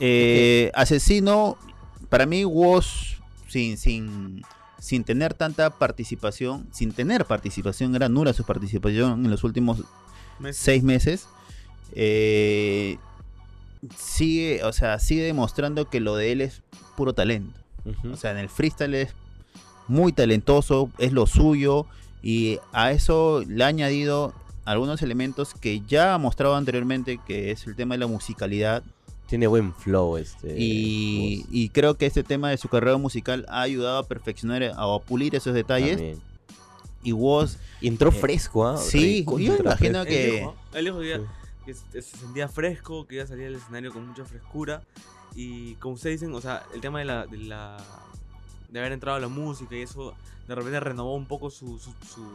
eh, 0.00 0.72
Asesino, 0.72 1.58
para 2.08 2.24
mí, 2.24 2.46
Woz, 2.46 3.18
sin, 3.48 3.76
sin, 3.76 4.44
sin 4.78 5.04
tener 5.04 5.34
tanta 5.34 5.68
participación, 5.68 6.66
sin 6.72 6.92
tener 6.92 7.26
participación, 7.26 7.94
era 7.94 8.08
nula 8.08 8.32
su 8.32 8.44
participación 8.44 9.26
en 9.26 9.30
los 9.30 9.44
últimos 9.44 9.82
seis 10.52 10.82
meses, 10.82 11.28
eh, 11.92 12.96
sigue, 13.94 14.64
o 14.64 14.72
sea, 14.72 14.98
sigue 14.98 15.24
demostrando 15.24 15.90
que 15.90 16.00
lo 16.00 16.16
de 16.16 16.32
él 16.32 16.40
es 16.40 16.62
puro 16.96 17.12
talento. 17.12 17.60
O 18.10 18.16
sea, 18.16 18.30
en 18.30 18.38
el 18.38 18.48
freestyle 18.48 18.94
es 18.94 19.14
muy 19.88 20.12
talentoso, 20.12 20.90
es 20.98 21.12
lo 21.12 21.26
suyo 21.26 21.86
y 22.22 22.58
a 22.72 22.90
eso 22.92 23.42
le 23.46 23.64
ha 23.64 23.68
añadido 23.68 24.32
algunos 24.64 25.02
elementos 25.02 25.52
que 25.54 25.80
ya 25.86 26.14
ha 26.14 26.18
mostrado 26.18 26.54
anteriormente, 26.56 27.20
que 27.26 27.50
es 27.50 27.66
el 27.66 27.76
tema 27.76 27.94
de 27.94 27.98
la 27.98 28.06
musicalidad 28.06 28.82
Tiene 29.28 29.46
buen 29.46 29.74
flow 29.74 30.16
este. 30.16 30.54
y, 30.58 31.44
y 31.50 31.68
creo 31.70 31.94
que 31.96 32.06
este 32.06 32.22
tema 32.22 32.50
de 32.50 32.56
su 32.56 32.68
carrera 32.68 32.96
musical 32.96 33.44
ha 33.48 33.60
ayudado 33.62 33.98
a 33.98 34.06
perfeccionar, 34.06 34.62
a 34.76 34.98
pulir 35.00 35.34
esos 35.34 35.52
detalles 35.54 35.96
también. 35.96 36.20
y 37.02 37.12
Woz, 37.12 37.56
entró 37.82 38.08
Eh, 38.10 38.12
fresco, 38.12 38.66
¿ah? 38.66 38.76
sí, 38.78 39.20
Recontra 39.20 39.44
yo 39.46 39.56
imagino 39.58 40.02
fresco. 40.02 40.08
que- 40.08 40.28
Él 40.28 40.36
dijo, 40.40 40.54
él 40.74 40.84
dijo 40.84 41.02
ya, 41.02 41.18
Sí. 41.18 41.24
que 41.66 41.74
se 41.74 42.02
se 42.02 42.16
sentía 42.18 42.48
fresco, 42.48 43.06
que 43.06 43.16
iba 43.16 43.24
a 43.24 43.26
salir 43.26 43.46
al 43.48 43.54
escenario 43.56 43.92
con 43.92 44.06
mucha 44.06 44.24
frescura. 44.24 44.82
Y 45.34 45.74
como 45.74 45.94
ustedes 45.96 46.20
dicen, 46.20 46.34
o 46.34 46.40
sea, 46.40 46.62
el 46.74 46.80
tema 46.80 47.00
de 47.00 47.04
la, 47.06 47.26
de 47.26 47.36
la 47.38 47.76
de 48.74 48.80
haber 48.80 48.92
entrado 48.92 49.16
a 49.16 49.20
la 49.20 49.28
música 49.28 49.76
y 49.76 49.82
eso 49.82 50.14
de 50.48 50.54
repente 50.54 50.80
renovó 50.80 51.14
un 51.14 51.26
poco 51.26 51.48
su, 51.48 51.78
su, 51.78 51.92
su, 52.06 52.26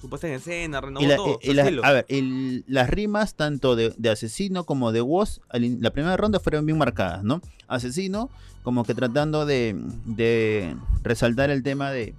su 0.00 0.08
puesta 0.08 0.26
en 0.26 0.32
escena, 0.34 0.80
renovó 0.80 1.04
Y 1.04 1.08
la- 1.08 1.16
todo. 1.16 1.38
y 1.42 1.52
la- 1.52 1.62
estilo. 1.62 1.84
a 1.84 1.92
ver, 1.92 2.06
el- 2.08 2.64
las 2.66 2.88
rimas 2.88 3.34
tanto 3.34 3.76
de, 3.76 3.92
de 3.98 4.08
Asesino 4.10 4.64
como 4.64 4.92
de 4.92 5.02
Woz, 5.02 5.40
la 5.52 5.90
primera 5.90 6.16
ronda 6.16 6.40
fueron 6.40 6.64
bien 6.64 6.78
marcadas, 6.78 7.22
¿no? 7.22 7.42
Asesino, 7.68 8.30
como 8.62 8.82
que 8.84 8.94
tratando 8.94 9.44
de, 9.44 9.76
de 10.06 10.74
resaltar 11.02 11.50
el 11.50 11.62
tema 11.62 11.90
de 11.90 12.14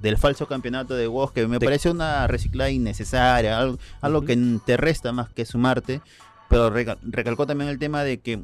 del 0.00 0.16
falso 0.16 0.46
campeonato 0.46 0.94
de 0.94 1.06
Woz, 1.08 1.32
que 1.32 1.46
me 1.48 1.58
De- 1.58 1.66
parece 1.66 1.90
una 1.90 2.26
reciclada 2.28 2.70
innecesaria, 2.70 3.58
algo, 3.58 3.78
algo 4.00 4.22
que 4.22 4.38
te 4.64 4.76
resta 4.76 5.12
más 5.12 5.28
que 5.28 5.44
sumarte, 5.44 6.00
pero 6.48 6.70
reca- 6.70 6.96
recalcó 7.02 7.46
también 7.46 7.68
el 7.68 7.78
tema 7.78 8.04
de 8.04 8.20
que 8.20 8.40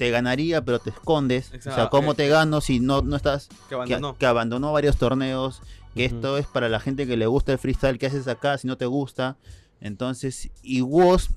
te 0.00 0.10
ganaría, 0.10 0.64
pero 0.64 0.78
te 0.78 0.88
escondes. 0.88 1.52
o 1.54 1.60
sea, 1.60 1.90
¿cómo 1.90 2.14
te 2.14 2.26
gano 2.26 2.62
si 2.62 2.80
no, 2.80 3.02
no 3.02 3.16
estás 3.16 3.48
que 3.68 3.74
abandonó. 3.74 4.16
que 4.16 4.24
abandonó 4.24 4.72
varios 4.72 4.96
torneos, 4.96 5.60
que 5.94 6.06
esto 6.06 6.38
es 6.38 6.46
para 6.46 6.70
la 6.70 6.80
gente 6.80 7.06
que 7.06 7.18
le 7.18 7.26
gusta 7.26 7.52
el 7.52 7.58
freestyle, 7.58 7.98
que 7.98 8.06
haces 8.06 8.26
acá 8.26 8.56
si 8.56 8.66
no 8.66 8.78
te 8.78 8.86
gusta? 8.86 9.36
Entonces, 9.82 10.48
y 10.62 10.80
Woz 10.80 11.28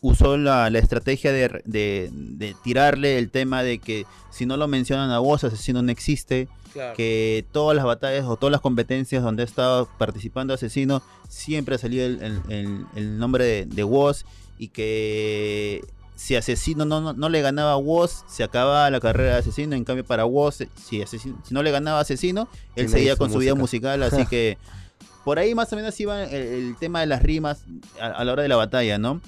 usó 0.00 0.36
la, 0.36 0.68
la 0.70 0.78
estrategia 0.80 1.30
de, 1.30 1.62
de- 1.64 2.10
de 2.12 2.56
tirarle 2.64 3.18
el 3.18 3.30
tema 3.30 3.62
de 3.62 3.78
que 3.78 4.06
si 4.32 4.44
no 4.44 4.56
lo 4.56 4.66
mencionan 4.66 5.10
a 5.12 5.20
Woz, 5.20 5.44
Asesino 5.44 5.82
no 5.82 5.92
existe, 5.92 6.48
Claro. 6.72 6.96
que 6.96 7.44
todas 7.52 7.76
las 7.76 7.84
batallas 7.84 8.24
o 8.24 8.36
todas 8.36 8.50
las 8.50 8.60
competencias 8.62 9.22
donde 9.22 9.42
ha 9.42 9.46
estado 9.46 9.88
participando 9.98 10.54
Asesino, 10.54 11.00
siempre 11.28 11.76
ha 11.76 11.78
salido 11.78 12.06
el, 12.06 12.20
el- 12.22 12.40
el- 12.48 12.86
el 12.96 13.18
nombre 13.18 13.44
de, 13.44 13.66
de 13.66 13.84
Woz 13.84 14.24
y 14.58 14.68
que 14.68 15.84
si 16.22 16.36
Asesino 16.36 16.84
no, 16.84 17.00
no, 17.00 17.12
no 17.14 17.28
le 17.28 17.40
ganaba 17.42 17.72
a 17.72 17.76
Woz, 17.76 18.22
se 18.28 18.44
acababa 18.44 18.88
la 18.90 19.00
carrera 19.00 19.32
de 19.32 19.38
Asesino, 19.38 19.74
en 19.74 19.82
cambio 19.84 20.04
para 20.04 20.24
Woz, 20.24 20.58
si, 20.76 21.00
Asesino- 21.02 21.36
si 21.44 21.52
no 21.52 21.62
le 21.64 21.70
ganaba 21.72 21.98
a 21.98 22.02
Asesino, 22.02 22.48
él 22.76 22.88
seguía 22.88 23.16
con 23.16 23.32
su 23.32 23.38
vida 23.38 23.54
musical, 23.56 24.02
así 24.04 24.24
que 24.26 24.56
por 25.24 25.38
ahí 25.40 25.54
más 25.54 25.72
o 25.72 25.76
menos 25.76 25.98
iba 25.98 26.22
el, 26.24 26.32
el 26.34 26.76
tema 26.78 27.00
de 27.00 27.06
las 27.06 27.22
rimas 27.22 27.64
a, 28.00 28.06
a 28.06 28.24
la 28.24 28.32
hora 28.32 28.42
de 28.44 28.48
la 28.48 28.54
batalla, 28.56 28.98
¿no? 28.98 29.20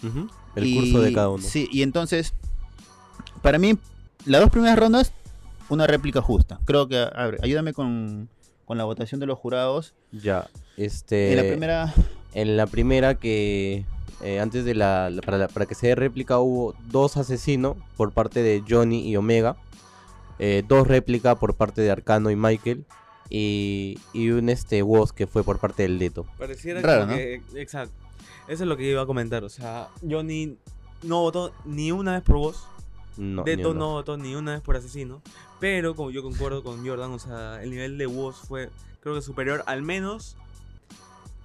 El 0.54 0.66
Y- 0.66 0.74
curso 0.76 1.00
de 1.00 1.12
cada 1.12 1.30
uno. 1.30 1.42
Sí, 1.42 1.68
y 1.72 1.82
entonces, 1.82 2.32
para 3.42 3.58
mí, 3.58 3.76
las 4.24 4.40
dos 4.40 4.50
primeras 4.50 4.78
rondas, 4.78 5.12
una 5.68 5.86
réplica 5.88 6.20
justa. 6.22 6.60
Creo 6.64 6.86
que, 6.88 6.98
a 6.98 7.26
ver, 7.26 7.38
ayúdame 7.42 7.72
con, 7.72 8.28
con 8.66 8.78
la 8.78 8.84
votación 8.84 9.18
de 9.20 9.26
los 9.26 9.36
jurados. 9.38 9.94
Ya, 10.12 10.48
este... 10.76 11.30
en 11.32 11.36
la 11.36 11.42
primera, 11.42 11.94
En 12.34 12.56
la 12.56 12.66
primera 12.68 13.14
que 13.16 13.84
eh, 14.22 14.40
antes 14.40 14.64
de 14.64 14.74
la, 14.74 15.10
la- 15.10 15.22
para, 15.22 15.38
la- 15.38 15.48
para 15.48 15.66
que 15.66 15.74
se 15.74 15.88
dé 15.88 15.94
réplica 15.94 16.38
hubo 16.38 16.74
dos 16.90 17.16
asesinos 17.16 17.76
por 17.96 18.12
parte 18.12 18.42
de 18.42 18.62
Johnny 18.68 19.08
y 19.08 19.16
Omega, 19.16 19.56
eh, 20.38 20.62
dos 20.66 20.86
réplicas 20.86 21.36
por 21.38 21.54
parte 21.54 21.80
de 21.82 21.90
Arcano 21.90 22.30
y 22.30 22.36
Michael 22.36 22.84
y, 23.30 23.98
y 24.12 24.30
un 24.30 24.48
este 24.48 24.82
Woz 24.82 25.12
que 25.12 25.26
fue 25.26 25.42
por 25.44 25.58
parte 25.58 25.82
del 25.84 25.98
Leto. 25.98 26.26
Pareciera 26.38 26.80
Raro, 26.80 27.06
¿no? 27.06 27.14
exacto. 27.14 27.94
Eso 28.48 28.64
es 28.64 28.68
lo 28.68 28.76
que 28.76 28.90
iba 28.90 29.02
a 29.02 29.06
comentar. 29.06 29.42
O 29.44 29.48
sea, 29.48 29.88
Johnny 30.08 30.58
no 31.02 31.20
votó 31.22 31.52
ni 31.64 31.90
una 31.92 32.12
vez 32.12 32.22
por 32.22 32.36
vos. 32.36 32.66
No, 33.16 33.42
Deto 33.44 33.72
no 33.74 33.92
votó 33.92 34.16
ni 34.18 34.34
una 34.34 34.52
vez 34.52 34.60
por 34.60 34.76
asesino. 34.76 35.22
Pero 35.60 35.94
como 35.94 36.10
yo 36.10 36.22
concuerdo 36.22 36.62
con 36.62 36.86
Jordan, 36.86 37.12
o 37.12 37.18
sea, 37.18 37.62
el 37.62 37.70
nivel 37.70 37.96
de 37.96 38.06
Woz 38.06 38.36
fue, 38.36 38.68
creo 39.00 39.14
que 39.14 39.22
superior 39.22 39.62
al 39.66 39.80
menos 39.82 40.36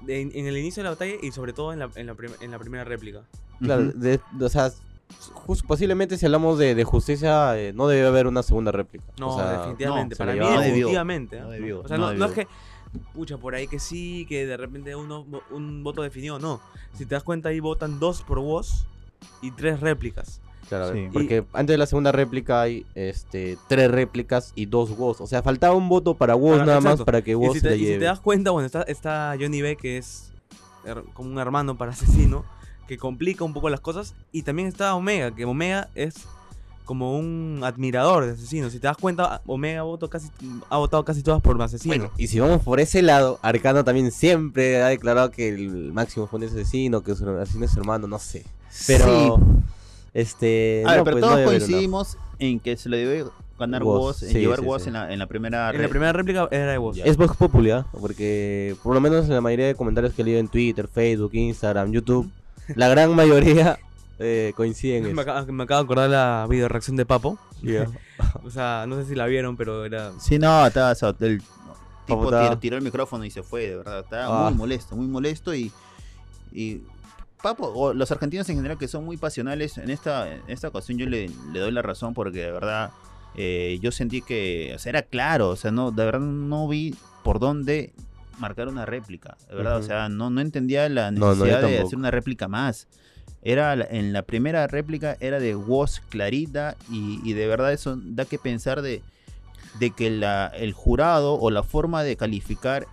en, 0.08 0.32
en 0.34 0.46
el 0.48 0.58
inicio 0.58 0.82
de 0.82 0.86
la 0.86 0.90
batalla 0.92 1.14
y 1.22 1.32
sobre 1.32 1.54
todo 1.54 1.74
en 1.74 1.80
la, 1.80 1.90
en 1.96 2.08
la, 2.08 2.16
prim- 2.16 2.34
en 2.42 2.52
la 2.52 2.60
primera 2.60 2.84
réplica. 2.84 3.22
Claro, 3.60 3.92
de- 3.92 4.20
de- 4.32 4.46
o 4.46 4.50
sea, 4.50 4.72
jus- 5.46 5.64
posiblemente 5.66 6.18
si 6.18 6.26
hablamos 6.26 6.58
de, 6.60 6.76
de 6.76 6.84
justicia 6.84 7.58
eh, 7.60 7.74
no 7.74 7.88
debe 7.88 8.08
haber 8.08 8.28
una 8.28 8.44
segunda 8.44 8.72
réplica. 8.72 9.04
No, 9.20 9.36
O 9.36 9.38
sea, 9.38 9.58
definitivamente. 9.60 10.16
se 10.16 10.20
para 10.20 10.34
mí, 10.34 10.40
debió. 10.40 10.60
definitivamente. 10.62 11.40
¿ah? 11.40 11.44
No 11.44 11.50
debió, 11.50 11.82
o 11.82 11.88
sea, 11.88 11.98
no 11.98 12.12
no, 12.12 12.18
no 12.18 12.26
es 12.26 12.32
que, 12.34 12.48
pucha, 13.14 13.38
por 13.38 13.56
ahí 13.56 13.68
que 13.68 13.80
sí, 13.80 14.26
que 14.30 14.46
de 14.46 14.58
repente 14.58 14.96
uno 14.96 15.26
un 15.52 15.84
voto 15.84 16.02
definido. 16.02 16.40
No. 16.40 16.62
Si 16.94 17.06
te 17.06 17.16
das 17.16 17.24
cuenta, 17.24 17.50
ahí 17.50 17.60
votan 17.60 18.00
dos 18.00 18.22
por 18.24 18.40
Woz 18.40 18.86
y 19.42 19.52
tres 19.52 19.80
réplicas. 19.80 20.42
Claro, 20.70 20.94
Sí. 20.94 21.10
porque 21.12 21.44
antes 21.54 21.74
de 21.74 21.78
la 21.80 21.86
segunda 21.88 22.12
réplica 22.12 22.62
hay 22.62 22.86
este 22.96 23.58
tres 23.68 23.90
réplicas 23.92 24.54
y 24.56 24.68
dos 24.68 24.92
Woz. 24.98 25.20
O 25.20 25.28
sea, 25.28 25.42
faltaba 25.42 25.74
un 25.76 25.90
voto 25.90 26.14
para 26.14 26.36
Woz 26.36 26.60
nada 26.60 26.80
más 26.80 27.02
para 27.02 27.22
que 27.24 27.36
Woz 27.36 27.56
si, 27.56 27.62
te, 27.62 27.70
la 27.72 27.76
y 27.76 27.80
si 27.80 27.86
lleve. 27.86 28.00
te 28.00 28.06
das 28.06 28.20
cuenta, 28.20 28.52
bueno, 28.52 28.68
está, 28.68 28.84
está 28.84 29.36
Johnny 29.40 29.62
B, 29.62 29.76
que 29.76 29.98
es 29.98 30.32
como 31.14 31.30
un 31.32 31.40
hermano 31.40 31.76
para 31.78 31.92
asesino, 31.92 32.46
que 32.88 32.98
complica 32.98 33.44
un 33.44 33.54
poco 33.54 33.70
las 33.70 33.80
cosas. 33.82 34.14
Y 34.32 34.44
también 34.44 34.68
está 34.68 34.94
Omega, 34.96 35.32
que 35.36 35.46
Omega 35.46 35.90
es 35.96 36.16
como 36.86 37.18
un 37.20 37.62
admirador 37.64 38.26
de 38.26 38.32
asesino. 38.32 38.70
Si 38.72 38.80
te 38.80 38.88
das 38.88 38.98
cuenta, 38.98 39.42
Omega 39.46 39.84
votó 39.84 40.10
casi, 40.10 40.30
ha 40.70 40.78
votado 40.78 41.04
casi 41.06 41.22
todas 41.22 41.42
por 41.42 41.60
asesino. 41.62 41.96
Bueno, 41.96 42.12
y 42.18 42.28
si 42.28 42.40
vamos 42.40 42.62
por 42.64 42.80
ese 42.80 43.02
lado, 43.04 43.38
Arcano 43.44 43.84
también 43.84 44.12
siempre 44.12 44.82
ha 44.82 44.88
declarado 44.88 45.30
que 45.32 45.50
el 45.50 45.94
máximo 45.94 46.26
fue 46.28 46.40
un 46.40 46.46
asesino, 46.46 47.02
que 47.04 47.16
su 47.16 47.30
asesino 47.30 47.66
es 47.66 47.72
su 47.72 47.80
hermano, 47.80 48.08
no 48.08 48.18
sé. 48.18 48.44
Pero, 48.88 49.38
Sí. 49.38 49.44
Este. 50.14 50.84
A 50.86 50.92
ver, 50.92 50.98
no, 51.00 51.04
pero 51.04 51.18
pues, 51.18 51.26
no 51.26 51.36
todos 51.36 51.46
coincidimos 51.46 52.18
en 52.40 52.60
que 52.60 52.78
se 52.78 52.90
le 52.90 52.98
debe 52.98 53.26
ganar 53.60 53.84
Woz, 53.84 54.00
Woz, 54.00 54.24
en 54.24 54.30
sí, 54.30 54.40
llevar 54.40 54.60
sí, 54.60 54.66
Woz 54.66 54.82
sí. 54.84 54.88
En, 54.88 54.94
la, 54.94 55.12
en 55.12 55.20
la 55.20 55.28
primera 55.28 55.70
en 55.72 55.82
la 55.82 55.90
primera 55.90 56.14
réplica 56.14 56.48
era 56.52 56.72
de 56.72 56.78
Woz. 56.78 56.98
Es 57.04 57.18
Vox 57.18 57.36
Populi, 57.36 57.72
¿ah? 57.72 57.86
porque 58.00 58.76
por 58.82 58.94
lo 58.94 59.02
menos 59.02 59.26
en 59.26 59.34
la 59.34 59.42
mayoría 59.42 59.68
de 59.68 59.76
comentarios 59.76 60.14
que 60.14 60.22
he 60.22 60.26
leído 60.26 60.40
en 60.40 60.48
Twitter, 60.48 60.88
Facebook, 60.88 61.32
Instagram, 61.34 61.92
YouTube, 61.92 62.30
la 62.76 62.88
gran 62.88 63.14
mayoría 63.14 63.78
eh, 64.20 64.54
coinciden 64.56 65.06
en 65.06 65.16
Me 65.16 65.24
me 65.24 65.64
acabo 65.64 65.82
de 65.82 65.84
acordar 65.84 66.10
la 66.10 66.48
video 66.50 66.68
reacción 66.70 66.96
de 66.96 67.06
Papo. 67.06 67.38
Ya. 67.62 67.88
O 68.44 68.50
sea, 68.50 68.86
no 68.88 68.98
sé 68.98 69.06
si 69.06 69.16
la 69.16 69.26
vieron, 69.28 69.56
pero 69.56 69.86
era. 69.86 70.12
Sí, 70.20 70.40
no, 70.40 70.66
estaba, 70.68 70.92
o 70.92 70.96
sea, 70.96 71.16
el 71.22 71.42
tipo 72.06 72.26
tiró, 72.28 72.58
tiró 72.58 72.78
el 72.78 72.84
micrófono 72.84 73.24
y 73.24 73.32
se 73.32 73.44
fue, 73.44 73.68
de 73.68 73.78
verdad. 73.78 74.00
Estaba 74.02 74.48
Ah. 74.48 74.50
muy 74.50 74.58
molesto, 74.58 74.96
muy 74.96 75.08
molesto 75.08 75.56
y. 75.56 75.72
y 76.52 76.82
Papo, 77.42 77.68
o 77.68 77.94
los 77.94 78.12
argentinos 78.12 78.50
en 78.50 78.58
general 78.58 78.78
que 78.78 78.88
son 78.88 79.06
muy 79.06 79.18
pasionales, 79.18 79.78
en 79.78 79.90
esta, 79.90 80.32
en 80.34 80.42
esta 80.48 80.68
ocasión 80.68 80.98
yo 80.98 81.06
le, 81.06 81.30
le 81.52 81.60
doy 81.60 81.72
la 81.72 81.82
razón 81.82 82.14
porque 82.14 82.40
de 82.40 82.52
verdad 82.52 82.92
eh, 83.36 83.80
yo 83.82 83.92
sentí 83.92 84.22
que, 84.22 84.74
o 84.76 84.80
sea, 84.80 84.90
era 84.90 85.02
claro, 85.04 85.50
o 85.50 85.56
sea, 85.56 85.72
no, 85.72 85.92
de 85.92 86.06
verdad 86.06 86.20
no 86.20 86.68
vi 86.68 86.96
por 87.24 87.40
dónde 87.40 87.94
marcar 88.40 88.68
una 88.68 88.86
réplica, 88.86 89.38
de 89.50 89.56
verdad, 89.56 89.78
o 89.78 89.84
sea, 89.84 90.10
no, 90.10 90.30
no 90.30 90.42
entendía 90.42 90.88
la 90.90 91.12
No, 91.12 91.20
no, 91.20 91.34
yo 91.34 91.46
necesidad 91.46 91.62
de 91.62 91.80
hacer 91.80 91.98
una 91.98 92.12
réplica 92.12 92.48
más. 92.48 92.88
Era 93.42 93.74
en 93.74 94.12
la 94.12 94.24
primera 94.24 94.68
réplica 94.68 95.16
era 95.22 95.40
de 95.40 95.56
Woz 95.56 96.02
clarita 96.10 96.76
y, 96.92 97.22
y 97.24 97.32
de 97.34 97.48
verdad 97.48 97.72
eso 97.72 97.98
da 97.98 98.26
que 98.26 98.38
pensar 98.38 98.82
de, 98.82 99.02
de 99.80 99.92
que 99.92 100.10
la, 100.10 100.48
el 100.48 100.74
jurado 100.74 101.36
o 101.36 101.50
la 101.50 101.64
forma 101.64 102.04
de 102.04 102.18
calificar 102.18 102.86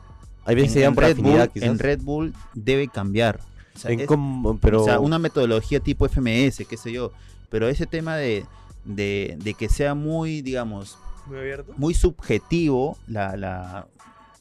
en, 0.47 0.59
en 0.59 0.97
Red 0.97 1.17
Bull, 1.17 1.51
en 1.55 1.79
Red 1.79 2.01
Bull 2.03 2.33
debe 2.55 2.87
cambiar. 2.87 3.41
O 3.77 3.79
sea, 3.79 3.91
En 3.93 4.01
es- 4.01 4.07
cómo- 4.07 4.59
pero 4.59 4.83
o 4.83 4.85
sea, 4.85 4.99
una 5.01 5.19
metodología 5.19 5.81
tipo 5.81 6.07
FMS, 6.07 6.65
qué 6.67 6.77
sé 6.77 6.93
yo. 6.93 7.13
Pero 7.51 7.69
ese 7.69 7.87
tema 7.87 8.17
de, 8.17 8.45
de, 8.85 9.37
de 9.43 9.55
que 9.55 9.69
sea 9.69 9.95
muy, 9.95 10.43
digamos, 10.43 10.99
Muy 11.27 11.39
abierto. 11.39 11.73
muy 11.77 11.95
subjetivo, 11.95 12.99
la, 13.07 13.37
la 13.37 13.87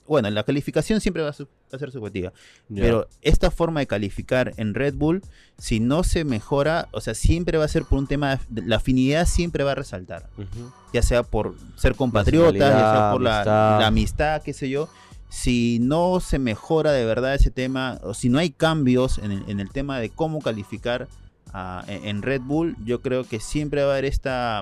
bueno, 0.08 0.30
la 0.30 0.44
calificación 0.44 1.02
siempre 1.02 1.24
va 1.24 1.30
a, 1.30 1.34
su- 1.34 1.46
va 1.46 1.78
a 1.78 1.80
ser 1.80 1.92
subjetiva. 1.92 2.32
Pero 2.74 3.08
esta 3.24 3.50
forma 3.50 3.80
de 3.80 3.88
calificar 3.88 4.54
en 4.58 4.76
Red 4.76 4.94
Bull, 4.94 5.24
si 5.58 5.80
no 5.80 6.04
se 6.04 6.24
mejora, 6.24 6.88
o 6.92 7.02
sea, 7.02 7.16
siempre 7.16 7.58
va 7.58 7.66
a 7.66 7.68
ser 7.68 7.86
por 7.86 7.98
un 7.98 8.06
tema, 8.08 8.40
de- 8.50 8.62
la 8.62 8.76
afinidad 8.76 9.26
siempre 9.26 9.64
va 9.64 9.72
a 9.72 9.76
resaltar 9.76 10.30
ya 10.94 11.02
sea 11.02 11.24
por 11.24 11.56
ser 11.76 11.96
compatriotas, 11.96 12.60
ya 12.60 12.70
sea 12.92 13.10
por 13.12 13.22
la 13.22 13.88
amistad, 13.88 14.42
qué 14.44 14.54
sé 14.54 14.70
yo. 14.70 14.90
Si 15.30 15.80
no 15.82 16.20
se 16.20 16.40
mejora 16.40 16.92
de 16.92 17.06
verdad 17.06 17.34
ese 17.36 17.52
tema, 17.52 18.00
o 18.04 18.14
si 18.14 18.30
no 18.30 18.40
hay 18.40 18.52
cambios 18.52 19.18
en 19.18 19.32
el, 19.32 19.50
en 19.50 19.60
el 19.60 19.70
tema 19.70 20.00
de 20.00 20.10
cómo 20.10 20.40
calificar 20.42 21.08
ah, 21.54 21.84
en, 21.88 22.06
en 22.06 22.22
Red 22.22 22.42
Bull, 22.42 22.76
yo 22.86 23.02
creo 23.02 23.24
que 23.26 23.40
siempre 23.40 23.82
va 23.84 23.90
a 23.90 23.92
haber 23.94 24.06
esta, 24.06 24.62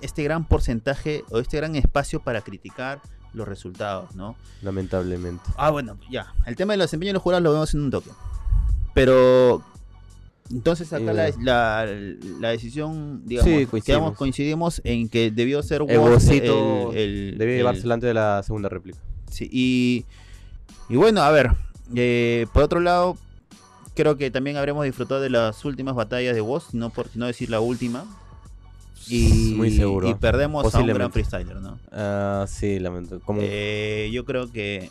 este 0.00 0.22
gran 0.22 0.44
porcentaje 0.46 1.24
o 1.30 1.38
este 1.38 1.56
gran 1.56 1.74
espacio 1.76 2.20
para 2.20 2.40
criticar 2.42 3.00
los 3.32 3.48
resultados, 3.48 4.14
¿no? 4.14 4.36
Lamentablemente. 4.60 5.42
Ah, 5.56 5.70
bueno, 5.70 5.96
ya. 6.10 6.34
El 6.46 6.54
tema 6.54 6.74
de 6.74 6.76
los 6.76 6.84
desempeño 6.86 7.08
de 7.10 7.14
los 7.14 7.22
jurados 7.22 7.42
lo 7.42 7.52
vemos 7.52 7.72
en 7.74 7.80
un 7.80 7.90
toque. 7.90 8.10
Pero. 8.94 9.62
Entonces 10.50 10.92
acá 10.92 11.14
la, 11.14 11.28
Eh. 11.28 11.34
la, 11.40 11.86
la 12.40 12.48
decisión, 12.50 13.22
digamos, 13.24 13.50
Sí, 13.50 13.66
coincidimos. 14.16 14.82
en 14.84 15.08
que 15.08 15.30
debió 15.30 15.62
ser 15.62 15.82
El 15.88 15.98
Wozito 15.98 16.92
el- 16.92 17.34
el- 17.36 17.42
el- 17.42 17.56
llevarse 17.56 17.82
delante 17.82 18.06
de 18.06 18.12
la 18.14 18.42
segunda 18.42 18.68
réplica. 18.68 18.98
Sí, 19.32 19.48
y, 19.50 20.04
y 20.88 20.96
bueno, 20.96 21.22
a 21.22 21.30
ver, 21.30 21.52
eh, 21.94 22.46
por 22.52 22.62
otro 22.62 22.80
lado, 22.80 23.16
creo 23.94 24.16
que 24.16 24.30
también 24.30 24.56
habremos 24.56 24.84
disfrutado 24.84 25.20
de 25.20 25.30
las 25.30 25.64
últimas 25.64 25.94
batallas 25.94 26.34
de 26.34 26.40
Woz, 26.40 26.74
no 26.74 26.90
por 26.90 27.08
no 27.16 27.26
decir 27.26 27.50
la 27.50 27.60
última. 27.60 28.04
Y, 29.08 29.54
Muy 29.56 29.76
seguro. 29.76 30.08
y 30.08 30.14
perdemos 30.14 30.72
a 30.72 30.78
un 30.78 30.86
gran 30.86 31.10
freestyler, 31.10 31.56
¿no? 31.56 31.78
Ah, 31.90 32.44
sí, 32.46 32.78
lamento. 32.78 33.18
Como... 33.20 33.40
Eh, 33.42 34.10
yo 34.12 34.24
creo 34.24 34.52
que 34.52 34.90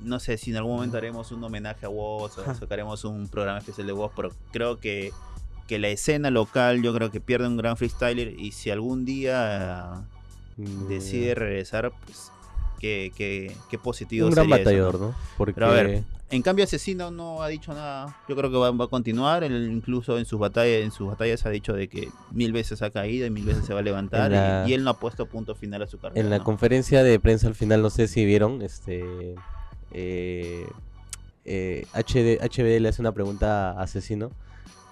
no 0.00 0.20
sé 0.20 0.38
si 0.38 0.50
en 0.50 0.58
algún 0.58 0.76
momento 0.76 0.96
haremos 0.96 1.32
un 1.32 1.42
homenaje 1.42 1.84
a 1.84 1.88
Woz 1.88 2.38
o 2.38 2.54
sacaremos 2.54 3.04
un 3.04 3.26
programa 3.26 3.58
especial 3.58 3.88
de 3.88 3.92
Woz, 3.92 4.12
pero 4.14 4.30
creo 4.52 4.78
que, 4.78 5.12
que 5.66 5.80
la 5.80 5.88
escena 5.88 6.30
local 6.30 6.82
yo 6.82 6.94
creo 6.94 7.10
que 7.10 7.20
pierde 7.20 7.48
un 7.48 7.56
gran 7.56 7.76
freestyler 7.76 8.38
y 8.38 8.52
si 8.52 8.70
algún 8.70 9.04
día 9.04 10.04
Mm, 10.58 10.88
decide 10.88 11.36
regresar, 11.36 11.92
pues 12.04 12.32
qué, 12.78 13.12
qué, 13.16 13.52
qué 13.70 13.78
positivo 13.78 14.26
un 14.28 14.32
gran 14.32 14.46
eso, 14.46 14.56
batallador, 14.56 15.00
¿no? 15.00 15.06
¿no? 15.08 15.14
Porque 15.36 15.54
Pero 15.54 15.66
a 15.66 15.72
ver, 15.72 16.02
en 16.30 16.42
cambio 16.42 16.64
Asesino 16.64 17.10
no 17.10 17.42
ha 17.42 17.48
dicho 17.48 17.72
nada. 17.72 18.16
Yo 18.28 18.36
creo 18.36 18.50
que 18.50 18.56
va, 18.56 18.70
va 18.70 18.84
a 18.84 18.88
continuar. 18.88 19.44
Él 19.44 19.70
incluso 19.72 20.18
en 20.18 20.24
sus 20.26 20.38
batallas, 20.38 20.82
en 20.82 20.90
sus 20.90 21.08
batallas 21.08 21.44
ha 21.46 21.50
dicho 21.50 21.72
de 21.72 21.88
que 21.88 22.08
mil 22.32 22.52
veces 22.52 22.82
ha 22.82 22.90
caído 22.90 23.26
y 23.26 23.30
mil 23.30 23.44
veces 23.44 23.64
se 23.64 23.72
va 23.74 23.80
a 23.80 23.82
levantar. 23.82 24.30
La- 24.30 24.64
y, 24.66 24.70
y 24.70 24.74
él 24.74 24.84
no 24.84 24.90
ha 24.90 24.98
puesto 24.98 25.26
punto 25.26 25.54
final 25.54 25.82
a 25.82 25.86
su 25.86 25.98
carrera. 25.98 26.20
en 26.20 26.30
la 26.30 26.38
¿no? 26.38 26.44
conferencia 26.44 27.02
de 27.02 27.18
prensa 27.18 27.46
al 27.48 27.54
final, 27.54 27.80
no 27.82 27.90
sé 27.90 28.08
si 28.08 28.24
vieron, 28.24 28.60
este 28.62 29.34
eh, 29.92 30.66
eh, 31.44 31.86
HD, 31.94 32.38
HB 32.42 32.80
le 32.80 32.88
hace 32.88 33.00
una 33.00 33.12
pregunta 33.12 33.70
a 33.72 33.82
Asesino. 33.82 34.30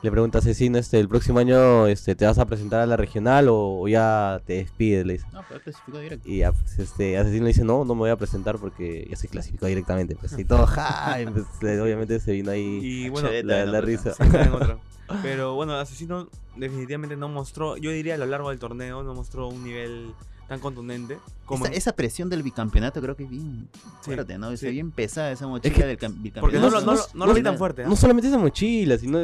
Le 0.03 0.11
pregunta 0.11 0.39
a 0.39 0.41
Asesino, 0.41 0.79
este, 0.79 1.01
el 1.01 1.09
próximo 1.09 1.39
año 1.39 1.87
este, 1.87 2.15
te 2.15 2.27
vas 2.27 2.39
a 2.39 2.45
presentar 2.45 2.81
a 2.81 2.87
la 2.87 2.97
regional 2.97 3.49
o, 3.49 3.81
o 3.81 3.89
ya 3.89 4.41
te 4.47 4.53
despides, 4.55 5.05
le 5.07 5.15
dice. 5.15 5.27
No, 5.33 5.43
pero 5.49 5.61
clasificó 5.61 5.99
directo. 5.99 6.29
Y 6.31 6.43
pues, 6.43 6.79
este, 6.79 7.17
Asesino 7.19 7.43
le 7.45 7.49
dice, 7.49 7.65
no, 7.65 7.85
no 7.85 7.95
me 7.95 8.01
voy 8.01 8.11
a 8.11 8.17
presentar 8.17 8.59
porque 8.59 9.07
ya 9.11 9.17
se 9.17 9.27
clasificó 9.27 9.67
directamente. 9.67 10.15
Pues, 10.15 10.39
y 10.39 10.45
todo, 10.45 10.67
ja, 10.67 11.21
y, 11.21 11.27
pues, 11.27 11.45
eh, 11.63 11.81
obviamente 11.81 12.21
se 12.21 12.33
vino 12.33 12.51
ahí 12.53 12.81
Y 12.83 13.09
bueno, 13.09 13.31
la, 13.43 13.65
la 13.65 13.81
pues, 13.81 13.85
risa. 13.85 14.13
otra. 14.53 14.79
Pero 15.23 15.55
bueno, 15.55 15.75
Asesino 15.75 16.29
definitivamente 16.57 17.17
no 17.17 17.29
mostró, 17.29 17.77
yo 17.77 17.91
diría 17.91 18.15
a 18.15 18.19
lo 18.19 18.27
largo 18.27 18.51
del 18.51 18.59
torneo, 18.59 19.03
no 19.03 19.15
mostró 19.15 19.49
un 19.49 19.63
nivel 19.65 20.13
tan 20.49 20.61
contundente 20.61 21.19
como 21.45 21.65
Esa, 21.65 21.75
esa 21.75 21.93
presión 21.97 22.29
del 22.29 22.43
bicampeonato 22.45 23.01
creo 23.01 23.17
que 23.17 23.25
es 23.25 23.31
bien 23.31 23.69
Sí, 24.01 24.13
fuerte, 24.13 24.37
¿no? 24.39 24.51
Es 24.51 24.61
sí. 24.61 24.71
bien 24.71 24.91
pesada 24.93 25.33
esa 25.33 25.47
mochila 25.49 25.75
que- 25.75 25.87
del 25.87 25.99
cam- 25.99 26.21
bicampeonato. 26.23 26.41
Porque 26.41 26.59
no, 26.59 26.71
lo- 26.71 26.81
no- 26.81 26.95
no, 26.95 27.01
no 27.15 27.27
lo 27.27 27.35
vi 27.35 27.41
no- 27.41 27.51
tan 27.51 27.59
fuerte. 27.59 27.83
¿ah? 27.85 27.89
No 27.89 27.97
solamente 27.97 28.29
esa 28.29 28.39
mochila, 28.39 28.97
sino 28.99 29.19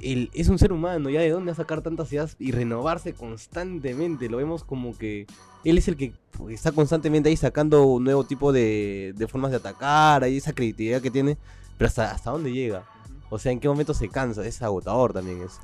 el, 0.00 0.30
es 0.34 0.48
un 0.48 0.58
ser 0.58 0.72
humano, 0.72 1.10
ya 1.10 1.20
de 1.20 1.30
dónde 1.30 1.50
va 1.50 1.52
a 1.52 1.56
sacar 1.56 1.82
tantas 1.82 2.12
ideas 2.12 2.36
y 2.38 2.52
renovarse 2.52 3.12
constantemente. 3.14 4.28
Lo 4.28 4.36
vemos 4.36 4.64
como 4.64 4.96
que 4.96 5.26
él 5.64 5.78
es 5.78 5.88
el 5.88 5.96
que 5.96 6.12
pues, 6.32 6.54
está 6.54 6.72
constantemente 6.72 7.28
ahí 7.28 7.36
sacando 7.36 7.84
un 7.84 8.04
nuevo 8.04 8.24
tipo 8.24 8.52
de, 8.52 9.14
de 9.16 9.28
formas 9.28 9.50
de 9.50 9.58
atacar, 9.58 10.22
ahí 10.24 10.36
esa 10.36 10.52
creatividad 10.52 11.00
que 11.00 11.10
tiene, 11.10 11.38
pero 11.78 11.88
hasta, 11.88 12.10
hasta 12.10 12.30
dónde 12.30 12.52
llega. 12.52 12.84
O 13.30 13.38
sea, 13.38 13.52
en 13.52 13.60
qué 13.60 13.68
momento 13.68 13.94
se 13.94 14.08
cansa, 14.08 14.46
es 14.46 14.62
agotador 14.62 15.12
también 15.12 15.42
eso. 15.42 15.60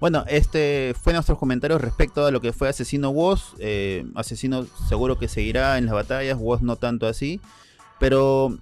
Bueno, 0.00 0.24
este 0.28 0.94
fue 1.00 1.12
nuestros 1.12 1.38
comentarios 1.38 1.80
respecto 1.80 2.26
a 2.26 2.30
lo 2.30 2.40
que 2.40 2.52
fue 2.52 2.68
Asesino 2.68 3.10
Woz. 3.10 3.54
Eh, 3.58 4.04
Asesino 4.14 4.66
seguro 4.88 5.18
que 5.18 5.28
seguirá 5.28 5.78
en 5.78 5.86
las 5.86 5.94
batallas, 5.94 6.36
Woz 6.38 6.62
no 6.62 6.76
tanto 6.76 7.06
así. 7.06 7.40
Pero 8.00 8.58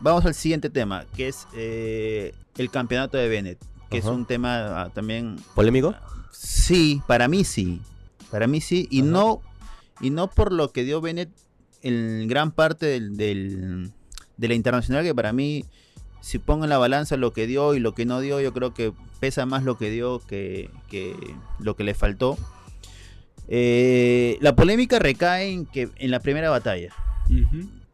vamos 0.00 0.26
al 0.26 0.34
siguiente 0.34 0.68
tema, 0.70 1.06
que 1.16 1.28
es 1.28 1.46
eh, 1.54 2.34
el 2.58 2.70
campeonato 2.70 3.16
de 3.16 3.28
Bennett. 3.28 3.71
Que 3.92 3.98
es 3.98 4.04
un 4.06 4.26
tema 4.26 4.82
ah, 4.82 4.90
también... 4.90 5.36
¿Polémico? 5.54 5.94
Sí, 6.32 7.00
para 7.06 7.28
mí 7.28 7.44
sí. 7.44 7.80
Para 8.30 8.46
mí 8.46 8.60
sí. 8.60 8.88
Y 8.90 9.00
Ajá. 9.02 9.10
no, 9.10 9.40
y 10.00 10.10
no 10.10 10.28
por 10.28 10.52
lo 10.52 10.72
que 10.72 10.82
dio 10.84 11.00
Bennett 11.00 11.30
en 11.82 12.26
gran 12.28 12.50
parte 12.52 12.86
del, 12.86 13.16
del- 13.16 13.92
de 14.36 14.48
la 14.48 14.54
internacional, 14.54 15.04
que 15.04 15.14
para 15.14 15.32
mí, 15.32 15.64
si 16.20 16.38
pongo 16.38 16.64
en 16.64 16.70
la 16.70 16.78
balanza 16.78 17.16
lo 17.16 17.32
que 17.32 17.46
dio 17.46 17.74
y 17.74 17.80
lo 17.80 17.94
que 17.94 18.06
no 18.06 18.20
dio, 18.20 18.40
yo 18.40 18.52
creo 18.52 18.72
que 18.74 18.92
pesa 19.20 19.46
más 19.46 19.62
lo 19.62 19.76
que 19.78 19.90
dio 19.90 20.20
que, 20.20 20.70
que 20.88 21.14
lo 21.60 21.76
que 21.76 21.84
le 21.84 21.94
faltó. 21.94 22.36
Eh, 23.48 24.38
la 24.40 24.54
polémica 24.56 24.98
recae 24.98 25.50
en 25.52 25.66
que 25.66 25.90
en 25.96 26.10
la 26.10 26.20
primera 26.20 26.50
batalla. 26.50 26.94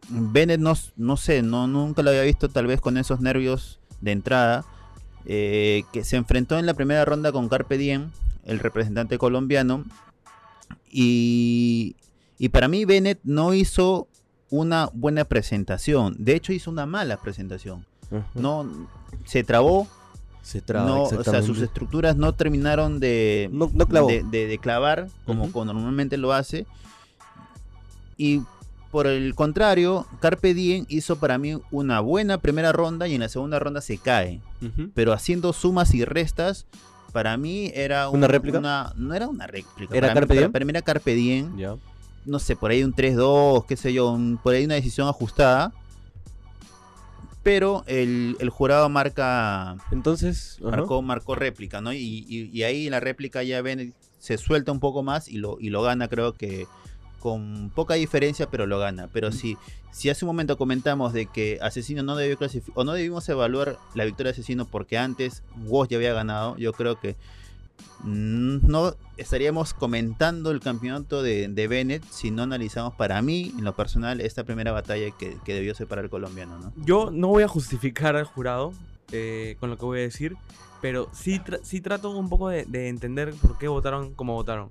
Bennett 0.09 0.61
no, 0.61 0.75
no 0.97 1.17
sé, 1.17 1.43
no, 1.43 1.67
nunca 1.67 2.03
lo 2.03 2.11
había 2.11 2.23
visto 2.23 2.49
tal 2.49 2.67
vez 2.67 2.81
con 2.81 2.97
esos 2.97 3.21
nervios 3.21 3.81
de 4.01 4.13
entrada. 4.13 4.65
Eh, 5.29 5.85
que 5.93 6.03
se 6.05 6.17
enfrentó 6.17 6.59
en 6.59 6.67
la 6.67 6.75
primera 6.75 7.05
ronda 7.05 7.31
con 7.33 7.49
Carpe 7.49 7.79
Diem, 7.79 8.11
el 8.45 8.59
representante 8.59 9.19
colombiano. 9.19 9.85
Y, 10.91 11.97
y 12.39 12.49
para 12.49 12.69
mí 12.69 12.85
Bennett 12.85 13.21
no 13.25 13.55
hizo 13.55 14.09
una 14.51 14.91
buena 14.95 15.25
presentación. 15.25 16.17
De 16.19 16.35
hecho 16.35 16.53
hizo 16.53 16.71
una 16.71 16.87
mala 16.87 17.19
presentación. 17.19 17.85
No 18.35 18.89
se 19.27 19.45
trabó. 19.45 19.87
se 20.41 20.63
traba, 20.63 20.89
no, 20.89 21.03
o 21.03 21.09
sea, 21.25 21.43
sus 21.43 21.61
estructuras 21.61 22.17
no 22.17 22.33
terminaron 22.35 23.01
de, 23.01 23.51
No- 23.53 23.71
no 23.75 23.87
clavó. 23.87 24.09
de, 24.09 24.23
de- 24.23 24.47
de 24.47 24.59
clavar 24.59 25.09
como, 25.27 25.53
como 25.53 25.67
normalmente 25.67 26.17
lo 26.17 26.33
hace. 26.33 26.67
Y 28.17 28.41
por 28.91 29.07
el 29.07 29.35
contrario, 29.35 30.07
Carpe 30.21 30.55
Diem 30.55 30.87
hizo 30.89 31.17
para 31.19 31.37
mí 31.39 31.59
una 31.71 32.01
buena 32.01 32.39
primera 32.39 32.73
ronda 32.73 33.07
y 33.09 33.15
en 33.15 33.21
la 33.21 33.29
segunda 33.29 33.59
ronda 33.59 33.81
se 33.81 33.99
cae. 33.99 34.41
Pero 34.95 35.13
haciendo 35.13 35.53
sumas 35.53 35.95
y 35.95 36.05
restas, 36.05 36.67
para 37.13 37.37
mí 37.37 37.71
era 37.75 38.09
un- 38.09 38.17
¿Una 38.19 38.29
réplica? 38.29 38.59
una- 38.59 38.93
no 38.97 39.15
era 39.15 39.29
una 39.29 39.47
réplica. 39.47 39.95
¿Era 39.97 40.09
para 40.09 40.15
mí- 40.15 40.15
Carpe 40.21 40.27
para- 40.29 40.41
Diem? 40.41 40.53
Para 40.53 40.65
mí 40.65 40.71
era 40.71 40.83
Carpe 40.83 41.15
Diem. 41.15 41.57
No 42.27 42.39
sé, 42.39 42.57
por 42.57 42.71
ahí 42.71 42.83
un 42.85 42.93
3-2, 42.93 43.65
qué 43.67 43.77
sé 43.77 43.93
yo, 43.93 44.11
un- 44.11 44.39
por 44.43 44.55
ahí 44.55 44.65
una 44.65 44.75
decisión 44.75 45.09
ajustada. 45.09 45.73
Pero 47.43 47.85
el, 47.87 48.37
el 48.41 48.51
jurado 48.51 48.89
marca 48.89 49.77
Entonces, 49.91 50.59
marcó, 50.61 51.01
marcó 51.03 51.35
réplica, 51.35 51.81
¿no? 51.81 51.93
Y, 51.93 51.99
y- 52.29 52.51
y 52.53 52.63
ahí 52.65 52.87
en 52.87 52.91
la 52.91 53.01
réplica 53.01 53.43
ya 53.43 53.63
ven, 53.63 53.95
se 54.19 54.37
suelta 54.37 54.73
un 54.73 54.81
poco 54.81 55.03
más 55.03 55.29
y 55.29 55.39
lo, 55.39 55.57
y 55.61 55.71
lo 55.71 55.81
gana, 55.83 56.09
creo 56.09 56.35
que 56.35 56.67
con 57.21 57.71
poca 57.75 57.95
diferencia, 57.95 58.49
pero 58.51 58.67
lo 58.67 58.79
gana. 58.79 59.09
Pero 59.13 59.33
si, 59.33 59.57
si 59.91 60.11
hace 60.11 60.25
un 60.25 60.29
momento 60.29 60.57
comentamos 60.57 61.13
de 61.13 61.27
que 61.27 61.59
Asesino 61.61 62.03
no 62.03 62.17
debió 62.17 62.37
clasificar, 62.39 62.73
o 62.79 62.85
no 62.85 62.93
debimos 62.93 63.29
evaluar 63.29 63.79
la 63.95 64.05
victoria 64.05 64.33
de 64.33 64.37
Asesino 64.41 64.65
porque 64.67 64.99
antes 64.99 65.43
Woz 65.67 65.89
ya 65.89 65.97
había 65.97 66.13
ganado, 66.13 66.57
yo 66.57 66.73
creo 66.73 66.99
que 67.01 67.17
no 68.05 68.95
estaríamos 69.17 69.75
comentando 69.75 70.51
el 70.51 70.61
campeonato 70.61 71.23
de, 71.23 71.49
de 71.49 71.69
Bennett 71.69 72.05
si 72.11 72.31
no 72.31 72.43
analizamos 72.45 72.95
para 72.95 73.21
mí, 73.23 73.53
en 73.59 73.65
lo 73.65 73.75
personal, 73.75 74.21
esta 74.21 74.45
primera 74.45 74.73
batalla 74.73 75.11
que, 75.17 75.37
que 75.45 75.55
debió 75.55 75.75
separar 75.75 76.05
el 76.05 76.11
colombiano, 76.11 76.59
¿no? 76.59 76.73
Yo 76.77 77.11
no 77.13 77.29
voy 77.29 77.43
a 77.43 77.49
justificar 77.49 78.15
al 78.17 78.25
jurado 78.25 78.73
eh, 79.11 79.57
con 79.59 79.71
lo 79.71 79.77
que 79.77 79.85
voy 79.85 79.99
a 79.99 80.03
decir, 80.03 80.37
pero 80.81 81.09
sí, 81.13 81.41
tra- 81.41 81.61
sí 81.63 81.81
trato 81.81 82.11
un 82.11 82.29
poco 82.29 82.49
de, 82.49 82.65
de 82.67 82.89
entender 82.89 83.35
por 83.35 83.59
qué 83.59 83.67
votaron 83.67 84.15
como 84.15 84.35
votaron. 84.35 84.71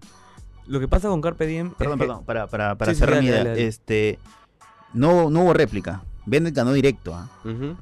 Lo 0.67 0.79
que 0.79 0.87
pasa 0.87 1.07
con 1.07 1.21
Carpe 1.21 1.45
Diem. 1.47 1.67
es 1.67 1.73
Perdón, 1.75 1.99
que- 1.99 2.05
perdón, 2.05 2.23
para, 2.25 2.47
para, 2.47 2.75
para 2.75 2.91
Sí, 2.91 2.95
sí, 2.95 2.99
cerrar 2.99 3.15
dale, 3.15 3.21
mi 3.21 3.27
idea, 3.29 3.37
dale, 3.39 3.49
dale. 3.51 3.67
este 3.67 4.19
no, 4.93 5.29
no 5.29 5.41
hubo 5.41 5.53
réplica. 5.53 6.03
Bennett 6.25 6.53
ganó 6.55 6.73
directo. 6.73 7.15
¿ah? 7.15 7.29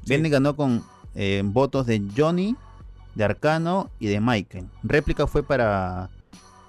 Bennett 0.06 0.32
ganó 0.32 0.54
con 0.54 0.82
eh, 1.14 1.42
votos 1.44 1.86
de 1.86 2.00
Johnny, 2.16 2.54
de 3.14 3.24
Arcano 3.24 3.90
y 3.98 4.06
de 4.06 4.20
Michael. 4.20 4.66
Réplica 4.82 5.26
fue 5.26 5.42
para, 5.42 6.10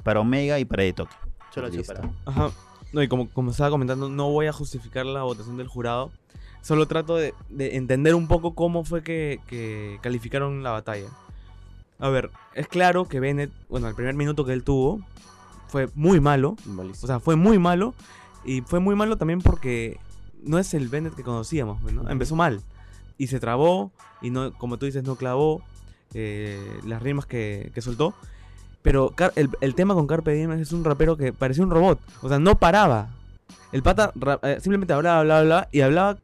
para 0.04 0.20
Omega 0.22 0.58
y 0.60 0.66
para 0.66 0.84
De 0.84 0.94
Toque. 0.94 1.14
Solo 1.54 1.70
para- 1.86 2.10
Ajá. 2.26 2.52
No, 2.94 3.04
y 3.04 3.08
como, 3.08 3.30
como 3.30 3.52
estaba 3.52 3.70
comentando, 3.70 4.08
no 4.10 4.30
voy 4.32 4.48
a 4.48 4.54
justificar 4.54 5.06
la 5.06 5.24
votación 5.24 5.58
del 5.58 5.68
jurado. 5.68 6.10
Solo 6.62 6.88
trato 6.88 7.16
de, 7.16 7.34
de 7.50 7.76
entender 7.76 8.16
un 8.16 8.28
poco 8.28 8.56
cómo 8.56 8.84
fue 8.84 9.04
que, 9.04 9.40
que 9.48 10.00
calificaron 10.02 10.64
la 10.64 10.72
batalla. 10.72 11.10
A 12.00 12.10
ver, 12.10 12.32
es 12.54 12.68
claro 12.68 13.08
que 13.08 13.20
Bennett, 13.20 13.52
bueno, 13.70 13.88
el 13.88 13.96
primer 13.96 14.16
minuto 14.16 14.46
que 14.46 14.54
él 14.54 14.64
tuvo 14.64 15.02
fue 15.68 15.90
muy 15.96 16.20
malo. 16.20 16.56
Malísimo. 16.66 17.04
O 17.04 17.08
sea, 17.08 17.20
fue 17.20 17.36
muy 17.36 17.60
malo. 17.60 17.94
Y 18.46 18.62
fue 18.62 18.80
muy 18.80 18.96
malo 18.96 19.18
también 19.18 19.42
porque 19.42 20.00
no 20.44 20.60
es 20.60 20.74
el 20.74 20.88
Bennett 20.88 21.16
que 21.16 21.24
conocíamos, 21.24 21.82
pues. 21.82 21.94
Empezó 22.10 22.36
mal. 22.36 22.62
Y 23.18 23.28
se 23.28 23.40
trabó. 23.40 23.92
Y 24.22 24.30
no, 24.30 24.54
como 24.54 24.78
tú 24.78 24.86
dices, 24.86 25.04
no 25.04 25.16
clavó 25.16 25.62
eh, 26.14 26.80
las 26.86 27.02
rimas 27.02 27.26
que, 27.26 27.72
que 27.74 27.82
soltó. 27.82 28.14
Pero 28.82 29.14
el, 29.36 29.50
el 29.60 29.76
tema 29.76 29.94
con 29.94 30.08
Carpe 30.08 30.32
Diem 30.32 30.52
es 30.54 30.72
un 30.72 30.84
rapero 30.84 31.18
que 31.18 31.34
parecía 31.34 31.64
un 31.64 31.72
robot. 31.72 32.00
O 32.22 32.30
sea, 32.30 32.40
no 32.40 32.58
paraba. 32.58 33.10
El 33.72 33.84
pata 33.84 34.14
eh, 34.44 34.60
simplemente 34.62 34.94
hablaba, 34.94 35.20
hablaba, 35.20 35.40
hablaba. 35.42 35.68
Y 35.72 35.82
hablaba. 35.82 36.18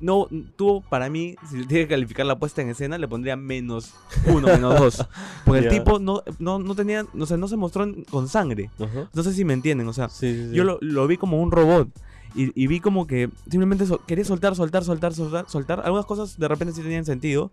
No 0.00 0.28
tuvo, 0.56 0.82
para 0.82 1.08
mí, 1.08 1.36
si 1.50 1.64
tiene 1.66 1.84
que 1.84 1.88
calificar 1.94 2.26
la 2.26 2.38
puesta 2.38 2.60
en 2.62 2.68
escena, 2.68 2.98
le 2.98 3.08
pondría 3.08 3.34
menos 3.36 3.94
uno, 4.26 4.46
menos 4.48 4.78
dos. 4.78 5.06
Porque 5.44 5.60
el 5.60 5.68
tipo 5.70 5.98
no, 5.98 6.22
no, 6.38 6.58
no 6.58 6.74
tenía. 6.74 7.06
O 7.18 7.24
sea, 7.26 7.36
no 7.38 7.48
se 7.48 7.56
mostró 7.56 7.86
con 8.10 8.28
sangre. 8.28 8.70
No 9.14 9.22
sé 9.22 9.32
si 9.32 9.44
me 9.44 9.54
entienden. 9.54 9.88
O 9.88 9.92
sea, 9.94 10.08
Sí, 10.10 10.34
sí, 10.34 10.48
sí. 10.50 10.54
yo 10.54 10.64
lo, 10.64 10.78
lo 10.82 11.06
vi 11.06 11.16
como 11.16 11.40
un 11.42 11.50
robot. 11.50 11.88
Y, 12.34 12.52
y 12.62 12.66
vi 12.66 12.80
como 12.80 13.06
que 13.06 13.30
simplemente 13.50 13.86
sol- 13.86 14.00
quería 14.06 14.24
soltar, 14.26 14.54
soltar, 14.54 14.84
soltar, 14.84 15.14
soltar, 15.14 15.48
soltar. 15.48 15.80
Algunas 15.84 16.04
cosas 16.04 16.38
de 16.38 16.46
repente 16.48 16.74
sí 16.74 16.82
tenían 16.82 17.06
sentido. 17.06 17.50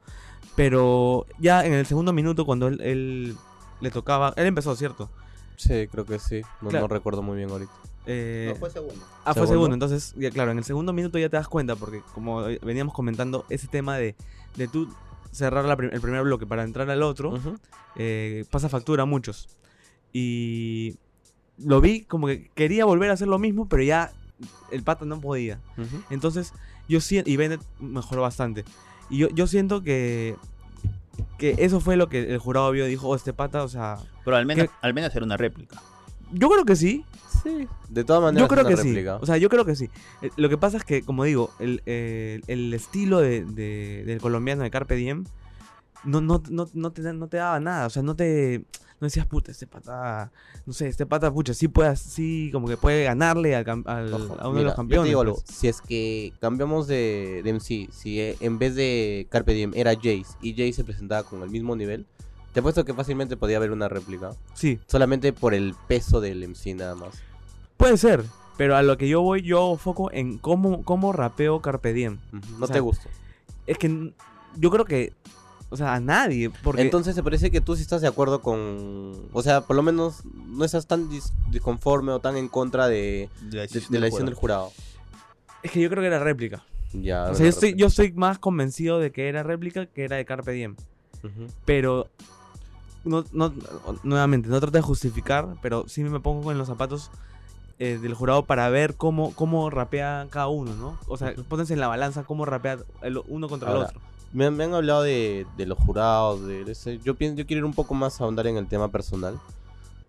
Pero 0.56 1.26
ya 1.40 1.66
en 1.66 1.74
el 1.74 1.86
segundo 1.86 2.14
minuto, 2.14 2.46
cuando 2.46 2.68
él, 2.68 2.82
él 2.82 3.36
le 3.82 3.92
tocaba. 3.92 4.34
Él 4.36 4.46
empezó, 4.48 4.76
¿cierto? 4.76 5.10
Sí, 5.56 5.88
creo 5.90 6.06
que 6.06 6.20
sí. 6.20 6.42
No, 6.62 6.70
Claro. 6.70 6.88
no 6.88 6.94
recuerdo 6.94 7.22
muy 7.22 7.38
bien 7.38 7.50
ahorita. 7.50 7.72
Eh, 8.06 8.50
No, 8.54 8.60
fue 8.60 8.70
segundo. 8.70 9.06
ah, 9.26 9.34
fue 9.34 9.48
segundo. 9.48 9.74
Entonces, 9.74 10.14
ya 10.18 10.30
claro, 10.32 10.52
en 10.52 10.58
el 10.58 10.64
segundo 10.64 10.92
minuto 10.94 11.18
ya 11.20 11.30
te 11.30 11.38
das 11.38 11.48
cuenta. 11.48 11.76
Porque 11.76 12.02
como 12.14 12.42
veníamos 12.62 12.94
comentando, 12.94 13.46
ese 13.50 13.68
tema 13.68 13.98
de, 13.98 14.16
de 14.56 14.68
tú 14.68 14.94
cerrar 15.32 15.66
la 15.66 15.76
prim- 15.78 15.90
el 15.94 16.02
primer 16.02 16.24
bloque 16.24 16.46
para 16.46 16.64
entrar 16.64 16.90
al 16.90 17.02
otro. 17.04 17.40
Eh, 17.96 18.46
pasa 18.52 18.70
factura 18.70 19.04
a 19.04 19.06
muchos. 19.06 19.48
Y 20.12 20.96
lo 21.58 21.82
vi 21.82 22.02
como 22.04 22.28
que 22.28 22.50
quería 22.56 22.86
volver 22.86 23.10
a 23.10 23.14
hacer 23.14 23.28
lo 23.28 23.40
mismo, 23.40 23.68
pero 23.70 23.84
ya 23.84 24.12
el 24.72 24.84
pata 24.84 25.06
no 25.06 25.20
podía. 25.22 25.60
Entonces, 26.10 26.54
yo 26.90 27.00
siento, 27.02 27.30
y 27.30 27.38
Bennett 27.38 27.62
mejoró 27.80 28.22
bastante. 28.24 28.66
Y 29.10 29.18
yo, 29.20 29.30
yo 29.30 29.48
siento 29.48 29.82
que, 29.84 30.36
que 31.38 31.56
eso 31.60 31.80
fue 31.80 31.96
lo 31.96 32.10
que 32.10 32.32
el 32.34 32.38
jurado 32.40 32.72
vio 32.72 32.86
y 32.86 32.90
dijo, 32.90 33.08
oh, 33.08 33.16
este 33.16 33.34
pata, 33.34 33.64
o 33.64 33.68
sea, 33.68 33.98
Pero 34.26 34.38
al 34.38 34.46
menos, 34.46 34.68
al 34.82 34.94
menos 34.94 35.16
era 35.16 35.26
una 35.26 35.38
réplica. 35.38 35.82
Yo 36.34 36.50
creo 36.50 36.66
que 36.66 36.76
sí, 36.76 37.06
Sí. 37.44 37.68
De 37.90 38.06
todas 38.06 38.22
maneras, 38.22 38.46
yo 38.46 38.48
creo 38.48 38.62
es 38.62 38.68
que 38.70 38.74
una 38.76 38.84
sí. 38.84 38.90
réplica. 38.90 39.16
O 39.18 39.26
sea, 39.26 39.36
yo 39.38 39.50
creo 39.50 39.66
que 39.66 39.76
sí. 39.76 39.90
Eh, 40.22 40.30
Lo 40.38 40.48
que 40.48 40.58
pasa 40.58 40.78
es 40.78 40.86
que, 40.86 41.02
como 41.02 41.26
digo, 41.26 41.52
el, 41.60 41.82
eh, 41.86 42.40
el 42.48 42.74
estilo 42.74 43.20
de, 43.20 43.44
de- 43.44 44.04
del 44.06 44.22
colombiano 44.22 44.64
de 44.64 44.72
Carpe 44.72 44.96
Diem 44.96 45.26
no, 46.06 46.22
no, 46.22 46.42
no, 46.50 46.70
no, 46.74 46.92
te, 46.94 47.02
da- 47.02 47.12
no 47.12 47.28
te 47.28 47.38
daba 47.38 47.60
nada. 47.60 47.88
O 47.88 47.90
sea, 47.90 48.02
no 48.02 48.16
te. 48.16 48.66
No 49.02 49.08
decías, 49.08 49.26
puta, 49.28 49.52
este 49.52 49.68
pata. 49.68 50.32
No 50.66 50.72
sé, 50.72 50.88
este 50.88 51.06
pata, 51.06 51.34
pucha, 51.34 51.54
sí 51.54 51.68
puede, 51.68 51.94
sí, 51.98 52.50
como 52.54 52.68
que 52.70 52.78
puede 52.78 53.04
ganarle 53.04 53.58
al, 53.58 53.66
al- 53.88 54.14
Ojo, 54.14 54.38
a 54.40 54.48
uno 54.48 54.60
de 54.60 54.64
los 54.64 54.72
yo 54.72 54.76
te 54.76 54.76
campeones. 54.78 55.10
digo 55.10 55.22
algo, 55.22 55.34
pues. 55.36 55.58
si 55.58 55.68
es 55.68 55.82
que 55.82 56.32
cambiamos 56.40 56.88
de, 56.88 57.42
de 57.44 57.50
MC, 57.54 57.90
si 57.92 58.22
eh, 58.22 58.38
en 58.40 58.58
vez 58.58 58.76
de 58.76 59.28
Carpe 59.30 59.54
Diem 59.54 59.72
era 59.76 59.94
Jace 59.96 60.26
y 60.42 60.52
Jace 60.54 60.72
se 60.74 60.84
presentaba 60.86 61.24
con 61.24 61.42
el 61.44 61.50
mismo 61.50 61.76
nivel, 61.76 62.06
te 62.54 62.60
apuesto 62.62 62.86
que 62.86 62.94
fácilmente 62.94 63.36
podía 63.36 63.58
haber 63.58 63.72
una 63.72 63.90
réplica. 63.90 64.32
Sí, 64.54 64.80
Solamente 64.88 65.34
por 65.34 65.54
el 65.54 65.76
peso 65.88 66.22
del 66.22 66.48
MC 66.48 66.76
nada 66.76 66.96
más. 66.96 67.16
puede 67.78 67.98
ser. 67.98 68.24
Pero 68.56 68.76
a 68.76 68.84
lo 68.84 68.98
que 68.98 69.10
yo 69.10 69.22
voy, 69.22 69.42
yo 69.42 69.76
foco 69.78 70.12
en 70.12 70.38
cómo, 70.38 70.84
cómo 70.84 71.12
rapeo 71.12 71.62
Carpe 71.62 71.92
Diem. 71.92 72.20
No 72.32 72.66
O 72.66 72.68
sea, 72.68 72.74
te 72.76 72.80
gustó. 72.80 73.10
Es 73.66 73.78
que 73.80 74.14
yo 74.58 74.70
creo 74.70 74.86
que. 74.86 75.14
O 75.72 75.76
sea, 75.78 75.96
a 75.96 76.00
nadie. 76.00 76.52
Porque 76.62 76.84
Entonces 76.84 77.16
se 77.16 77.24
parece 77.24 77.50
que 77.50 77.60
tú 77.62 77.76
sí 77.76 77.82
estás 77.82 78.02
de 78.02 78.08
acuerdo 78.08 78.42
con... 78.44 79.28
O 79.34 79.42
sea, 79.42 79.62
por 79.62 79.76
lo 79.76 79.82
menos 79.82 80.22
no 80.46 80.64
estás 80.66 80.86
tan 80.86 81.10
dis- 81.10 81.32
disconforme 81.50 82.12
o 82.12 82.20
tan 82.20 82.38
en 82.38 82.48
contra 82.48 82.88
de, 82.88 83.28
De 83.42 83.58
la 83.58 83.64
de- 83.64 83.80
de 83.90 84.00
la 84.00 84.06
decisión 84.06 84.26
del 84.28 84.36
jurado. 84.36 84.72
es 85.64 85.72
que 85.72 85.82
yo 85.82 85.90
creo 85.90 86.02
que 86.02 86.08
era 86.08 86.20
réplica. 86.20 86.64
Ya, 86.94 87.24
O 87.24 87.34
sea, 87.34 87.46
yo 87.46 87.50
estoy, 87.50 87.70
repito. 87.70 87.80
yo 87.82 87.88
estoy 87.88 88.12
más 88.12 88.38
convencido 88.38 89.00
de 89.00 89.12
que 89.12 89.28
era 89.28 89.42
réplica 89.42 89.88
que 89.88 90.04
era 90.04 90.18
de 90.18 90.26
Carpe 90.26 90.52
Diem. 90.52 90.76
Pero. 91.66 92.08
No, 93.04 93.24
no, 93.32 93.52
nuevamente, 94.04 94.48
no 94.50 94.60
trato 94.60 94.78
de 94.78 94.82
justificar, 94.82 95.56
pero 95.62 95.86
sí 95.88 96.04
me 96.04 96.20
pongo 96.20 96.52
en 96.52 96.58
los 96.58 96.68
zapatos 96.68 97.12
eh, 97.80 98.00
del 98.02 98.14
jurado 98.14 98.44
para 98.46 98.70
ver 98.70 98.96
cómo, 98.96 99.34
cómo 99.36 99.70
rapea 99.70 100.28
cada 100.30 100.48
uno, 100.48 100.74
¿no? 100.76 100.98
O 101.08 101.18
sea, 101.18 101.34
pónganse 101.50 101.74
en 101.74 101.80
la 101.80 101.88
balanza 101.88 102.24
cómo 102.24 102.46
rapea 102.46 102.78
el 103.02 103.22
uno 103.28 103.50
contra 103.50 103.70
Ahora, 103.72 103.82
el 103.82 103.88
otro. 103.98 104.02
Me, 104.32 104.46
han- 104.46 104.56
me 104.56 104.64
han 104.64 104.74
hablado 104.74 105.04
de, 105.04 105.46
de 105.58 105.66
los 105.66 105.78
jurados, 105.80 106.46
de 106.46 106.62
ese- 106.72 107.00
yo 107.00 107.16
pienso, 107.16 107.38
yo 107.38 107.46
quiero 107.46 107.60
ir 107.60 107.66
un 107.66 107.74
poco 107.74 107.94
más 107.94 108.20
a 108.20 108.24
ahondar 108.24 108.48
en 108.48 108.58
el 108.58 108.68
tema 108.68 108.88
personal. 108.90 109.38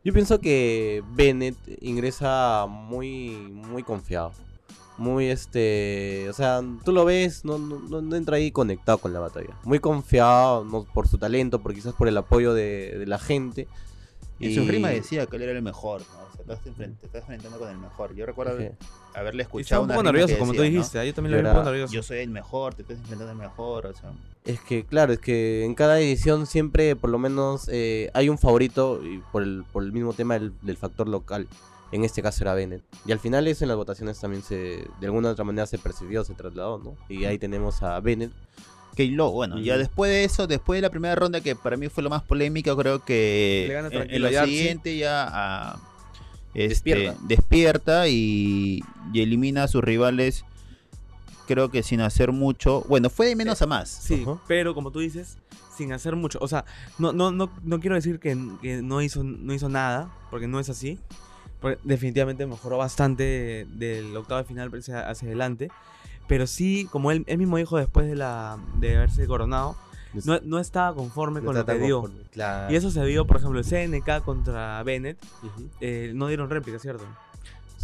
Yo 0.04 0.12
pienso 0.12 0.38
que 0.38 1.02
Bennett 1.14 1.56
ingresa 1.80 2.66
muy, 2.68 3.30
muy 3.54 3.82
confiado. 3.82 4.32
Muy 4.96 5.26
este, 5.26 6.28
o 6.30 6.32
sea, 6.32 6.62
tú 6.84 6.92
lo 6.92 7.04
ves, 7.04 7.44
no, 7.44 7.58
no, 7.58 8.00
no- 8.00 8.16
entra 8.16 8.36
ahí 8.36 8.52
conectado 8.52 8.98
con 8.98 9.12
la 9.12 9.18
batalla. 9.20 9.56
Muy 9.64 9.80
confiado, 9.80 10.64
no 10.64 10.84
por 10.84 11.08
su 11.08 11.18
talento, 11.18 11.60
por 11.60 11.74
quizás 11.74 11.94
por 11.94 12.06
el 12.06 12.16
apoyo 12.16 12.54
de, 12.54 12.96
de 12.98 13.06
la 13.06 13.18
gente. 13.18 13.66
En 14.40 14.54
su 14.54 14.64
rima 14.70 14.88
decía 14.88 15.26
que 15.26 15.36
él 15.36 15.42
era 15.42 15.52
el 15.52 15.62
mejor, 15.62 16.00
¿no? 16.02 16.18
O 16.24 16.36
sea, 16.36 16.44
te 16.44 16.52
estás, 16.52 16.66
enfrent- 16.66 16.98
te 16.98 17.06
estás 17.06 17.22
enfrentando 17.22 17.58
con 17.58 17.68
el 17.70 17.78
mejor. 17.78 18.14
Yo 18.14 18.26
recuerdo 18.26 18.58
haberle 19.14 19.42
Y 19.42 19.44
escuchado 19.44 19.82
un 19.82 19.86
una 19.86 19.94
poco 19.94 20.02
rima 20.12 20.18
nervioso, 20.18 20.38
como 20.40 20.52
tú 20.52 20.62
dijiste. 20.62 21.00
¿eh? 21.02 21.06
Yo 21.06 21.14
también 21.14 21.32
lo 21.36 21.42
vi 21.42 21.48
un 21.48 21.52
poco 21.54 21.64
nervioso. 21.70 21.92
Yo 21.94 22.02
soy 22.02 22.18
el 22.18 22.30
mejor, 22.30 22.74
te 22.74 22.82
estás 22.82 22.98
enfrentando 22.98 23.30
al 23.32 23.38
mejor, 23.38 23.86
o 23.86 23.94
sea... 23.94 24.12
Es 24.44 24.60
que, 24.60 24.84
claro, 24.84 25.12
es 25.12 25.20
que 25.20 25.64
en 25.64 25.74
cada 25.74 25.98
edición 26.00 26.46
siempre, 26.46 26.94
por 26.96 27.10
lo 27.10 27.18
menos, 27.18 27.68
eh, 27.72 28.10
hay 28.12 28.28
un 28.28 28.36
favorito 28.38 29.00
y 29.04 29.22
por 29.32 29.42
el, 29.42 29.64
por 29.72 29.82
el 29.84 29.92
mismo 29.92 30.12
tema 30.12 30.34
del, 30.34 30.52
del 30.62 30.76
factor 30.76 31.08
local. 31.08 31.48
En 31.92 32.04
este 32.04 32.22
caso 32.22 32.42
era 32.42 32.54
Bennett. 32.54 32.82
Y 33.06 33.12
al 33.12 33.20
final 33.20 33.46
eso 33.46 33.64
en 33.64 33.68
las 33.68 33.76
votaciones 33.76 34.18
también 34.18 34.42
se, 34.42 34.86
de 35.00 35.06
alguna 35.06 35.28
u 35.28 35.32
otra 35.32 35.44
manera 35.44 35.66
se 35.66 35.78
percibió, 35.78 36.24
se 36.24 36.34
trasladó, 36.34 36.78
¿no? 36.78 36.96
Y 37.08 37.24
ahí 37.24 37.38
tenemos 37.38 37.82
a 37.82 38.00
Bennett. 38.00 38.32
K-Lo, 38.96 39.30
bueno, 39.32 39.58
ya 39.58 39.76
después 39.76 40.10
de 40.10 40.22
eso, 40.24 40.46
después 40.46 40.78
de 40.78 40.82
la 40.82 40.90
primera 40.90 41.14
ronda 41.16 41.40
que 41.40 41.56
para 41.56 41.76
mí 41.76 41.88
fue 41.88 42.02
lo 42.04 42.10
más 42.10 42.22
polémica, 42.22 42.76
creo 42.76 43.04
que 43.04 43.64
Le 43.66 43.74
gana 43.74 43.88
en, 43.88 43.92
tranquilo 43.92 44.16
en 44.16 44.22
lo 44.22 44.28
a 44.28 44.30
Yarchi. 44.30 44.56
siguiente 44.56 44.96
ya 44.96 45.28
ah, 45.28 45.76
este, 46.54 46.68
Despierta. 46.94 47.18
despierta 47.26 48.08
y, 48.08 48.80
y 49.12 49.20
elimina 49.20 49.64
a 49.64 49.68
sus 49.68 49.82
rivales, 49.82 50.44
creo 51.48 51.70
que 51.70 51.82
sin 51.82 52.00
hacer 52.02 52.30
mucho. 52.30 52.84
Bueno, 52.88 53.10
fue 53.10 53.26
de 53.26 53.34
menos 53.36 53.62
a 53.62 53.66
más. 53.66 53.88
Sí, 53.90 54.24
pero 54.46 54.74
como 54.74 54.92
tú 54.92 55.00
dices, 55.00 55.38
sin 55.76 55.92
hacer 55.92 56.14
mucho. 56.14 56.38
O 56.40 56.46
sea, 56.46 56.64
no, 56.98 57.12
no, 57.12 57.32
no, 57.32 57.50
no 57.64 57.80
quiero 57.80 57.96
decir 57.96 58.20
que, 58.20 58.38
que 58.62 58.80
no, 58.80 59.02
hizo, 59.02 59.24
no 59.24 59.52
hizo 59.52 59.68
nada, 59.68 60.08
porque 60.30 60.46
no 60.46 60.60
es 60.60 60.68
así. 60.70 61.00
Definitivamente 61.84 62.46
mejoró 62.46 62.78
bastante 62.78 63.66
del 63.70 64.16
octavo 64.16 64.38
de 64.38 64.44
final 64.46 64.70
hacia, 64.74 65.08
hacia 65.08 65.28
adelante. 65.28 65.68
Pero 66.26 66.46
sí, 66.46 66.88
como 66.90 67.10
él, 67.10 67.24
él 67.26 67.38
mismo 67.38 67.56
dijo 67.58 67.76
después 67.76 68.06
de, 68.06 68.16
la, 68.16 68.58
de 68.78 68.96
haberse 68.96 69.26
coronado, 69.26 69.76
no, 70.24 70.38
no 70.42 70.58
estaba 70.58 70.94
conforme 70.94 71.40
No 71.40 71.46
con 71.46 71.56
lo 71.56 71.66
que 71.66 71.78
dio. 71.78 72.10
Claro. 72.32 72.72
Y 72.72 72.76
eso 72.76 72.90
se 72.90 73.04
vio, 73.04 73.26
por 73.26 73.36
ejemplo, 73.38 73.58
el 73.58 73.64
CNK 73.64 74.22
contra 74.24 74.82
Bennett. 74.84 75.18
Eh, 75.80 76.12
no 76.14 76.28
dieron 76.28 76.48
réplica, 76.48 76.78
¿cierto? 76.78 77.04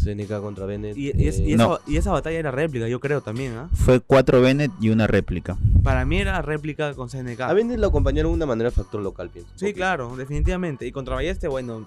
CNK 0.03 0.39
contra 0.41 0.65
Bennett. 0.65 0.97
Y, 0.97 1.11
y 1.15 1.27
es- 1.27 1.37
y 1.39 1.51
eh, 1.51 1.55
esa, 1.55 1.63
No. 1.67 1.79
y 1.85 1.97
esa 1.97 2.11
batalla 2.11 2.39
era 2.39 2.49
réplica, 2.49 2.87
yo 2.87 2.99
creo 2.99 3.21
también, 3.21 3.53
¿ah? 3.57 3.69
Fue 3.73 3.99
cuatro 3.99 4.41
Bennett 4.41 4.71
y 4.79 4.89
una 4.89 5.05
réplica. 5.05 5.57
Para 5.83 6.05
mí 6.05 6.17
era 6.19 6.41
réplica 6.41 6.95
con 6.95 7.09
CNK. 7.09 7.41
A 7.41 7.53
Bennett 7.53 7.77
lo 7.79 7.87
acompañaron 7.87 8.31
de 8.31 8.35
una 8.37 8.45
manera 8.47 8.71
factor 8.71 9.01
local, 9.01 9.29
pienso. 9.29 9.51
Sí, 9.55 9.73
claro, 9.73 10.15
definitivamente. 10.15 10.87
Y 10.87 10.91
contra 10.91 11.13
Balleste, 11.15 11.47
bueno, 11.47 11.85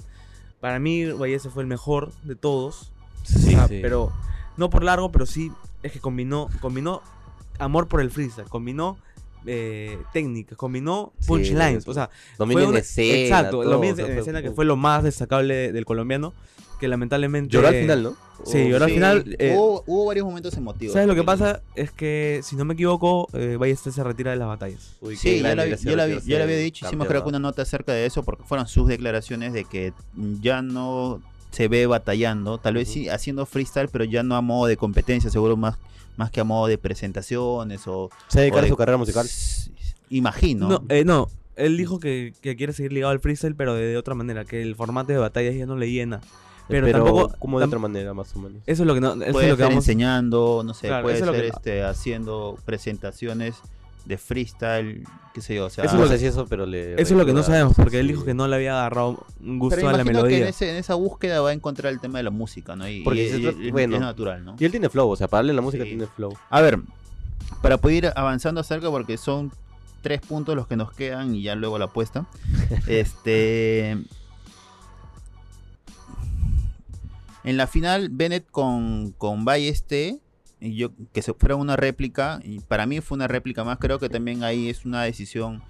para 0.64 0.78
mí 0.78 1.04
Balleste 1.04 1.50
fue 1.50 1.62
el 1.62 1.66
mejor 1.66 2.10
de 2.22 2.36
todos. 2.36 2.90
Sí, 3.22 3.54
sí. 3.68 3.80
Pero 3.82 4.10
no 4.56 4.70
por 4.70 4.82
largo, 4.82 5.12
pero 5.12 5.26
sí 5.26 5.52
es 5.82 5.92
que 5.92 6.00
combinó, 6.00 6.48
combinó 6.62 7.02
amor 7.58 7.86
por 7.86 8.00
el 8.00 8.10
freestyle, 8.10 8.48
combinó 8.48 8.96
eh, 9.46 9.98
técnicas, 10.12 10.56
combinó 10.58 11.12
punchlines. 11.26 11.86
o 11.86 11.94
sea, 11.94 12.10
Dominio 12.38 12.58
fue 12.58 12.62
en 12.64 12.68
una- 12.70 12.78
escena. 12.80 13.14
Exacto, 13.18 13.60
todo, 13.62 13.70
lo 13.70 13.78
mismo 13.78 13.94
o 13.94 13.96
sea, 14.06 14.06
en 14.14 14.18
escena 14.18 14.42
que 14.42 14.50
fue- 14.50 14.64
lo 14.64 14.76
más 14.76 15.02
destacable 15.02 15.72
del 15.72 15.84
colombiano, 15.84 16.32
que 16.80 16.88
lamentablemente... 16.88 17.50
Lloró 17.52 17.68
al 17.68 17.74
final, 17.74 18.02
¿no? 18.02 18.16
Sí, 18.44 18.68
lloró 18.68 18.84
al 18.86 18.90
final. 18.90 19.36
eh, 19.38 19.54
hubo, 19.56 19.84
hubo 19.86 20.06
varios 20.06 20.26
momentos 20.26 20.54
emotivos. 20.56 20.92
¿Sabes 20.92 21.06
lo 21.08 21.14
que 21.14 21.22
pasa? 21.22 21.62
Es 21.76 21.92
que, 21.92 22.40
si 22.42 22.56
no 22.56 22.64
me 22.64 22.74
equivoco, 22.74 23.28
eh, 23.32 23.56
Balleste 23.58 23.92
se 23.92 24.02
retira 24.02 24.32
de 24.32 24.36
las 24.38 24.48
batallas. 24.48 24.96
Uy, 25.00 25.14
qué 25.14 25.36
Sí, 25.36 25.40
la, 25.40 25.50
yo 25.50 25.54
la, 25.96 26.06
vi- 26.06 26.20
yo 26.26 26.36
la 26.38 26.44
había 26.44 26.56
dicho, 26.56 26.84
hicimos 26.86 27.06
creo 27.06 27.22
que 27.22 27.28
una 27.28 27.38
nota 27.38 27.62
acerca 27.62 27.92
de 27.92 28.06
eso 28.06 28.22
porque 28.24 28.42
fueron 28.42 28.66
sus 28.66 28.88
declaraciones 28.88 29.52
de 29.52 29.64
que 29.64 29.92
ya 30.42 30.62
no 30.62 31.22
se 31.54 31.68
ve 31.68 31.86
batallando, 31.86 32.58
tal 32.58 32.74
vez 32.74 32.88
sí 32.88 33.08
haciendo 33.08 33.46
freestyle, 33.46 33.88
pero 33.88 34.04
ya 34.04 34.22
no 34.22 34.36
a 34.36 34.40
modo 34.42 34.66
de 34.66 34.76
competencia, 34.76 35.30
seguro 35.30 35.56
más, 35.56 35.76
más 36.16 36.30
que 36.30 36.40
a 36.40 36.44
modo 36.44 36.66
de 36.66 36.76
presentaciones 36.78 37.82
o... 37.86 38.10
Se 38.28 38.40
dedica 38.40 38.56
o 38.56 38.58
a 38.58 38.62
de- 38.62 38.68
su 38.68 38.76
carrera 38.76 38.98
musical. 38.98 39.26
Imagino. 40.10 40.68
No, 40.68 40.84
eh, 40.88 41.04
no, 41.04 41.28
él 41.56 41.76
dijo 41.76 41.98
que, 41.98 42.34
que 42.40 42.56
quiere 42.56 42.72
seguir 42.72 42.92
ligado 42.92 43.12
al 43.12 43.20
freestyle, 43.20 43.54
pero 43.54 43.74
de, 43.74 43.86
de 43.86 43.96
otra 43.96 44.14
manera, 44.14 44.44
que 44.44 44.62
el 44.62 44.74
formato 44.76 45.12
de 45.12 45.18
batallas 45.18 45.54
ya 45.54 45.66
no 45.66 45.76
le 45.76 45.90
llena. 45.90 46.20
Pero, 46.68 46.90
tampoco... 46.90 47.32
Como 47.38 47.58
de 47.58 47.64
tam- 47.66 47.68
otra 47.68 47.78
manera, 47.78 48.14
más 48.14 48.34
o 48.36 48.38
menos. 48.38 48.62
Eso 48.66 48.82
es 48.82 48.86
lo 48.86 48.94
que, 48.94 49.00
no, 49.00 49.12
eso 49.22 49.32
puede 49.32 49.46
es 49.46 49.50
lo 49.50 49.56
que 49.56 49.62
ser 49.62 49.68
vamos... 49.70 49.84
enseñando, 49.84 50.62
no 50.64 50.72
sé, 50.74 50.86
Claro, 50.88 51.02
puede 51.04 51.18
es 51.18 51.24
ser 51.24 51.32
que- 51.34 51.46
este, 51.48 51.82
haciendo 51.82 52.58
presentaciones 52.64 53.56
de 54.04 54.18
freestyle, 54.18 55.02
qué 55.32 55.40
sé 55.40 55.54
yo, 55.54 55.66
o 55.66 55.70
sea... 55.70 55.84
Eso 55.84 55.94
es 55.94 55.98
no 55.98 56.04
lo 56.04 56.08
sé 56.08 56.14
que- 56.14 56.18
si 56.20 56.26
eso, 56.26 56.46
pero 56.46 56.66
le. 56.66 56.92
Eso 56.94 57.14
es 57.14 57.18
lo 57.18 57.24
que 57.24 57.32
no 57.32 57.42
sabemos, 57.42 57.74
porque 57.74 58.00
él 58.00 58.08
dijo 58.08 58.24
que 58.24 58.34
no 58.34 58.46
le 58.46 58.56
había 58.56 58.72
agarrado 58.80 59.24
un 59.42 59.58
gusto 59.58 59.76
pero 59.76 59.88
a 59.88 59.92
la 59.92 60.02
imagino 60.02 60.22
que 60.24 60.28
en, 60.28 60.32
melodía. 60.34 60.48
ese- 60.50 60.70
en 60.70 60.76
esa 60.76 60.94
búsqueda 60.94 61.40
va 61.40 61.50
a 61.50 61.52
encontrar 61.54 61.92
el 61.92 62.00
tema 62.00 62.18
de 62.18 62.24
la 62.24 62.30
música, 62.30 62.76
¿no? 62.76 62.86
Y, 62.88 63.02
Porque 63.02 63.26
y- 63.26 63.30
se 63.30 63.38
y- 63.38 63.42
trata- 63.42 63.62
y- 63.62 63.70
bueno. 63.70 63.94
es 63.94 64.00
natural, 64.02 64.44
¿no? 64.44 64.56
Y 64.58 64.64
él 64.64 64.70
tiene 64.70 64.88
flow, 64.90 65.08
o 65.08 65.16
sea, 65.16 65.28
para 65.28 65.38
darle 65.38 65.54
la 65.54 65.62
música 65.62 65.84
Sí. 65.84 65.90
tiene 65.90 66.06
flow. 66.06 66.34
A 66.50 66.60
ver, 66.60 66.78
para 67.62 67.78
poder 67.78 67.96
ir 68.04 68.12
avanzando 68.14 68.60
acerca, 68.60 68.90
porque 68.90 69.16
son 69.16 69.50
tres 70.02 70.20
puntos 70.20 70.54
los 70.54 70.66
que 70.66 70.76
nos 70.76 70.92
quedan 70.92 71.34
y 71.34 71.42
ya 71.42 71.54
luego 71.54 71.78
la 71.78 71.86
apuesta. 71.86 72.26
este. 72.86 73.96
En 77.44 77.56
la 77.58 77.66
final, 77.66 78.08
Bennett 78.10 78.46
con, 78.50 79.12
con 79.18 79.44
Balleste, 79.44 80.18
y 80.64 80.74
yo, 80.76 80.90
que 81.12 81.22
se 81.22 81.34
fuera 81.34 81.56
una 81.56 81.76
réplica, 81.76 82.40
y 82.42 82.60
para 82.60 82.86
mí 82.86 83.00
fue 83.00 83.16
una 83.16 83.28
réplica 83.28 83.62
más, 83.64 83.78
creo 83.78 83.98
que 83.98 84.08
también 84.08 84.42
ahí 84.44 84.68
es 84.70 84.84
una 84.84 85.02
decisión 85.02 85.62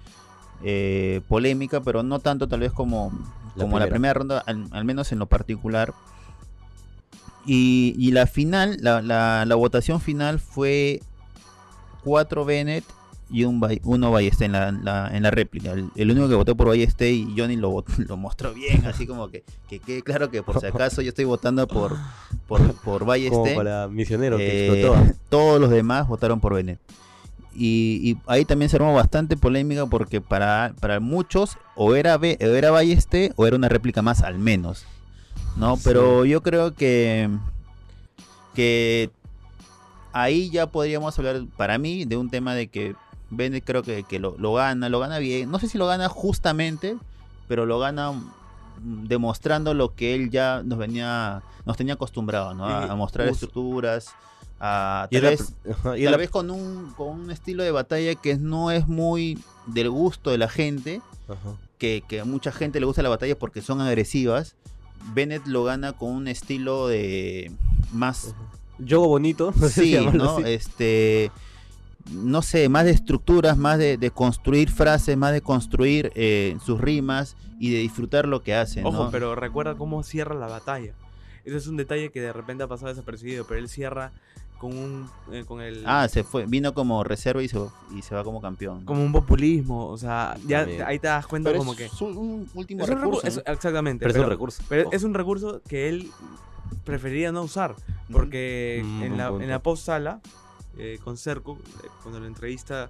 eh, 0.63 1.21
polémica, 1.27 1.81
pero 1.81 2.01
no 2.03 2.19
tanto 2.19 2.47
tal 2.47 2.61
vez 2.61 2.71
como, 2.71 3.11
La 3.55 3.63
como 3.63 3.77
la 3.79 3.85
primera. 3.85 3.89
primera 3.89 4.13
ronda, 4.13 4.43
al, 4.45 4.67
al 4.71 4.85
menos 4.85 5.11
en 5.11 5.19
lo 5.19 5.25
particular. 5.27 5.93
Y, 7.45 7.93
y 7.97 8.11
la 8.11 8.25
final, 8.25 8.77
la, 8.81 9.01
la- 9.01 9.45
la 9.45 9.55
votación 9.55 10.01
final 10.01 10.39
fue 10.39 11.01
4 12.03 12.43
Bennett 12.45 12.83
y 13.29 13.43
un 13.43 13.59
uno 13.83 14.11
Balleste 14.11 14.45
en 14.45 14.51
la, 14.51 14.71
la- 14.71 15.09
en 15.15 15.23
la 15.23 15.31
réplica. 15.31 15.71
El, 15.71 15.89
el 15.95 16.11
único 16.11 16.29
que 16.29 16.35
votó 16.35 16.55
por 16.55 16.67
Balleste 16.67 17.11
y 17.11 17.33
Johnny 17.37 17.55
lo, 17.55 17.83
lo 17.97 18.17
mostró 18.17 18.53
bien, 18.53 18.85
así 18.85 19.07
como 19.07 19.29
que, 19.29 19.43
que 19.67 19.79
quede 19.79 20.01
claro 20.03 20.29
que 20.29 20.43
por 20.43 20.59
si 20.59 20.67
acaso 20.67 21.01
yo 21.01 21.09
estoy 21.09 21.25
votando 21.25 21.67
por, 21.67 21.95
por, 22.47 22.61
por 22.75 22.99
Como 22.99 23.05
Balleste. 23.07 23.55
para 23.55 23.87
misionero 23.87 24.37
que 24.37 24.67
Eh, 24.67 24.67
explotó. 24.83 25.13
todos 25.29 25.59
los 25.59 25.69
demás 25.71 26.07
votaron 26.07 26.39
por 26.39 26.53
Bennett. 26.53 26.79
Y, 27.57 28.01
y 28.11 28.17
ahí 28.27 28.43
también 28.43 28.67
se 28.69 28.75
armó 28.75 28.93
bastante 28.93 29.37
polémica 29.37 29.85
porque 29.85 30.19
para, 30.19 30.73
para 30.81 30.99
muchos 30.99 31.57
o 31.75 31.95
era, 31.95 32.17
Be- 32.17 32.37
o 32.41 32.45
era 32.47 32.69
Balleste 32.69 33.31
o 33.37 33.47
era 33.47 33.55
una 33.55 33.69
réplica 33.69 34.01
más 34.01 34.21
al 34.23 34.37
menos. 34.37 34.85
¿no? 35.55 35.77
Sí. 35.77 35.83
Pero 35.85 36.25
yo 36.25 36.43
creo 36.43 36.73
que, 36.73 37.29
que 38.53 39.09
ahí 40.11 40.49
ya 40.49 40.67
podríamos 40.67 41.17
hablar, 41.17 41.43
para 41.57 41.77
mí, 41.77 42.05
de 42.05 42.17
un 42.17 42.29
tema 42.29 42.53
de 42.55 42.67
que 42.67 42.95
Bennett 43.35 43.63
creo 43.65 43.83
que, 43.83 44.03
que 44.03 44.19
lo, 44.19 44.35
lo 44.37 44.53
gana, 44.53 44.89
lo 44.89 44.99
gana 44.99 45.19
bien. 45.19 45.49
No 45.51 45.59
sé 45.59 45.67
si 45.67 45.77
lo 45.77 45.87
gana 45.87 46.09
justamente, 46.09 46.97
pero 47.47 47.65
lo 47.65 47.79
gana 47.79 48.11
mm, 48.11 49.05
demostrando 49.07 49.73
lo 49.73 49.93
que 49.95 50.15
él 50.15 50.29
ya 50.29 50.61
nos 50.63 50.77
venía, 50.77 51.41
nos 51.65 51.77
tenía 51.77 51.93
acostumbrado, 51.95 52.53
¿no? 52.53 52.65
A, 52.65 52.95
mostrar 52.95 53.27
estructuras, 53.27 54.13
a 54.59 55.07
Y 55.11 55.15
tal 55.19 55.29
vez, 55.29 55.53
y 55.97 56.03
tal 56.03 56.11
la- 56.11 56.17
vez 56.17 56.29
con 56.29 56.49
un, 56.51 56.93
con 56.95 57.07
un 57.09 57.31
estilo 57.31 57.63
de 57.63 57.71
batalla 57.71 58.15
que 58.15 58.35
no 58.37 58.71
es 58.71 58.87
muy 58.87 59.37
del 59.67 59.89
gusto 59.89 60.29
de 60.31 60.37
la 60.37 60.47
gente, 60.49 61.01
ajá. 61.27 61.55
que, 61.77 62.03
que 62.07 62.19
a 62.21 62.25
mucha 62.25 62.51
gente 62.51 62.79
le 62.79 62.85
gusta 62.85 63.01
la 63.03 63.09
batalla 63.09 63.37
porque 63.37 63.61
son 63.61 63.81
agresivas. 63.81 64.55
Bennett 65.13 65.45
lo 65.45 65.63
gana 65.63 65.93
con 65.93 66.09
un 66.11 66.27
estilo 66.27 66.87
de 66.87 67.51
más 67.91 68.33
Yogo 68.79 69.07
bonito. 69.07 69.53
no 69.59 69.67
sé 69.69 69.83
si 69.83 69.97
sí, 69.97 70.05
¿no? 70.13 70.37
así. 70.37 70.43
Este 70.47 71.31
no 72.11 72.41
sé, 72.41 72.69
más 72.69 72.85
de 72.85 72.91
estructuras, 72.91 73.57
más 73.57 73.77
de, 73.77 73.97
de 73.97 74.11
construir 74.11 74.69
frases, 74.69 75.17
más 75.17 75.33
de 75.33 75.41
construir 75.41 76.11
eh, 76.15 76.55
sus 76.63 76.79
rimas 76.79 77.35
y 77.59 77.71
de 77.71 77.79
disfrutar 77.79 78.27
lo 78.27 78.41
que 78.43 78.53
hace, 78.53 78.81
¿no? 78.81 78.89
Ojo, 78.89 79.09
pero 79.11 79.35
recuerda 79.35 79.75
cómo 79.75 80.03
cierra 80.03 80.35
la 80.35 80.47
batalla. 80.47 80.93
Ese 81.43 81.57
es 81.57 81.67
un 81.67 81.77
detalle 81.77 82.09
que 82.11 82.21
de 82.21 82.33
repente 82.33 82.63
ha 82.63 82.67
pasado 82.67 82.89
desapercibido, 82.89 83.45
pero 83.45 83.59
él 83.59 83.69
cierra 83.69 84.11
con 84.59 84.75
un 84.77 85.09
eh, 85.31 85.43
con 85.45 85.61
el 85.61 85.83
Ah, 85.85 86.07
se 86.07 86.23
fue, 86.23 86.45
vino 86.45 86.73
como 86.73 87.03
reserva 87.03 87.43
y 87.43 87.47
se, 87.47 87.59
y 87.91 88.01
se 88.01 88.15
va 88.15 88.23
como 88.23 88.41
campeón. 88.41 88.79
¿no? 88.79 88.85
como 88.85 89.03
un 89.03 89.11
populismo, 89.11 89.87
o 89.87 89.97
sea, 89.97 90.37
ya 90.47 90.59
También. 90.61 90.83
ahí 90.83 90.97
te 90.99 91.07
das 91.07 91.27
cuenta 91.27 91.49
Pero 91.49 91.59
como 91.59 91.73
es 91.73 91.77
que 91.77 91.89
su- 91.89 92.05
un 92.05 92.49
último 92.53 92.83
es 92.83 92.89
un 92.89 92.95
recurso. 93.01 93.21
recurso, 93.27 93.41
¿no? 93.47 93.53
exactamente, 93.53 94.05
Pero 94.05 94.11
es 94.19 94.23
un 94.23 94.29
recurso. 94.29 94.63
pero 94.69 94.81
Ojo. 94.83 94.91
es 94.95 95.03
un 95.03 95.13
recurso 95.13 95.61
que 95.67 95.89
él 95.89 96.11
preferiría 96.83 97.31
no 97.31 97.43
usar, 97.43 97.75
porque 98.11 98.81
Mm, 98.83 99.01
en, 99.03 99.09
buen 99.09 99.17
la, 99.17 99.43
en 99.43 99.49
la 99.49 99.59
post 99.59 99.85
sala 99.85 100.19
eh, 100.77 100.99
con 101.03 101.17
Cerco, 101.17 101.57
eh, 101.83 101.87
cuando 102.03 102.19
la 102.19 102.27
entrevista 102.27 102.89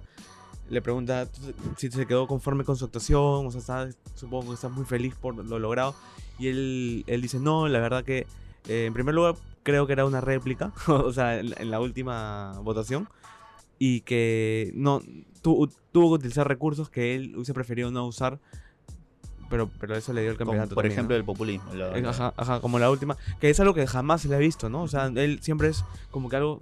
le 0.68 0.82
pregunta 0.82 1.26
"¿Tú- 1.26 1.54
si 1.76 1.90
se 1.90 2.06
quedó 2.06 2.26
conforme 2.26 2.64
con 2.64 2.76
su 2.76 2.84
actuación, 2.86 3.46
o 3.46 3.50
sea, 3.50 3.60
está- 3.60 3.88
supongo 4.14 4.48
que 4.48 4.54
está 4.54 4.68
muy 4.68 4.84
feliz 4.84 5.14
por 5.14 5.34
lo 5.36 5.58
logrado, 5.58 5.94
y 6.38 6.48
él, 6.48 7.04
él 7.06 7.22
dice, 7.22 7.38
no, 7.38 7.68
la 7.68 7.78
verdad 7.80 8.04
que 8.04 8.26
eh, 8.68 8.86
en 8.86 8.92
primer 8.92 9.14
lugar 9.14 9.36
creo 9.62 9.86
que 9.86 9.92
era 9.92 10.04
una 10.04 10.20
réplica, 10.20 10.72
o 10.88 11.12
sea, 11.12 11.38
en, 11.38 11.50
la- 11.50 11.56
en 11.60 11.70
la 11.70 11.80
última 11.80 12.52
votación, 12.62 13.08
y 13.78 14.00
que 14.00 14.72
no 14.74 15.02
tu- 15.42 15.70
tuvo 15.92 16.08
que 16.10 16.14
utilizar 16.14 16.48
recursos 16.48 16.88
que 16.90 17.14
él 17.14 17.34
hubiese 17.36 17.54
preferido 17.54 17.90
no 17.92 18.06
usar, 18.06 18.40
pero, 19.48 19.70
pero 19.78 19.94
eso 19.94 20.12
le 20.12 20.22
dio 20.22 20.32
el 20.32 20.36
Como, 20.38 20.50
campeonato. 20.50 20.74
por 20.74 20.82
también, 20.82 20.92
ejemplo, 20.98 21.14
¿no? 21.14 21.18
el 21.20 21.24
populismo. 21.24 21.72
lo- 21.74 21.94
Ajá, 22.10 22.34
ajá, 22.36 22.60
como 22.60 22.80
la 22.80 22.90
última, 22.90 23.16
que 23.38 23.48
es 23.50 23.60
algo 23.60 23.74
que 23.74 23.86
jamás 23.86 24.22
se 24.22 24.28
le 24.28 24.34
ha 24.34 24.38
visto, 24.38 24.68
¿no? 24.68 24.82
O 24.82 24.88
sea, 24.88 25.06
él 25.06 25.38
siempre 25.42 25.68
es 25.68 25.84
como 26.10 26.28
que 26.28 26.34
algo 26.36 26.60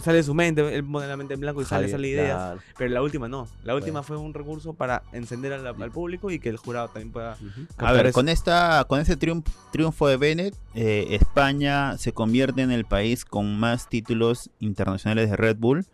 sale 0.00 0.22
su 0.22 0.34
mente, 0.34 0.74
él 0.74 0.84
pone 0.84 1.06
la 1.06 1.16
mente 1.16 1.34
en 1.34 1.40
blanco 1.40 1.60
y 1.62 1.64
sale, 1.64 1.82
Javier, 1.86 1.90
sale 1.90 2.08
ideas, 2.08 2.36
claro. 2.36 2.60
pero 2.78 2.90
la 2.94 3.02
última 3.02 3.28
no. 3.28 3.48
La 3.64 3.74
última 3.74 4.00
Bueno. 4.00 4.02
fue 4.04 4.16
un 4.18 4.34
recurso 4.34 4.74
para 4.74 5.02
encender 5.12 5.52
al, 5.52 5.66
al 5.66 5.90
público 5.90 6.30
y 6.30 6.38
que 6.38 6.48
el 6.48 6.56
jurado 6.56 6.88
también 6.88 7.12
pueda 7.12 7.36
Ujú. 7.40 7.66
A 7.78 7.92
ver, 7.92 8.06
eso. 8.06 8.14
con 8.14 8.28
esta, 8.28 8.84
con 8.88 9.00
ese 9.00 9.16
triunfo, 9.16 9.50
triunfo 9.72 10.08
de 10.08 10.16
Bennett, 10.16 10.54
eh, 10.74 11.06
España 11.10 11.96
se 11.98 12.12
convierte 12.12 12.62
en 12.62 12.70
el 12.70 12.84
país 12.84 13.24
con 13.24 13.58
más 13.58 13.88
títulos 13.88 14.50
internacionales 14.60 15.30
de 15.30 15.36
Red 15.36 15.56
Bull. 15.58 15.84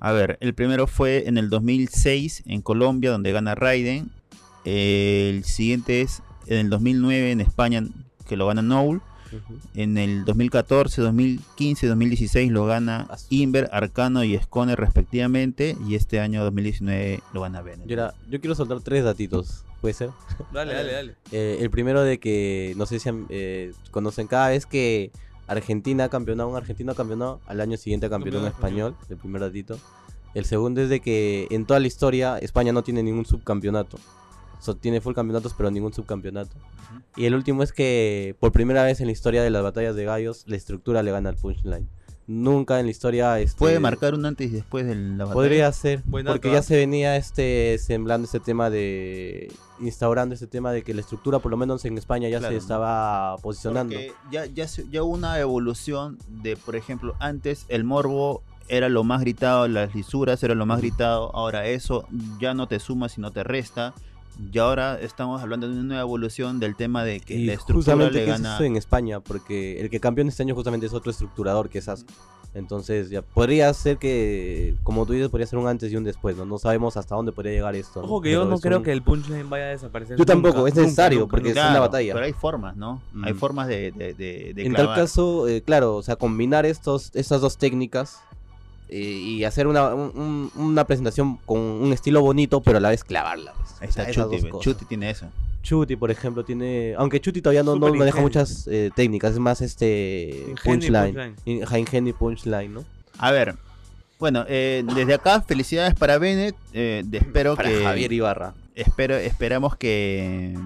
A 0.00 0.10
ver, 0.10 0.36
el 0.40 0.52
primero 0.54 0.88
fue 0.88 1.28
en 1.28 1.38
el 1.38 1.48
2006 1.48 2.42
en 2.46 2.60
Colombia, 2.60 3.12
donde 3.12 3.30
gana 3.30 3.54
Raiden. 3.54 4.10
El 4.64 5.44
siguiente 5.44 6.00
es 6.02 6.22
en 6.46 6.58
el 6.58 6.70
2009 6.70 7.30
en 7.32 7.40
España, 7.40 7.84
que 8.28 8.36
lo 8.36 8.46
gana 8.48 8.62
Noel. 8.62 9.00
Ujú. 9.32 9.58
En 9.74 9.96
el 9.98 10.24
2014, 10.24 11.02
2015, 11.02 11.86
2016 11.86 12.50
lo 12.50 12.66
gana. 12.66 13.08
Inver, 13.30 13.68
Arcano 13.72 14.24
y 14.24 14.38
Scone 14.38 14.76
respectivamente. 14.76 15.76
Y 15.86 15.94
este 15.94 16.20
año 16.20 16.42
2019 16.44 17.20
lo 17.32 17.40
gana 17.42 17.62
Bennett. 17.62 17.86
Yo, 17.86 17.94
era- 17.94 18.14
yo 18.28 18.40
quiero 18.40 18.54
soltar 18.54 18.80
tres 18.80 19.04
datitos. 19.04 19.64
¿Puede 19.80 19.94
ser? 19.94 20.10
Dale, 20.52 20.74
dale, 20.74 20.92
dale. 20.92 21.14
Eh, 21.32 21.58
el 21.60 21.70
primero 21.70 22.02
de 22.02 22.18
que, 22.18 22.74
no 22.76 22.86
sé 22.86 22.98
si 22.98 23.08
eh, 23.30 23.72
conocen, 23.90 24.26
cada 24.26 24.48
vez 24.50 24.66
que 24.66 25.10
Argentina 25.46 26.04
ha 26.04 26.08
campeonado, 26.10 26.48
un 26.50 26.56
argentino 26.56 26.92
ha 26.92 26.94
campeonado, 26.94 27.40
al 27.46 27.60
año 27.60 27.76
siguiente 27.76 28.06
ha 28.06 28.10
campeonado 28.10 28.44
un 28.46 28.50
español, 28.52 28.96
el 29.08 29.16
primer 29.16 29.40
datito. 29.40 29.78
El 30.34 30.44
segundo 30.44 30.80
es 30.80 30.88
de 30.88 31.00
que 31.00 31.48
en 31.50 31.66
toda 31.66 31.80
la 31.80 31.86
historia 31.88 32.38
España 32.38 32.72
no 32.72 32.82
tiene 32.84 33.02
ningún 33.02 33.26
subcampeonato. 33.26 33.98
So, 34.60 34.76
tiene 34.76 35.00
full 35.00 35.14
campeonatos, 35.14 35.54
pero 35.56 35.70
ningún 35.70 35.92
subcampeonato. 35.92 36.56
Y 37.16 37.24
el 37.24 37.34
último 37.34 37.62
es 37.62 37.72
que 37.72 38.36
por 38.40 38.52
primera 38.52 38.84
vez 38.84 39.00
en 39.00 39.06
la 39.06 39.12
historia 39.12 39.42
de 39.42 39.50
las 39.50 39.62
batallas 39.62 39.96
de 39.96 40.04
gallos, 40.04 40.44
la 40.46 40.56
estructura 40.56 41.02
le 41.02 41.10
gana 41.10 41.30
al 41.30 41.36
punchline. 41.36 41.88
Nunca 42.26 42.78
en 42.78 42.86
la 42.86 42.90
historia... 42.92 43.40
Este, 43.40 43.58
Puede 43.58 43.80
marcar 43.80 44.14
un 44.14 44.24
antes 44.24 44.48
y 44.48 44.54
después 44.54 44.86
de 44.86 44.94
la 44.94 45.24
batalla. 45.24 45.34
Podría 45.34 45.72
ser, 45.72 46.02
Buen 46.04 46.26
porque 46.26 46.52
ya 46.52 46.58
¿ah? 46.58 46.62
se 46.62 46.76
venía 46.76 47.16
este 47.16 47.76
semblando 47.78 48.26
este 48.26 48.38
tema 48.38 48.70
de 48.70 49.52
instaurando 49.80 50.34
este 50.34 50.46
tema 50.46 50.70
de 50.70 50.82
que 50.82 50.94
la 50.94 51.00
estructura 51.00 51.40
por 51.40 51.50
lo 51.50 51.56
menos 51.56 51.84
en 51.86 51.98
España 51.98 52.28
ya 52.28 52.38
Claro. 52.38 52.52
se 52.52 52.58
estaba 52.58 53.36
posicionando. 53.38 53.96
Ya, 54.30 54.44
ya 54.44 55.02
hubo 55.02 55.12
una 55.12 55.40
evolución 55.40 56.18
de, 56.28 56.56
por 56.56 56.76
ejemplo, 56.76 57.16
antes 57.18 57.64
el 57.68 57.82
morbo 57.82 58.42
era 58.68 58.88
lo 58.88 59.02
más 59.02 59.22
gritado, 59.22 59.66
las 59.66 59.94
lisuras 59.94 60.42
era 60.44 60.54
lo 60.54 60.64
más 60.66 60.80
gritado, 60.80 61.34
ahora 61.34 61.66
eso 61.66 62.06
ya 62.38 62.54
no 62.54 62.68
te 62.68 62.78
suma 62.78 63.08
sino 63.08 63.32
te 63.32 63.42
resta. 63.42 63.94
Y 64.52 64.58
ahora 64.58 64.98
estamos 65.00 65.42
hablando 65.42 65.66
de 65.68 65.74
una 65.74 65.82
nueva 65.82 66.02
evolución 66.02 66.60
del 66.60 66.74
tema 66.76 67.04
de 67.04 67.20
que 67.20 67.34
y 67.34 67.46
la 67.46 67.52
estructura 67.54 67.94
justamente 67.94 68.18
le 68.20 68.24
que 68.24 68.30
es 68.32 68.36
gana. 68.40 68.54
eso 68.54 68.64
en 68.64 68.76
España, 68.76 69.20
porque 69.20 69.80
el 69.80 69.90
que 69.90 70.00
campeón 70.00 70.28
este 70.28 70.42
año 70.42 70.54
justamente 70.54 70.86
es 70.86 70.92
otro 70.94 71.10
estructurador 71.10 71.68
que 71.68 71.78
es 71.78 71.88
Asco. 71.88 72.12
Entonces 72.52 73.10
ya 73.10 73.22
podría 73.22 73.72
ser 73.74 73.98
que, 73.98 74.74
como 74.82 75.06
tú 75.06 75.12
dices, 75.12 75.28
podría 75.28 75.46
ser 75.46 75.58
un 75.60 75.68
antes 75.68 75.92
y 75.92 75.96
un 75.96 76.02
después, 76.02 76.36
¿no? 76.36 76.44
No 76.44 76.58
sabemos 76.58 76.96
hasta 76.96 77.14
dónde 77.14 77.30
podría 77.30 77.52
llegar 77.52 77.76
esto. 77.76 78.00
¿no? 78.00 78.06
Ojo 78.06 78.20
que 78.22 78.32
yo 78.32 78.44
no 78.44 78.56
es 78.56 78.60
creo 78.60 78.78
un- 78.78 78.84
que 78.84 78.90
el 78.90 79.02
punchline 79.02 79.48
vaya 79.48 79.66
a 79.66 79.68
desaparecer. 79.68 80.16
Yo 80.18 80.24
tampoco, 80.26 80.56
nunca, 80.58 80.68
es 80.70 80.74
necesario, 80.74 81.20
nunca, 81.20 81.30
porque 81.30 81.48
nunca. 81.50 81.60
es 81.60 81.64
una 81.66 81.70
Claro, 81.74 81.84
batalla. 81.84 82.12
Pero 82.14 82.24
hay 82.26 82.32
formas, 82.32 82.76
¿no? 82.76 83.00
Hay 83.22 83.34
Mm. 83.34 83.36
formas 83.36 83.68
de, 83.68 83.92
de, 83.92 84.14
de, 84.14 84.52
de 84.54 84.66
En 84.66 84.74
tal 84.74 84.92
caso, 84.94 85.46
eh, 85.46 85.62
claro, 85.62 85.94
o 85.94 86.02
sea, 86.02 86.16
combinar 86.16 86.66
estos, 86.66 87.12
estas 87.14 87.40
dos 87.40 87.56
técnicas 87.56 88.20
y 88.98 89.44
hacer 89.44 89.66
una, 89.66 89.94
un- 89.94 90.12
un- 90.14 90.50
una 90.62 90.84
presentación 90.84 91.36
con 91.46 91.58
un 91.58 91.92
estilo 91.92 92.20
bonito, 92.22 92.60
pero 92.60 92.78
a 92.78 92.80
la 92.80 92.90
vez 92.90 93.04
clavarla. 93.04 93.52
pues. 93.56 93.70
Ahí 93.80 93.88
O 93.88 93.92
sea, 93.92 94.04
está 94.08 94.22
Chuti. 94.24 94.48
Chuti 94.60 94.84
tiene 94.84 95.10
eso. 95.10 95.26
Chuti, 95.62 95.96
por 95.96 96.10
ejemplo, 96.10 96.44
tiene. 96.44 96.94
Aunque 96.96 97.20
Chuti 97.20 97.42
todavía 97.42 97.62
no, 97.62 97.76
no 97.76 97.92
maneja 97.94 98.20
muchas 98.20 98.66
eh, 98.70 98.90
técnicas, 98.94 99.32
es 99.32 99.38
más 99.38 99.60
este. 99.60 100.54
Punchline. 100.64 101.34
Ingenio 101.44 102.10
y 102.10 102.12
punchline, 102.14 102.72
¿no? 102.72 102.84
A 103.18 103.30
ver, 103.30 103.56
bueno, 104.18 104.44
eh, 104.48 104.82
desde 104.96 105.14
acá 105.14 105.42
felicidades 105.42 105.94
para 105.94 106.18
Bennett. 106.18 106.56
eh, 106.72 107.04
espero 107.12 107.56
Para 107.56 107.68
que 107.68 107.82
Javier 107.84 108.12
Ibarra. 108.12 108.54
espero 108.74 109.16
esperamos 109.16 109.76
que 109.76 110.56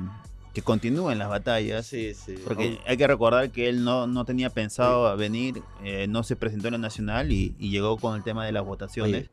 que 0.55 0.63
continúen 0.63 1.19
las 1.19 1.29
batallas. 1.29 1.85
Sí, 1.87 2.15
sí. 2.15 2.37
Porque 2.45 2.79
hay 2.87 2.97
que 2.97 3.07
recordar 3.07 3.51
que 3.51 3.69
él 3.69 3.85
no, 3.85 4.07
no 4.07 4.25
tenía 4.25 4.49
pensado 4.51 5.15
venir, 5.17 5.61
eh, 5.83 6.07
no 6.09 6.23
se 6.23 6.37
presentó 6.37 6.69
en 6.69 6.73
la 6.73 6.79
nacional 6.79 7.33
y, 7.33 7.55
y 7.59 7.71
llegó 7.71 7.97
con 7.99 8.15
el 8.17 8.23
tema 8.23 8.47
de 8.47 8.53
las 8.53 8.65
votaciones. 8.65 9.29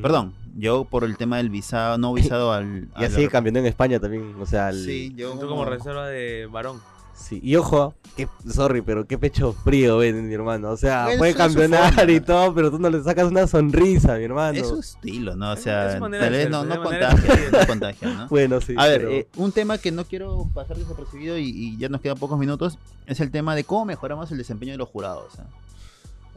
Perdón, 0.00 0.32
llegó 0.58 0.86
por 0.86 1.04
el 1.04 1.18
tema 1.18 1.36
del 1.36 1.50
visado, 1.50 1.98
no 1.98 2.14
visado 2.14 2.50
al... 2.54 2.88
Y 2.98 3.04
así 3.04 3.24
la- 3.24 3.28
campeón 3.28 3.58
en 3.58 3.66
España 3.66 4.00
también. 4.00 4.34
O 4.40 4.46
sea, 4.46 4.70
el- 4.70 4.82
Sí, 4.84 5.12
llegó 5.14 5.38
como 5.46 5.66
reserva 5.66 6.08
de 6.08 6.46
varón. 6.50 6.80
Sí, 7.22 7.40
y 7.42 7.56
ojo, 7.56 7.94
que, 8.16 8.28
sorry, 8.52 8.82
pero 8.82 9.06
qué 9.06 9.16
pecho 9.16 9.52
frío 9.52 9.98
ven, 9.98 10.28
mi 10.28 10.34
hermano. 10.34 10.70
O 10.70 10.76
sea, 10.76 11.04
Bueno, 11.04 11.18
puede 11.18 11.34
campeonar 11.34 11.94
forma. 11.94 12.12
y 12.12 12.20
todo, 12.20 12.52
pero 12.54 12.70
tú 12.70 12.78
no 12.78 12.90
le 12.90 13.02
sacas 13.02 13.28
una 13.28 13.46
sonrisa, 13.46 14.16
mi 14.18 14.24
hermano. 14.24 14.58
Es 14.58 14.68
su 14.68 14.78
estilo, 14.80 15.36
¿no? 15.36 15.52
O 15.52 15.56
sea, 15.56 15.98
tal 15.98 16.10
vez 16.10 16.50
no, 16.50 16.64
no 16.64 16.82
contagia, 16.82 17.34
no 17.52 17.66
contagia, 17.66 18.08
¿no? 18.18 18.28
Bueno, 18.28 18.60
sí. 18.60 18.74
A 18.76 18.86
ver, 18.88 18.98
pero- 19.00 19.12
eh, 19.12 19.28
un 19.36 19.52
tema 19.52 19.78
que 19.78 19.92
no 19.92 20.04
quiero 20.04 20.48
pasar 20.52 20.76
desapercibido 20.76 21.38
y, 21.38 21.44
y 21.48 21.76
ya 21.78 21.88
nos 21.88 22.00
quedan 22.00 22.18
pocos 22.18 22.38
minutos 22.38 22.76
es 23.06 23.20
el 23.20 23.30
tema 23.30 23.54
de 23.54 23.64
cómo 23.64 23.84
mejoramos 23.84 24.30
el 24.32 24.38
desempeño 24.38 24.72
de 24.72 24.78
los 24.78 24.88
jurados. 24.88 25.34
¿eh? 25.38 25.42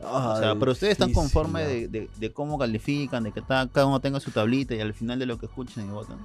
O 0.03 0.37
sea, 0.39 0.55
pero 0.59 0.71
ustedes 0.73 0.91
están 0.93 1.13
conformes 1.13 1.67
de, 1.67 1.87
de- 1.87 2.09
de 2.17 2.31
cómo 2.31 2.59
califican, 2.59 3.23
de 3.23 3.31
que 3.31 3.41
cada 3.41 3.85
uno 3.87 3.99
tenga 4.01 4.19
su 4.19 4.29
tablita 4.31 4.75
y 4.75 4.81
al 4.81 4.93
final 4.93 5.17
de 5.19 5.25
lo 5.25 5.39
que 5.39 5.45
escuchen 5.47 5.85
y 5.87 5.89
votan. 5.89 6.17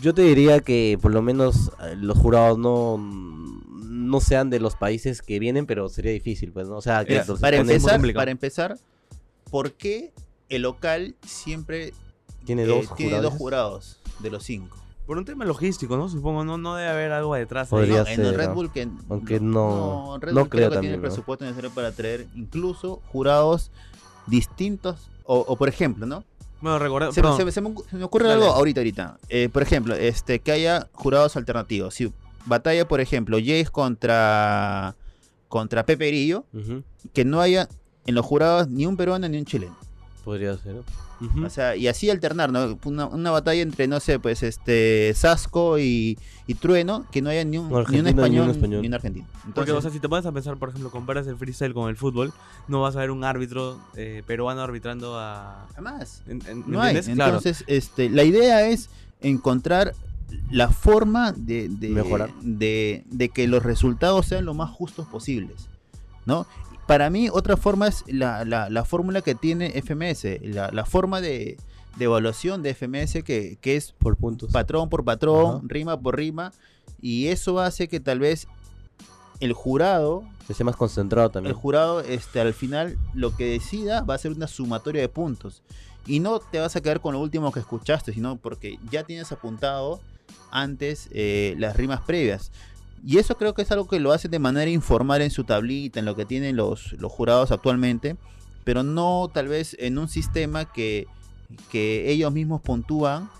Yo 0.00 0.12
te 0.14 0.22
diría 0.22 0.60
que 0.60 0.98
por 1.00 1.12
lo 1.12 1.22
menos 1.22 1.70
eh, 1.82 1.96
los 1.96 2.18
jurados 2.18 2.58
no, 2.58 2.96
no 2.98 4.20
sean 4.20 4.50
de 4.50 4.60
los 4.60 4.76
países 4.76 5.22
que 5.22 5.38
vienen, 5.38 5.66
pero 5.66 5.88
sería 5.88 6.12
difícil, 6.12 6.52
pues, 6.52 6.68
¿no? 6.68 6.76
O 6.78 6.82
sea, 6.82 7.04
que 7.04 7.22
para, 7.40 7.56
empezar, 7.58 8.00
para 8.14 8.30
empezar, 8.30 8.78
¿por 9.50 9.72
qué 9.72 10.12
el 10.48 10.62
local 10.62 11.14
siempre 11.24 11.92
tiene 12.44 12.64
eh, 12.64 12.66
dos 12.66 12.94
tiene 12.96 13.12
jurados. 13.12 13.30
dos 13.32 13.38
jurados 13.38 14.00
de 14.18 14.30
los 14.30 14.42
cinco? 14.44 14.76
Por 15.06 15.18
un 15.18 15.24
tema 15.24 15.44
logístico, 15.44 15.96
¿no? 15.96 16.08
Supongo, 16.08 16.44
no, 16.44 16.56
no 16.56 16.76
debe 16.76 16.88
haber 16.90 17.12
algo 17.12 17.34
detrás. 17.34 17.66
ahí. 17.72 17.80
Podría 17.80 18.02
No, 18.04 18.08
en 18.08 18.20
el 18.20 18.26
ser, 18.26 18.36
Red 18.36 18.48
¿no? 18.48 18.54
Bull 18.54 18.70
que 18.72 18.88
Aunque 19.08 19.40
no- 19.40 20.18
Red 20.20 20.32
no 20.34 20.40
Bull 20.42 20.48
creo 20.50 20.68
que 20.68 20.74
también, 20.74 20.80
tiene 20.92 20.94
el 20.96 21.00
¿no? 21.02 21.08
presupuesto 21.08 21.44
necesario 21.44 21.70
para 21.70 21.90
traer 21.92 22.26
incluso 22.36 23.00
jurados 23.10 23.70
distintos 24.26 25.08
o, 25.24 25.38
o 25.38 25.56
por 25.56 25.68
ejemplo, 25.68 26.06
¿no? 26.06 26.22
Bueno, 26.60 26.78
recordemos. 26.78 27.14
Se, 27.14 27.22
se- 27.22 27.52
se 27.52 27.60
me, 27.60 27.70
ocu- 27.70 27.84
se 27.88 27.96
me 27.96 28.04
ocurre 28.04 28.28
Dale. 28.28 28.42
algo 28.44 28.54
ahorita, 28.54 28.80
ahorita. 28.80 29.18
Eh, 29.28 29.48
por 29.52 29.62
ejemplo, 29.62 29.94
este, 29.94 30.40
que 30.40 30.52
haya 30.52 30.88
jurados 30.92 31.36
alternativos. 31.36 31.94
Si 31.94 32.12
batalla, 32.46 32.86
por 32.86 33.00
ejemplo, 33.00 33.38
Jace 33.38 33.68
contra 33.70 34.94
contra 35.48 35.84
Pepe 35.84 36.06
Grillo, 36.08 36.44
Ujú. 36.54 36.84
que 37.12 37.24
no 37.24 37.40
haya 37.40 37.68
en 38.06 38.14
los 38.14 38.24
jurados 38.24 38.68
ni 38.68 38.86
un 38.86 38.96
peruano 38.96 39.28
ni 39.28 39.36
un 39.38 39.44
chileno. 39.44 39.76
Podría 40.30 40.56
ser. 40.58 40.76
O 41.44 41.50
sea, 41.50 41.74
y 41.76 41.88
así 41.88 42.08
alternar, 42.08 42.52
¿no? 42.52 42.78
Una, 42.84 43.06
una 43.06 43.30
batalla 43.32 43.60
entre, 43.62 43.88
no 43.88 43.98
sé, 44.00 44.18
pues 44.20 44.42
este 44.44 45.12
Sasco 45.14 45.78
y, 45.78 46.16
y 46.46 46.54
Trueno, 46.54 47.04
que 47.10 47.20
no 47.20 47.30
haya 47.30 47.44
ni 47.44 47.58
un, 47.58 47.64
Un 47.64 47.70
ni 47.70 47.74
un 47.74 47.80
argentino, 47.80 48.28
ni 48.28 48.38
un 48.38 48.50
español, 48.50 48.80
ni 48.82 48.86
un 48.88 48.94
argentino. 48.94 49.26
Porque, 49.32 49.48
Entonces, 49.48 49.74
o 49.74 49.80
sea, 49.82 49.90
si 49.90 49.98
te 49.98 50.08
pones 50.08 50.24
a 50.26 50.32
pensar, 50.32 50.56
por 50.56 50.68
ejemplo, 50.68 50.90
comparas 50.90 51.26
el 51.26 51.36
freestyle 51.36 51.74
con 51.74 51.88
el 51.90 51.96
fútbol, 51.96 52.32
no 52.68 52.80
vas 52.80 52.94
a 52.96 53.00
ver 53.00 53.10
un 53.10 53.24
árbitro 53.24 53.78
eh, 53.96 54.22
peruano 54.26 54.60
arbitrando 54.62 55.18
a. 55.18 55.66
jamás. 55.74 56.22
en- 56.28 56.40
en- 56.46 56.60
¿me 56.60 56.64
No 56.68 56.80
hay. 56.80 56.96
entiendes? 56.96 57.14
Claro. 57.16 57.36
Entonces, 57.38 57.64
este, 57.66 58.08
la 58.08 58.22
idea 58.24 58.68
es 58.68 58.88
encontrar 59.20 59.94
la 60.50 60.68
forma 60.70 61.32
de, 61.32 61.68
de, 61.68 61.88
Mejorar. 61.88 62.30
de, 62.40 63.04
de 63.10 63.28
que 63.30 63.48
los 63.48 63.62
resultados 63.64 64.26
sean 64.26 64.44
lo 64.44 64.54
más 64.54 64.70
justos 64.70 65.06
posibles, 65.08 65.68
¿no? 66.24 66.46
Para 66.90 67.08
mí, 67.08 67.28
otra 67.30 67.56
forma 67.56 67.86
es 67.86 68.02
la, 68.08 68.44
la, 68.44 68.68
la 68.68 68.84
fórmula 68.84 69.22
que 69.22 69.36
tiene 69.36 69.80
FMS, 69.80 70.24
la, 70.42 70.70
la 70.72 70.84
forma 70.84 71.20
de, 71.20 71.56
de 71.96 72.04
evaluación 72.04 72.62
de 72.64 72.74
FMS 72.74 73.22
que, 73.22 73.58
que 73.60 73.76
es 73.76 73.92
Por 73.92 74.16
puntos. 74.16 74.50
patrón 74.50 74.88
por 74.88 75.04
patrón, 75.04 75.56
Ajá. 75.58 75.60
rima 75.68 76.00
por 76.00 76.16
rima, 76.16 76.52
y 77.00 77.28
eso 77.28 77.60
hace 77.60 77.86
que 77.86 78.00
tal 78.00 78.18
vez 78.18 78.48
el 79.38 79.52
jurado, 79.52 80.24
Que 80.48 80.64
más 80.64 80.74
concentrado 80.74 81.30
también. 81.30 81.54
el 81.54 81.60
jurado, 81.60 82.00
este, 82.00 82.40
al 82.40 82.54
final 82.54 82.98
lo 83.14 83.36
que 83.36 83.44
decida 83.52 84.02
va 84.02 84.14
a 84.14 84.18
ser 84.18 84.32
una 84.32 84.48
sumatoria 84.48 85.00
de 85.00 85.08
puntos. 85.08 85.62
Y 86.08 86.18
no 86.18 86.40
te 86.40 86.58
vas 86.58 86.74
a 86.74 86.80
quedar 86.80 87.00
con 87.00 87.14
lo 87.14 87.20
último 87.20 87.52
que 87.52 87.60
escuchaste, 87.60 88.12
sino 88.12 88.34
porque 88.36 88.80
ya 88.90 89.04
tienes 89.04 89.30
apuntado 89.30 90.00
antes 90.50 91.08
eh, 91.12 91.54
las 91.56 91.76
rimas 91.76 92.00
previas. 92.00 92.50
Y 93.04 93.18
eso 93.18 93.36
creo 93.36 93.54
que 93.54 93.62
es 93.62 93.70
algo 93.72 93.88
que 93.88 94.00
lo 94.00 94.12
hacen 94.12 94.30
de 94.30 94.38
manera 94.38 94.70
informal 94.70 95.22
en 95.22 95.30
su 95.30 95.44
tablita, 95.44 96.00
en 96.00 96.06
lo 96.06 96.16
que 96.16 96.26
tienen 96.26 96.56
los, 96.56 96.92
los 96.94 97.10
jurados 97.10 97.50
actualmente, 97.50 98.16
pero 98.64 98.82
no 98.82 99.30
tal 99.32 99.48
vez 99.48 99.76
en 99.78 99.98
un 99.98 100.08
sistema 100.08 100.70
que, 100.70 101.06
que 101.70 102.10
ellos 102.10 102.32
mismos 102.32 102.60
puntúan 102.60 103.30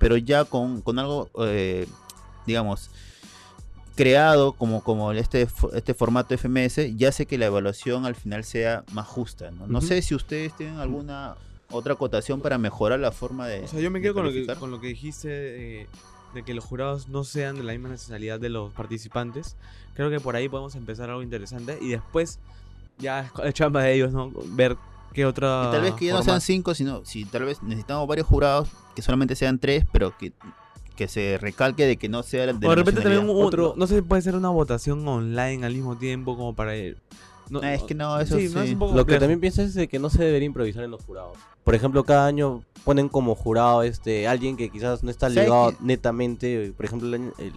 pero 0.00 0.16
ya 0.16 0.46
con, 0.46 0.80
con 0.80 0.98
algo, 0.98 1.28
eh, 1.46 1.86
digamos, 2.46 2.90
creado 3.94 4.54
como, 4.54 4.82
como 4.82 5.12
este, 5.12 5.46
este 5.74 5.92
formato 5.92 6.36
FMS, 6.36 6.96
ya 6.96 7.12
sé 7.12 7.26
que 7.26 7.36
la 7.36 7.46
evaluación 7.46 8.06
al 8.06 8.14
final 8.14 8.42
sea 8.44 8.82
más 8.92 9.06
justa. 9.06 9.50
No, 9.50 9.80
sé 9.82 10.00
si 10.00 10.14
ustedes 10.14 10.56
tienen 10.56 10.78
alguna 10.78 11.36
otra 11.70 11.92
acotación 11.92 12.40
para 12.40 12.56
mejorar 12.56 12.98
la 12.98 13.12
forma 13.12 13.46
de... 13.46 13.60
O 13.60 13.68
sea, 13.68 13.78
yo 13.78 13.90
me 13.90 14.00
quedo 14.00 14.14
con 14.14 14.24
lo, 14.24 14.32
que, 14.32 14.46
con 14.46 14.70
lo 14.70 14.80
que 14.80 14.86
dijiste 14.86 15.82
eh, 15.82 15.86
de 16.34 16.42
que 16.44 16.54
los 16.54 16.64
jurados 16.64 17.08
no 17.08 17.24
sean 17.24 17.56
de 17.56 17.62
la 17.64 17.72
misma 17.72 17.88
nacionalidad 17.88 18.38
de 18.40 18.48
los 18.48 18.72
participantes. 18.72 19.56
Creo 19.94 20.10
que 20.10 20.20
por 20.20 20.36
ahí 20.36 20.48
podemos 20.48 20.74
empezar 20.76 21.10
algo 21.10 21.22
interesante 21.22 21.78
y 21.80 21.88
después 21.88 22.38
ya 22.98 23.30
es 23.44 23.54
chamba 23.54 23.82
de 23.82 23.94
ellos, 23.94 24.12
¿no? 24.12 24.30
Ver 24.46 24.76
qué 25.12 25.26
otra. 25.26 25.64
Y 25.68 25.70
tal 25.72 25.82
vez 25.82 25.94
que 25.94 26.06
ya 26.06 26.12
no 26.14 26.22
sean 26.22 26.40
cinco, 26.40 26.74
sino 26.74 27.04
si 27.04 27.24
tal 27.24 27.44
vez 27.44 27.62
necesitamos 27.62 28.06
varios 28.06 28.26
jurados, 28.26 28.68
que 28.94 29.02
solamente 29.02 29.34
sean 29.34 29.58
tres, 29.58 29.84
pero 29.92 30.16
que, 30.16 30.32
que 30.96 31.08
se 31.08 31.38
recalque 31.40 31.86
de 31.86 31.96
que 31.96 32.08
no 32.08 32.22
sea 32.22 32.46
de 32.46 32.52
O 32.52 32.70
de 32.70 32.76
repente 32.76 33.00
también 33.00 33.28
un- 33.28 33.44
Otro- 33.44 33.74
no 33.76 33.86
sé 33.86 33.96
si 33.96 34.02
puede 34.02 34.22
ser 34.22 34.36
una 34.36 34.50
votación 34.50 35.06
online 35.08 35.64
al 35.66 35.74
mismo 35.74 35.96
tiempo 35.96 36.36
como 36.36 36.54
para 36.54 36.76
ir. 36.76 36.98
No, 37.50 37.60
Ah, 37.62 37.74
es 37.74 37.82
que 37.82 37.94
no, 37.94 38.18
eso 38.20 38.38
sí, 38.38 38.48
no, 38.54 38.62
es 38.62 38.68
sí. 38.68 38.72
un 38.74 38.78
poco 38.78 38.94
Lo 38.94 39.04
que 39.04 39.18
también 39.18 39.40
pienso 39.40 39.60
es 39.62 39.74
de 39.74 39.88
que 39.88 39.98
no 39.98 40.08
se 40.08 40.22
debería 40.24 40.46
improvisar 40.46 40.84
en 40.84 40.90
los 40.92 41.02
jurados. 41.04 41.36
Por 41.64 41.74
ejemplo, 41.74 42.04
cada 42.04 42.26
año 42.26 42.62
ponen 42.84 43.08
como 43.08 43.34
jurado 43.34 43.82
este 43.82 44.26
alguien 44.28 44.56
que 44.56 44.70
quizás 44.70 45.02
no 45.02 45.10
está 45.10 45.26
¿Sabes 45.28 45.44
ligado 45.44 45.72
netamente. 45.80 46.72
Por 46.76 46.86
ejemplo, 46.86 47.08
el 47.08 47.14
año- 47.14 47.32
el- 47.38 47.52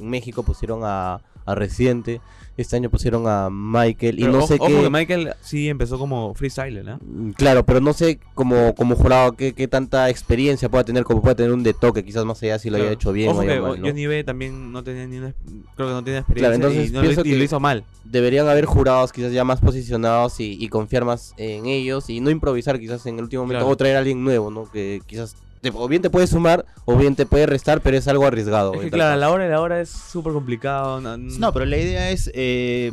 en 0.00 0.08
México 0.08 0.42
pusieron 0.44 0.80
a, 0.84 1.20
a 1.44 1.54
Residente, 1.54 2.20
este 2.56 2.76
año 2.76 2.90
pusieron 2.90 3.26
a 3.26 3.48
Michael 3.50 4.20
y 4.20 4.24
no 4.24 4.38
ojo, 4.38 4.46
sé 4.46 4.54
ojo 4.60 4.66
qué. 4.66 4.82
que 4.82 4.90
Michael 4.90 5.32
sí 5.40 5.68
empezó 5.70 5.98
como 5.98 6.34
freestyler, 6.34 6.84
¿no? 6.84 6.98
Mm, 7.02 7.30
Claro, 7.32 7.64
pero 7.64 7.80
no 7.80 7.92
sé 7.94 8.18
como, 8.34 8.74
como 8.74 8.94
jurado 8.94 9.32
qué, 9.32 9.54
qué 9.54 9.68
tanta 9.68 10.10
experiencia 10.10 10.68
pueda 10.68 10.84
tener, 10.84 11.04
como 11.04 11.22
puede 11.22 11.34
tener 11.36 11.52
un 11.52 11.62
de 11.62 11.72
toque, 11.72 12.04
quizás 12.04 12.24
más 12.26 12.42
allá 12.42 12.58
si 12.58 12.68
lo 12.70 12.76
haya 12.76 12.92
hecho 12.92 13.12
bien 13.12 13.30
Ojo 13.30 13.38
o 13.38 13.42
que 13.42 13.60
mal, 13.60 13.80
¿no? 13.80 13.86
Johnny 13.88 14.06
B 14.06 14.22
también 14.22 14.70
no 14.70 14.84
tenía 14.84 15.06
ni 15.06 15.18
una, 15.18 15.34
creo 15.74 15.88
que 15.88 15.94
no 15.94 16.04
tenía 16.04 16.20
experiencia 16.20 16.54
entonces 16.54 16.90
y, 16.90 16.92
no 16.92 17.00
lo, 17.00 17.06
pienso 17.08 17.22
y 17.24 17.30
lo 17.32 17.38
que- 17.38 17.44
hizo 17.44 17.60
mal. 17.60 17.84
Deberían 18.04 18.46
haber 18.48 18.66
jurados 18.66 19.12
quizás 19.12 19.32
ya 19.32 19.44
más 19.44 19.60
posicionados 19.60 20.38
y, 20.40 20.58
y 20.62 20.68
confiar 20.68 21.04
más 21.06 21.32
en 21.38 21.64
ellos 21.66 22.10
y 22.10 22.20
no 22.20 22.28
improvisar 22.28 22.78
quizás 22.78 23.06
en 23.06 23.16
el 23.16 23.22
último 23.24 23.44
momento 23.44 23.60
Claro. 23.60 23.72
o 23.72 23.76
traer 23.76 23.96
a 23.96 24.00
alguien 24.00 24.22
nuevo, 24.22 24.50
¿no? 24.50 24.70
Que 24.70 25.00
quizás 25.06 25.36
o 25.74 25.88
bien 25.88 26.02
te 26.02 26.10
puede 26.10 26.26
sumar 26.26 26.64
o 26.84 26.96
bien 26.96 27.14
te 27.14 27.26
puede 27.26 27.46
restar, 27.46 27.80
pero 27.80 27.96
es 27.96 28.08
algo 28.08 28.26
arriesgado. 28.26 28.74
Es 28.74 28.80
que 28.82 28.90
claro, 28.90 29.10
caso. 29.12 29.20
la 29.20 29.30
hora 29.30 29.44
de 29.44 29.50
la 29.50 29.60
hora 29.60 29.80
es 29.80 29.90
súper 29.90 30.32
complicado. 30.32 31.00
No, 31.00 31.16
No, 31.16 31.52
pero 31.52 31.64
la 31.66 31.76
idea 31.76 32.10
es 32.10 32.30
eh, 32.34 32.92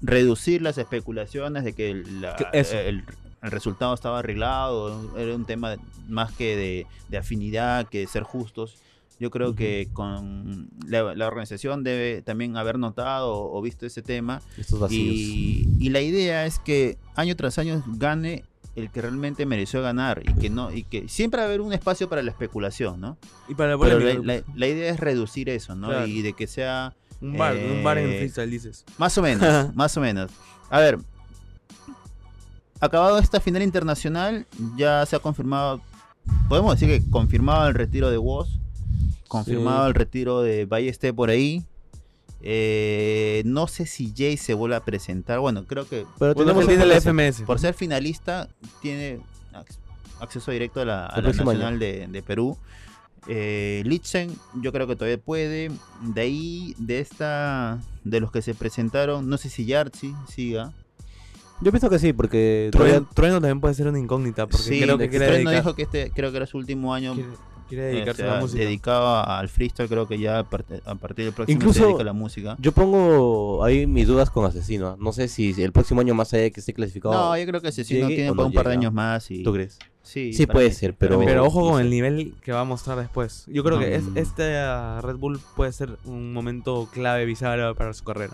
reducir 0.00 0.62
las 0.62 0.78
especulaciones 0.78 1.64
de 1.64 1.72
que 1.74 1.94
la- 1.94 2.36
el, 2.52 3.04
el 3.42 3.50
resultado 3.50 3.94
estaba 3.94 4.20
arreglado, 4.20 5.16
era 5.18 5.34
un 5.34 5.44
tema 5.44 5.76
más 6.08 6.32
que 6.32 6.56
de, 6.56 6.86
de 7.08 7.18
afinidad, 7.18 7.86
que 7.88 8.00
de 8.00 8.06
ser 8.06 8.22
justos. 8.22 8.76
Yo 9.20 9.30
creo 9.30 9.56
que 9.56 9.88
con 9.92 10.68
la, 10.86 11.12
la 11.16 11.26
organización 11.26 11.82
debe 11.82 12.22
también 12.22 12.56
haber 12.56 12.78
notado 12.78 13.34
o, 13.34 13.58
o 13.58 13.60
visto 13.60 13.84
ese 13.84 14.00
tema 14.00 14.40
Estos 14.56 14.78
vacíos. 14.78 15.12
y, 15.12 15.68
y 15.80 15.88
la 15.90 16.00
idea 16.00 16.46
es 16.46 16.60
que 16.60 16.96
año 17.16 17.34
tras 17.34 17.58
año 17.58 17.82
gane 17.96 18.44
el 18.78 18.90
que 18.90 19.02
realmente 19.02 19.44
mereció 19.46 19.82
ganar 19.82 20.22
y 20.28 20.32
que 20.40 20.50
no 20.50 20.72
y 20.72 20.84
que 20.84 21.08
siempre 21.08 21.38
va 21.38 21.44
a 21.44 21.48
haber 21.48 21.60
un 21.60 21.72
espacio 21.72 22.08
para 22.08 22.22
la 22.22 22.30
especulación, 22.30 23.00
¿no? 23.00 23.16
Y 23.48 23.54
para 23.54 23.70
la 23.76 23.78
Pero 23.78 23.98
la, 23.98 24.14
la- 24.36 24.42
la 24.54 24.66
idea 24.66 24.90
es 24.92 25.00
reducir 25.00 25.48
eso, 25.48 25.74
¿no? 25.74 25.88
Claro. 25.88 26.06
Y 26.06 26.22
de 26.22 26.32
que 26.32 26.46
sea 26.46 26.94
un 27.20 27.36
bar, 27.36 27.56
un 27.56 27.82
bar 27.82 27.98
en 27.98 28.10
eh, 28.10 28.18
freestyle 28.18 28.50
dices. 28.50 28.84
más 28.98 29.16
o 29.18 29.22
menos, 29.22 29.72
más 29.74 29.96
o 29.96 30.00
menos. 30.00 30.30
A 30.70 30.78
ver, 30.80 30.98
acabado 32.80 33.18
esta 33.18 33.40
final 33.40 33.62
internacional, 33.62 34.46
ya 34.76 35.04
se 35.06 35.16
ha 35.16 35.18
confirmado, 35.18 35.80
podemos 36.48 36.78
decir 36.78 36.88
que 37.02 37.10
confirmado 37.10 37.66
el 37.68 37.74
retiro 37.74 38.10
de 38.10 38.18
Woz, 38.18 38.48
confirmado 39.26 39.84
Sí. 39.84 39.88
el 39.88 39.94
retiro 39.94 40.40
de 40.42 40.64
Ballesté 40.66 41.12
por 41.12 41.30
ahí. 41.30 41.64
Eh, 42.40 43.42
no 43.44 43.66
sé 43.66 43.86
si 43.86 44.12
Jay 44.16 44.36
se 44.36 44.54
vuelve 44.54 44.76
a 44.76 44.84
presentar. 44.84 45.40
Bueno, 45.40 45.64
creo 45.64 45.84
que 45.88 46.04
Pero 46.18 46.34
Bueno, 46.34 46.34
tenemos 46.34 46.62
él 46.62 46.68
tiene 46.68 46.86
la 46.86 46.94
información. 46.96 47.32
FMS. 47.34 47.46
por 47.46 47.58
ser 47.58 47.74
finalista 47.74 48.48
tiene 48.80 49.20
ac- 49.52 49.78
acceso 50.20 50.50
directo 50.52 50.80
a 50.80 50.84
la, 50.84 51.06
a 51.06 51.20
la 51.20 51.28
nacional 51.32 51.78
de, 51.78 52.06
de 52.06 52.22
Perú. 52.22 52.56
Eh, 53.26 53.82
Litzen, 53.84 54.34
yo 54.62 54.72
creo 54.72 54.86
que 54.86 54.94
todavía 54.96 55.18
puede. 55.18 55.70
De 56.02 56.20
ahí, 56.20 56.74
de 56.78 57.00
esta, 57.00 57.78
de 58.04 58.20
los 58.20 58.30
que 58.30 58.40
se 58.40 58.54
presentaron, 58.54 59.28
no 59.28 59.36
sé 59.36 59.48
si 59.50 59.66
Yartzi 59.66 60.14
siga. 60.28 60.72
Yo 61.60 61.72
pienso 61.72 61.90
que 61.90 61.98
sí, 61.98 62.12
porque 62.12 62.68
Trueno, 62.70 62.90
todavía 63.00 63.14
Trueno 63.14 63.34
también 63.40 63.60
puede 63.60 63.74
ser 63.74 63.88
una 63.88 63.98
incógnita 63.98 64.46
porque 64.46 64.62
Sí, 64.64 64.80
creo 64.80 64.96
que 64.96 65.08
Trueno 65.08 65.32
dedicar- 65.34 65.54
dijo 65.56 65.74
que 65.74 65.82
este 65.82 66.12
creo 66.12 66.30
que 66.30 66.36
era 66.36 66.46
su 66.46 66.56
último 66.56 66.94
año 66.94 67.14
quiere, 67.14 67.30
quiere 67.68 67.90
eh, 67.90 67.94
dedicarse 67.94 68.22
o 68.22 68.24
sea, 68.24 68.32
a 68.32 68.36
la 68.36 68.40
música. 68.42 68.62
dedicado 68.64 69.06
a- 69.06 69.38
al 69.38 69.48
freestyle. 69.48 69.88
Creo 69.88 70.08
que 70.08 70.18
ya 70.18 70.38
a, 70.40 70.44
part- 70.50 70.80
a 70.84 70.94
partir 70.96 71.24
del 71.26 71.34
próximo 71.34 71.56
Incluso- 71.56 71.78
se 71.80 71.84
dedica 71.86 72.02
a 72.02 72.04
la 72.06 72.12
música. 72.12 72.56
yo 72.58 72.72
pongo 72.72 73.62
ahí 73.64 73.86
mis 73.86 74.06
dudas 74.06 74.30
con 74.30 74.44
Asesino. 74.44 74.96
No 74.98 75.12
sé 75.12 75.28
si, 75.28 75.50
el 75.62 75.72
próximo 75.72 76.00
año 76.00 76.14
más 76.14 76.32
allá 76.34 76.44
de 76.44 76.50
que 76.50 76.60
esté 76.60 76.72
clasificado. 76.74 77.14
No, 77.14 77.36
yo 77.38 77.46
creo 77.46 77.60
que 77.60 77.70
sí, 77.72 77.84
sí, 77.84 77.94
no 78.00 78.08
llegue 78.08 78.16
tiene 78.16 78.30
para 78.30 78.42
no 78.42 78.46
un 78.48 78.52
par 78.54 78.66
de 78.68 78.72
años 78.72 78.92
más. 78.92 79.30
Y, 79.30 79.42
¿Tú 79.42 79.52
crees? 79.52 79.78
Sí, 80.02 80.32
Sí 80.32 80.46
puede 80.46 80.68
mí 80.68 80.74
ser, 80.74 80.94
pero- 80.94 81.18
Pero 81.20 81.44
ojo 81.44 81.60
no 81.60 81.66
con 81.72 81.76
sé. 81.78 81.82
el 81.84 81.90
nivel 81.90 82.34
que 82.42 82.52
va 82.52 82.60
a 82.60 82.64
mostrar 82.64 82.98
después. 82.98 83.44
Yo 83.46 83.62
creo 83.62 83.78
que 83.78 83.94
es, 83.94 84.04
este 84.14 84.56
ah, 84.56 85.00
Red 85.02 85.16
Bull 85.16 85.38
puede 85.54 85.70
ser 85.72 85.98
un 86.06 86.32
momento 86.32 86.88
clave, 86.92 87.26
bisagra 87.26 87.74
para 87.74 87.92
su 87.92 88.04
carrera. 88.04 88.32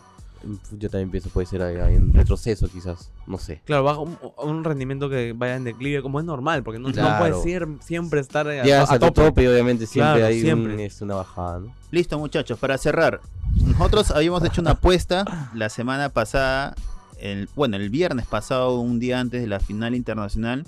Yo 0.79 0.91
también 0.91 1.11
pienso 1.11 1.29
puede 1.31 1.47
ser 1.47 1.63
ahí, 1.63 1.95
en 1.97 2.13
retroceso 2.13 2.69
quizás. 2.69 3.11
No 3.27 3.39
sé. 3.39 3.61
Claro, 3.65 3.85
baja 3.85 3.99
un, 4.01 4.17
un 4.43 4.65
rendimiento 4.65 5.09
que 5.09 5.33
vaya 5.35 5.57
en 5.57 5.65
declive, 5.65 6.03
como 6.03 6.21
es 6.21 6.27
normal, 6.27 6.63
porque 6.63 6.79
no, 6.79 6.91
no 6.91 7.19
puede 7.19 7.35
ser, 7.43 7.67
siempre 7.81 8.21
estar 8.21 8.47
eh, 8.49 8.61
a, 8.61 8.65
Ya 8.65 8.81
a 8.81 8.83
hasta 8.85 8.99
tu 8.99 9.07
tope. 9.07 9.23
tope, 9.29 9.49
obviamente, 9.49 9.87
siempre 9.87 10.13
Claro, 10.21 10.27
hay 10.27 10.37
un- 10.37 10.43
siempre. 10.43 10.85
este, 10.85 11.05
una 11.05 11.15
bajada, 11.17 11.61
¿no? 11.61 11.75
Listo, 11.91 12.19
muchachos, 12.19 12.59
para 12.59 12.77
cerrar. 12.79 13.21
Nosotros 13.67 14.11
habíamos 14.11 14.43
hecho 14.45 14.61
una 14.61 14.73
apuesta 14.73 15.25
la 15.55 15.69
semana 15.69 16.09
pasada, 16.09 16.75
el, 17.21 17.49
bueno, 17.55 17.77
el 17.77 17.89
viernes 17.91 18.27
pasado, 18.27 18.79
un 18.81 18.99
día 18.99 19.21
antes 19.21 19.41
de 19.41 19.47
la 19.47 19.61
final 19.61 19.95
internacional, 19.95 20.65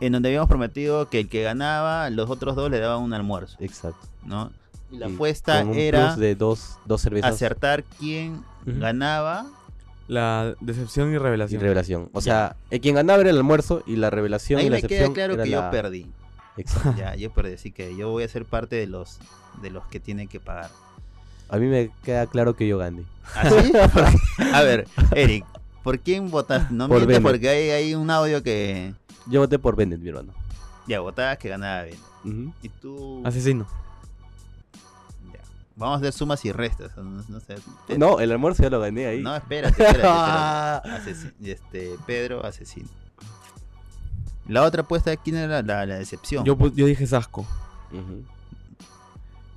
en 0.00 0.12
donde 0.12 0.28
habíamos 0.28 0.48
prometido 0.48 1.08
que 1.08 1.20
el 1.20 1.28
que 1.28 1.42
ganaba, 1.42 2.08
los 2.10 2.30
otros 2.30 2.54
dos 2.54 2.70
le 2.70 2.78
daban 2.78 3.02
un 3.02 3.12
almuerzo, 3.14 3.56
Exacto. 3.60 4.06
¿no? 4.24 4.52
Y 4.92 4.96
la 4.98 5.08
Y 5.08 5.14
apuesta 5.14 5.60
con 5.60 5.70
un 5.72 5.76
era 5.76 6.06
plus 6.06 6.18
de 6.20 6.34
dos, 6.36 6.78
dos 6.86 7.02
cervezas 7.02 7.34
acertar 7.34 7.82
quién 7.98 8.42
Ganaba. 8.78 9.46
La 10.08 10.54
decepción 10.60 11.10
y 11.10 11.14
y 11.14 11.18
revelación. 11.18 11.60
revelación. 11.60 12.08
O 12.12 12.20
sea, 12.20 12.56
el 12.70 12.80
quien 12.80 12.94
ganaba 12.94 13.20
era 13.20 13.30
el 13.30 13.36
almuerzo 13.36 13.82
y 13.86 13.96
la 13.96 14.08
revelación 14.10 14.60
Ahí 14.60 14.66
y 14.66 14.70
la 14.70 14.76
me 14.76 14.82
queda 14.82 15.12
claro 15.12 15.36
que 15.36 15.46
la- 15.50 15.64
yo 15.66 15.70
perdí. 15.70 16.06
Exacto. 16.56 16.94
Ya, 16.98 17.14
yo 17.14 17.30
perdí, 17.30 17.54
así 17.54 17.70
que 17.72 17.94
yo 17.94 18.10
voy 18.10 18.24
a 18.24 18.28
ser 18.28 18.44
parte 18.44 18.76
de 18.76 18.86
los 18.86 19.18
de 19.62 19.70
los 19.70 19.84
que 19.86 20.00
tienen 20.00 20.26
que 20.28 20.40
pagar. 20.40 20.70
A 21.50 21.56
mí 21.58 21.66
me 21.66 21.90
queda 22.04 22.26
claro 22.26 22.54
que 22.56 22.66
yo 22.66 22.78
gané. 22.78 23.04
¿Así? 23.34 23.72
a 24.54 24.62
ver, 24.62 24.86
Eric, 25.14 25.44
¿por 25.82 25.98
quién 26.00 26.30
votaste? 26.30 26.72
No 26.74 26.88
Por 26.88 26.98
mientes 26.98 27.16
Bennett. 27.18 27.30
porque 27.32 27.48
hay, 27.48 27.70
hay 27.70 27.94
un 27.94 28.10
audio 28.10 28.42
que 28.42 28.94
Yo 29.26 29.40
voté 29.40 29.58
por 29.58 29.76
Bennett, 29.76 30.00
mi 30.00 30.08
hermano. 30.08 30.32
ya 30.86 31.00
votabas 31.00 31.38
que 31.38 31.48
ganaba 31.48 31.82
bien. 31.84 31.98
Ujú. 32.24 32.52
Y 32.62 32.68
tú 32.70 33.22
Asesino. 33.26 33.66
Vamos 35.78 35.94
a 35.94 35.98
hacer 36.00 36.12
sumas 36.12 36.44
y 36.44 36.50
restas. 36.52 36.96
No, 36.96 37.22
no 37.28 37.40
sé. 37.40 37.54
No, 37.96 38.18
el 38.20 38.32
almuerzo 38.32 38.64
ya 38.64 38.70
lo 38.70 38.80
gané 38.80 39.06
ahí. 39.06 39.22
No, 39.22 39.34
espérate, 39.36 39.80
espérate. 39.82 40.88
espérate. 40.88 41.32
Este, 41.44 41.94
Pedro, 42.06 42.44
asesino. 42.44 42.88
La 44.48 44.64
otra 44.64 44.82
apuesta, 44.82 45.16
¿quién 45.16 45.36
era 45.36 45.62
la, 45.62 45.86
la 45.86 45.98
decepción? 45.98 46.44
Yo, 46.44 46.56
dije 46.74 47.06
Sasco. 47.06 47.46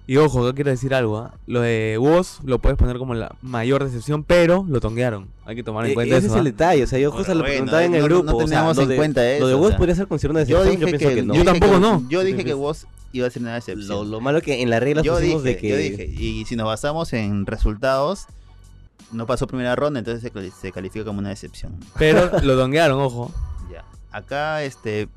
Y 0.07 0.17
ojo, 0.17 0.43
yo 0.45 0.53
quiero 0.53 0.69
decir 0.71 0.93
algo, 0.93 1.19
¿ah? 1.19 1.33
Lo 1.47 1.61
de 1.61 1.97
Woz 1.97 2.39
lo 2.43 2.59
puedes 2.59 2.77
poner 2.77 2.97
como 2.97 3.13
la 3.13 3.33
mayor 3.41 3.83
decepción, 3.83 4.23
pero 4.23 4.65
lo 4.67 4.81
tonguearon. 4.81 5.29
Hay 5.45 5.55
que 5.55 5.63
tomar 5.63 5.85
en 5.85 5.91
E- 5.91 5.93
cuenta 5.93 6.17
ese 6.17 6.27
eso. 6.27 6.35
es 6.35 6.41
el 6.41 6.47
¿ah? 6.47 6.51
detalle, 6.51 6.83
o 6.83 6.87
sea, 6.87 6.99
yo 6.99 7.11
justo 7.11 7.33
lo 7.33 7.43
preguntaba 7.43 7.83
en 7.83 7.91
no- 7.91 7.97
el 7.97 8.03
no 8.03 8.07
grupo. 8.09 8.35
o 8.35 8.39
sea, 8.39 8.45
teníamos 8.47 8.77
en 8.79 8.89
de- 8.89 8.95
cuenta 8.97 9.29
eso, 9.31 9.41
Lo 9.41 9.47
de 9.47 9.53
o 9.53 9.57
Woz 9.59 9.69
sea. 9.69 9.77
podría 9.77 9.95
ser 9.95 10.07
considerado 10.07 10.39
una 10.39 10.47
yo 10.49 10.63
decepción, 10.63 10.79
dije 10.79 10.91
yo 10.91 10.97
pienso 10.97 11.09
que, 11.09 11.15
que, 11.15 11.23
no. 11.27 11.33
yo 11.33 11.39
Yo 11.39 11.45
tampoco 11.45 11.71
dije 11.77 11.81
que- 11.81 12.03
no. 12.03 12.09
Yo 12.09 12.23
dije 12.23 12.43
que 12.45 12.53
vos 12.53 12.87
iba 13.13 13.27
a 13.27 13.29
ser 13.29 13.41
una 13.41 13.51
Lo, 13.51 13.55
decepción. 13.55 14.11
lo 14.11 14.21
malo 14.21 14.41
que 14.41 14.61
en 14.61 14.69
las 14.69 14.79
reglas 14.81 15.03
yo 15.05 15.15
pusimos 15.15 15.43
dije, 15.43 15.55
de 15.55 15.61
que... 15.61 15.69
yo 15.69 15.77
dije, 15.77 16.05
y 16.05 16.45
si 16.45 16.55
nos 16.55 16.65
basamos 16.67 17.13
en 17.13 17.45
resultados, 17.45 18.25
no 19.11 19.25
pasó 19.25 19.47
primera 19.47 19.75
ronda, 19.75 19.99
entonces 19.99 20.21
se, 20.21 20.31
cali- 20.31 20.51
se 20.51 20.71
califica 20.71 21.05
como 21.05 21.19
una 21.19 21.29
decepción. 21.29 21.77
Pero 21.97 22.29
lo 22.43 22.57
tonguearon, 22.57 22.99
ojo. 23.01 23.31
Ya. 23.71 23.83
Acá, 24.11 24.63
este, 24.63 25.09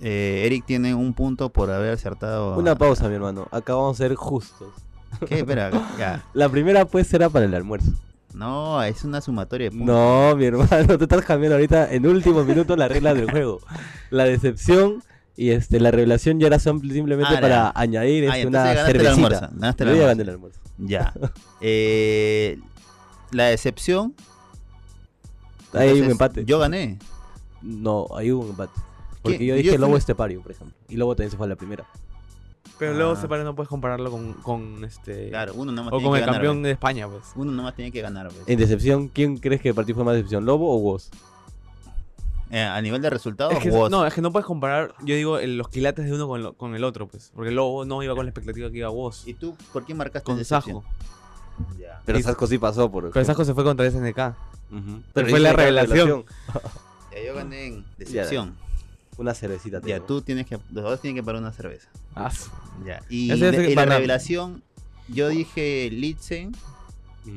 eh, 0.00 0.42
Eric 0.44 0.64
tiene 0.66 0.94
un 0.94 1.14
punto 1.14 1.48
por 1.50 1.70
haber 1.70 1.92
acertado. 1.94 2.56
Una 2.58 2.74
pausa, 2.76 3.08
mi 3.08 3.14
hermano. 3.14 3.48
Acá 3.50 3.74
vamos 3.74 3.98
a 4.00 4.04
ser 4.04 4.14
justos. 4.14 4.68
¿Qué? 5.26 5.38
Espera, 5.40 5.70
ya. 5.98 6.24
La 6.34 6.48
primera 6.48 6.84
pues 6.84 7.12
era 7.14 7.28
para 7.30 7.44
el 7.46 7.54
almuerzo. 7.54 7.92
No, 8.34 8.82
es 8.82 9.04
una 9.04 9.20
sumatoria 9.20 9.70
de 9.70 9.76
puntos. 9.76 9.94
No, 9.94 10.34
mi 10.36 10.44
hermano, 10.46 10.98
te 10.98 11.04
estás 11.04 11.24
cambiando 11.24 11.54
ahorita 11.54 11.92
en 11.94 12.04
último 12.06 12.42
minuto 12.44 12.74
las 12.76 12.90
reglas 12.90 13.14
del 13.14 13.30
juego. 13.30 13.60
La 14.10 14.24
decepción 14.24 15.02
y 15.36 15.50
este 15.50 15.80
la 15.80 15.90
revelación 15.90 16.38
ya 16.40 16.46
era 16.46 16.58
sim- 16.58 16.80
simplemente 16.90 17.34
Ah, 17.36 17.40
para 17.40 17.48
ya. 17.48 17.72
añadir 17.74 18.24
Ah, 18.30 18.36
este, 18.38 18.42
ya, 18.42 18.48
una 18.48 18.58
ganaste 18.64 18.80
el 18.80 18.86
cervecita. 18.86 19.12
almuerzo, 19.14 19.40
ganaste 19.60 19.82
el 19.84 19.88
Yo 19.90 19.94
ya 19.96 20.00
almuerzo. 20.00 20.08
gané 20.08 20.22
el 20.22 20.28
almuerzo. 20.30 20.60
Ya. 20.78 21.12
Eh, 21.60 22.58
la 23.32 23.44
decepción. 23.44 24.14
Ahí 25.72 25.88
hay 25.88 26.00
un 26.00 26.10
empate. 26.10 26.44
Yo 26.44 26.58
gané. 26.58 26.98
No, 27.62 28.06
hay 28.16 28.30
un 28.30 28.48
empate. 28.50 28.72
Porque 29.22 29.44
yo 29.46 29.54
dije 29.54 29.78
Lobo 29.78 29.96
Estepario, 29.96 30.42
por 30.42 30.52
ejemplo. 30.52 30.76
Y 30.88 30.96
Lobo 30.96 31.16
también 31.16 31.30
se 31.30 31.36
fue 31.36 31.46
a 31.46 31.48
la 31.48 31.56
primera. 31.56 31.84
Pero 32.78 32.92
Ah. 32.92 32.96
luego 32.96 33.16
Separe 33.16 33.44
no 33.44 33.54
puedes 33.54 33.68
compararlo 33.68 34.10
con, 34.10 34.34
con 34.34 34.84
este. 34.84 35.30
Claro, 35.30 35.54
uno 35.54 35.72
nomás 35.72 35.92
o 35.94 35.96
tiene 35.98 36.04
con 36.10 36.12
que 36.14 36.18
el 36.20 36.26
ganar. 36.26 36.34
campeón 36.34 36.56
¿ves? 36.58 36.62
de 36.64 36.70
España, 36.72 37.08
pues. 37.08 37.22
Uno 37.36 37.52
nomás 37.52 37.74
tiene 37.74 37.90
que 37.92 38.00
ganar. 38.02 38.26
¿ves? 38.28 38.42
En 38.46 38.58
decepción, 38.58 39.08
¿quién 39.08 39.38
crees 39.38 39.60
que 39.60 39.68
el 39.70 39.74
partido 39.74 39.94
fue 39.96 40.04
más 40.04 40.14
decepción? 40.14 40.44
¿Lobo 40.44 40.70
o 40.74 40.78
Woz? 40.78 41.08
Eh, 42.56 42.62
a 42.62 42.80
nivel 42.80 43.02
de 43.02 43.10
resultados, 43.10 43.52
Es 43.54 43.58
que, 43.58 43.70
Woz. 43.70 43.90
no, 43.90 44.06
es 44.06 44.14
que 44.14 44.20
no 44.20 44.30
puedes 44.30 44.46
comparar, 44.46 44.94
yo 45.04 45.16
digo, 45.16 45.38
el- 45.40 45.56
los 45.58 45.68
quilates 45.68 46.04
de 46.04 46.12
uno 46.12 46.28
con, 46.28 46.40
lo- 46.42 46.52
con 46.52 46.76
el 46.76 46.84
otro, 46.84 47.08
pues. 47.08 47.32
Porque 47.34 47.50
Lobo 47.50 47.84
no 47.84 48.00
iba 48.04 48.14
con 48.14 48.26
la 48.26 48.30
expectativa 48.30 48.70
que 48.70 48.78
iba 48.78 48.90
Woz. 48.90 49.26
¿Y 49.26 49.34
tú 49.34 49.56
por 49.72 49.84
qué 49.84 49.92
marcaste 49.94 50.24
Con? 50.24 50.44
Sajo. 50.44 50.84
Ya. 51.78 52.00
Pero 52.04 52.20
Sasco 52.20 52.46
sí 52.46 52.58
pasó 52.58 52.90
por 52.90 53.10
Pero 53.10 53.24
Sajo 53.24 53.44
se 53.44 53.54
fue 53.54 53.64
contra 53.64 53.86
SNK. 53.90 54.36
Ujú. 54.70 55.02
Pero 55.12 55.28
fue 55.28 55.40
la 55.40 55.52
revelación. 55.52 56.24
Ya 57.12 57.24
yo 57.26 57.34
gané 57.34 57.66
en 57.66 57.84
decepción. 57.96 58.56
Una 59.16 59.34
cervecita. 59.34 59.80
Ya, 59.84 60.00
tú 60.00 60.20
tienes 60.20 60.46
que. 60.46 60.58
Los 60.72 60.82
dos 60.84 61.00
tienen 61.00 61.14
que 61.14 61.22
pagar 61.24 61.40
una 61.40 61.52
cerveza. 61.52 61.88
Ah, 62.16 62.30
Ya. 62.84 63.02
Y, 63.08 63.30
Ese 63.30 63.46
es 63.50 63.56
de- 63.56 63.64
el 63.66 63.70
y 63.70 63.74
la 63.76 63.84
revelación, 63.84 64.62
yo 65.08 65.28
dije 65.28 65.88
Litzen, 65.92 66.50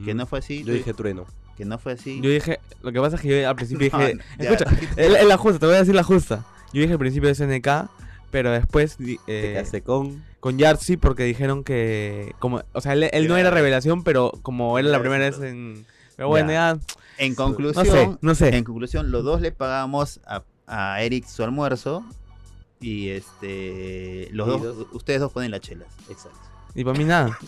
que 0.06 0.14
no 0.16 0.26
fue 0.26 0.40
así. 0.40 0.64
Yo 0.64 0.74
dije 0.74 0.94
trueno. 0.96 1.26
Que 1.58 1.66
no 1.66 1.78
fue 1.80 1.94
así. 1.94 2.22
Yo 2.22 2.30
dije, 2.30 2.60
lo 2.84 2.92
que 2.92 3.00
pasa 3.02 3.16
es 3.16 3.22
que 3.22 3.42
yo 3.42 3.50
al 3.50 3.56
principio 3.56 3.90
No, 3.92 3.98
dije, 4.00 4.18
escucha, 4.40 4.66
es 4.96 5.12
la- 5.12 5.20
es 5.20 5.28
la 5.28 5.38
justa, 5.38 5.60
te 5.60 5.66
voy 5.66 5.76
a 5.76 5.80
decir 5.80 5.96
la 5.96 6.04
justa. 6.04 6.46
Yo 6.74 6.82
dije 6.82 6.94
al 6.94 7.00
principio 7.00 7.30
SNK, 7.34 7.90
pero 8.32 8.52
después 8.52 8.98
Te 8.98 9.18
eh, 9.28 9.54
casé 9.56 9.82
con. 9.82 10.24
con 10.40 10.58
Yartzi 10.58 10.98
porque 10.98 11.24
dijeron 11.24 11.64
que, 11.64 12.34
como, 12.40 12.62
o 12.74 12.82
sea, 12.82 12.94
él, 12.94 13.10
él 13.12 13.28
no 13.28 13.38
era 13.38 13.50
revelación, 13.50 14.04
pero 14.04 14.32
como 14.44 14.78
era 14.78 14.88
la 14.90 15.00
primera 15.00 15.26
vez 15.26 15.40
en... 15.42 15.86
Pero 16.16 16.30
bueno, 16.30 16.50
Ya. 16.52 16.76
ya, 16.76 16.80
En 17.24 17.32
no 17.32 17.36
conclusión, 17.36 17.86
sé, 17.86 18.18
no 18.22 18.36
sé. 18.36 18.56
en 18.56 18.64
conclusión, 18.64 19.12
los 19.12 19.24
dos 19.24 19.40
le 19.42 19.52
pagamos 19.52 20.20
a, 20.26 20.44
a 20.68 21.02
Eric 21.04 21.26
su 21.28 21.44
almuerzo. 21.44 22.04
Y 22.80 23.10
este. 23.10 24.30
Los 24.32 24.48
Y 24.48 24.52
dos, 24.52 24.62
dos- 24.78 24.88
ustedes 24.92 25.20
dos 25.20 25.32
ponen 25.32 25.50
las 25.52 25.62
chelas. 25.62 25.88
Exacto. 26.10 26.38
Y 26.78 26.84
para 26.86 26.98
mí 26.98 27.04
nada. 27.06 27.38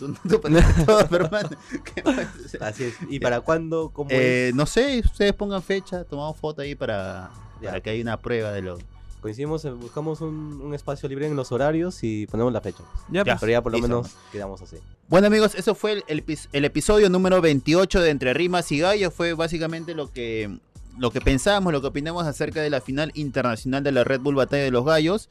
Así 2.60 2.84
es. 2.84 2.94
¿Y 3.08 3.20
para 3.20 3.40
cuándo? 3.40 3.90
¿Cómo 3.90 4.10
Eh, 4.10 4.48
es? 4.48 4.54
no 4.54 4.66
sé, 4.66 5.00
ustedes 5.04 5.32
pongan 5.32 5.62
fecha, 5.62 6.04
tomamos 6.04 6.36
foto 6.36 6.62
ahí 6.62 6.74
para, 6.74 7.30
para 7.62 7.80
que 7.80 7.90
haya 7.90 8.02
una 8.02 8.16
prueba 8.18 8.52
de 8.52 8.62
lo. 8.62 8.78
Coincidimos, 9.20 9.64
buscamos 9.78 10.22
un, 10.22 10.60
un 10.62 10.74
espacio 10.74 11.06
libre 11.08 11.26
en 11.26 11.36
los 11.36 11.52
horarios 11.52 12.02
y 12.02 12.26
ponemos 12.26 12.52
la 12.54 12.62
fecha. 12.62 12.82
Ya, 13.10 13.22
Ya. 13.22 13.34
pues. 13.34 13.40
Pero 13.40 13.52
ya 13.52 13.62
por 13.62 13.72
lo 13.72 13.78
listo. 13.78 13.88
menos 13.88 14.12
quedamos 14.32 14.62
así. 14.62 14.76
Bueno 15.08 15.26
amigos, 15.26 15.54
eso 15.54 15.74
fue 15.74 15.92
el, 15.92 16.04
el 16.08 16.24
epis- 16.24 16.48
el 16.52 16.64
episodio 16.64 17.10
número 17.10 17.40
28 17.42 18.00
de 18.00 18.10
Entre 18.10 18.32
Rimas 18.32 18.72
y 18.72 18.78
Gallos. 18.78 19.12
Fue 19.12 19.34
básicamente 19.34 19.94
lo 19.94 20.10
que, 20.10 20.58
lo 20.98 21.10
que 21.10 21.20
pensábamos, 21.20 21.74
lo 21.74 21.82
que 21.82 21.88
opinamos 21.88 22.26
acerca 22.26 22.62
de 22.62 22.70
la 22.70 22.80
final 22.80 23.12
internacional 23.14 23.84
de 23.84 23.92
la 23.92 24.04
Red 24.04 24.20
Bull 24.20 24.36
Batalla 24.36 24.62
de 24.64 24.70
los 24.70 24.86
Gallos. 24.86 25.28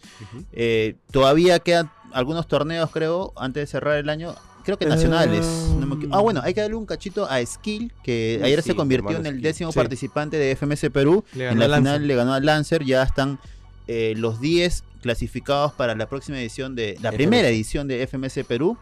Eh, 0.52 0.96
todavía 1.12 1.58
quedan 1.58 1.92
algunos 2.14 2.48
torneos, 2.48 2.90
creo, 2.92 3.34
antes 3.36 3.62
de 3.64 3.68
cerrar 3.68 3.98
el 3.98 4.10
año. 4.10 4.36
Creo 4.64 4.78
que 4.78 4.86
nacionales. 4.86 5.46
no 5.80 5.88
me 5.88 6.08
ah, 6.12 6.20
bueno, 6.20 6.42
hay 6.44 6.54
que 6.54 6.62
darle 6.62 6.76
un 6.76 6.86
cachito 6.86 7.26
a 7.26 7.44
Skill, 7.44 7.92
que 8.04 8.40
ayer 8.44 8.62
sí, 8.62 8.70
se 8.72 8.76
convirtió 8.76 9.18
en 9.18 9.26
el 9.26 9.34
Skill. 9.36 9.42
décimo 9.42 9.72
Sí. 9.72 9.80
participante 9.80 10.38
de 10.38 10.56
FMS 10.56 10.90
Perú. 10.92 11.24
En 11.34 11.58
la 11.60 11.68
Lancer. 11.68 11.78
final 11.78 12.08
le 12.08 12.16
ganó 12.16 12.34
al 12.34 12.46
Lancer. 12.46 12.84
Ya 12.84 13.02
están 13.04 13.40
eh, 13.88 14.14
los 14.18 14.40
10 14.42 14.84
clasificados 15.02 15.74
para 15.74 15.96
la 15.96 16.08
próxima 16.08 16.40
edición 16.40 16.76
de. 16.76 16.98
La 17.02 17.10
FMS. 17.10 17.16
primera 17.16 17.48
edición 17.48 17.88
de 17.88 18.06
FMS 18.06 18.44
Perú. 18.48 18.78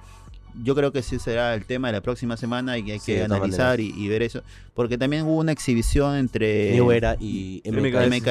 Yo 0.64 0.76
creo 0.76 0.92
que 0.92 1.02
sí 1.04 1.20
será 1.20 1.54
el 1.54 1.66
tema 1.66 1.88
de 1.90 1.94
la 1.94 2.02
próxima 2.02 2.38
semana 2.38 2.78
y 2.78 2.84
que 2.84 2.94
hay 2.94 3.00
Sí, 3.00 3.14
que 3.14 3.24
analizar 3.24 3.80
y, 3.80 3.94
y 3.96 4.08
ver 4.08 4.22
eso. 4.24 4.42
Porque 4.74 4.98
también 4.98 5.24
hubo 5.24 5.38
una 5.38 5.52
exhibición 5.52 6.16
entre 6.16 6.72
New 6.74 6.92
Era 6.92 7.16
y 7.20 7.62
MKS. 7.66 8.08
MKS. 8.10 8.22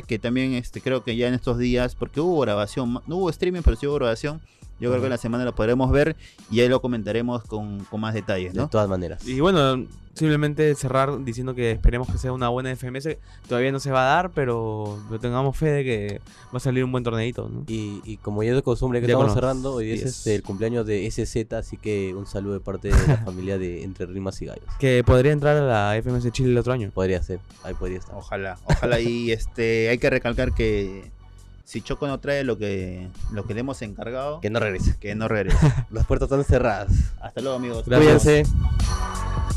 MKS, 0.00 0.06
que 0.06 0.18
también 0.18 0.54
este, 0.54 0.80
creo 0.80 1.02
que 1.04 1.16
ya 1.16 1.28
en 1.28 1.34
estos 1.34 1.58
días, 1.58 1.94
porque 1.94 2.20
hubo 2.20 2.40
grabación, 2.40 3.00
no 3.06 3.16
hubo 3.16 3.30
streaming, 3.30 3.62
pero 3.62 3.76
sí 3.76 3.86
hubo 3.86 3.96
grabación. 3.96 4.40
Yo 4.80 4.90
creo 4.90 5.00
que 5.00 5.06
en 5.06 5.10
la 5.12 5.18
semana 5.18 5.44
lo 5.44 5.54
podremos 5.54 5.90
ver 5.90 6.16
y 6.50 6.60
ahí 6.60 6.68
lo 6.68 6.80
comentaremos 6.82 7.42
con, 7.44 7.84
con 7.84 8.00
más 8.00 8.14
detalles, 8.14 8.52
De 8.52 8.60
¿no? 8.60 8.68
todas 8.68 8.88
maneras. 8.88 9.26
Y 9.26 9.40
bueno, 9.40 9.86
simplemente 10.14 10.74
cerrar 10.74 11.24
diciendo 11.24 11.54
que 11.54 11.70
esperemos 11.72 12.08
que 12.10 12.18
sea 12.18 12.32
una 12.32 12.48
buena 12.48 12.74
FMS. 12.74 13.16
Todavía 13.48 13.70
no 13.72 13.80
se 13.80 13.90
va 13.90 14.02
a 14.02 14.14
dar, 14.16 14.30
pero, 14.30 14.98
pero 15.08 15.20
tengamos 15.20 15.56
fe 15.56 15.66
de 15.70 15.84
que 15.84 16.20
va 16.52 16.56
a 16.58 16.60
salir 16.60 16.84
un 16.84 16.92
buen 16.92 17.04
torneito, 17.04 17.48
¿no? 17.48 17.64
Y, 17.68 18.00
y 18.04 18.16
como 18.18 18.42
ya 18.42 18.50
es 18.50 18.56
de 18.56 18.62
costumbre 18.62 19.00
que 19.00 19.06
Ya 19.06 19.14
estamos 19.14 19.34
cerrando, 19.34 19.74
hoy 19.74 19.90
es 19.92 20.00
10. 20.02 20.10
este, 20.16 20.34
el 20.34 20.42
cumpleaños 20.42 20.86
de 20.86 21.10
SZ, 21.10 21.52
así 21.54 21.76
que 21.76 22.14
un 22.14 22.26
saludo 22.26 22.54
de 22.54 22.60
parte 22.60 22.88
de 22.88 23.06
la 23.08 23.16
familia 23.24 23.58
de 23.58 23.82
Entre 23.84 24.06
Rimas 24.06 24.40
y 24.42 24.46
Gallos. 24.46 24.64
Que 24.78 25.02
podría 25.04 25.32
entrar 25.32 25.56
a 25.56 25.62
la 25.94 26.02
FMS 26.02 26.30
Chile 26.32 26.50
el 26.50 26.58
otro 26.58 26.72
año. 26.72 26.90
Podría 26.92 27.22
ser, 27.22 27.40
ahí 27.62 27.74
podría 27.74 27.98
estar. 27.98 28.14
Ojalá, 28.16 28.58
ojalá. 28.64 29.00
y 29.00 29.32
este 29.32 29.88
hay 29.90 29.98
que 29.98 30.10
recalcar 30.10 30.52
que 30.54 31.10
si 31.66 31.82
Choco 31.82 32.06
no 32.06 32.20
trae 32.20 32.44
lo 32.44 32.56
que, 32.56 33.08
lo 33.32 33.44
que 33.44 33.52
le 33.52 33.60
hemos 33.60 33.82
encargado, 33.82 34.40
Que 34.40 34.50
no 34.50 34.60
regrese. 34.60 34.96
que 35.00 35.14
no 35.16 35.26
regrese. 35.26 35.58
Las 35.90 36.06
puertas 36.06 36.30
están 36.30 36.44
cerradas. 36.44 36.92
Hasta 37.20 37.40
luego, 37.40 37.56
amigos. 37.56 37.84
Gracias. 37.84 38.22
Cuídense. 38.22 39.56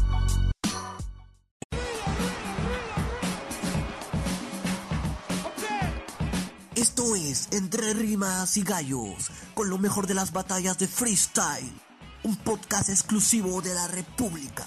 Esto 6.76 7.16
es 7.16 7.50
Entre 7.52 7.94
Rimas 7.94 8.56
y 8.58 8.64
Gallos, 8.64 9.30
con 9.54 9.70
lo 9.70 9.78
mejor 9.78 10.08
de 10.08 10.14
las 10.14 10.32
batallas 10.32 10.78
de 10.80 10.88
freestyle. 10.88 11.72
Un 12.24 12.36
podcast 12.38 12.90
exclusivo 12.90 13.62
de 13.62 13.74
la 13.74 13.88
República. 13.88 14.66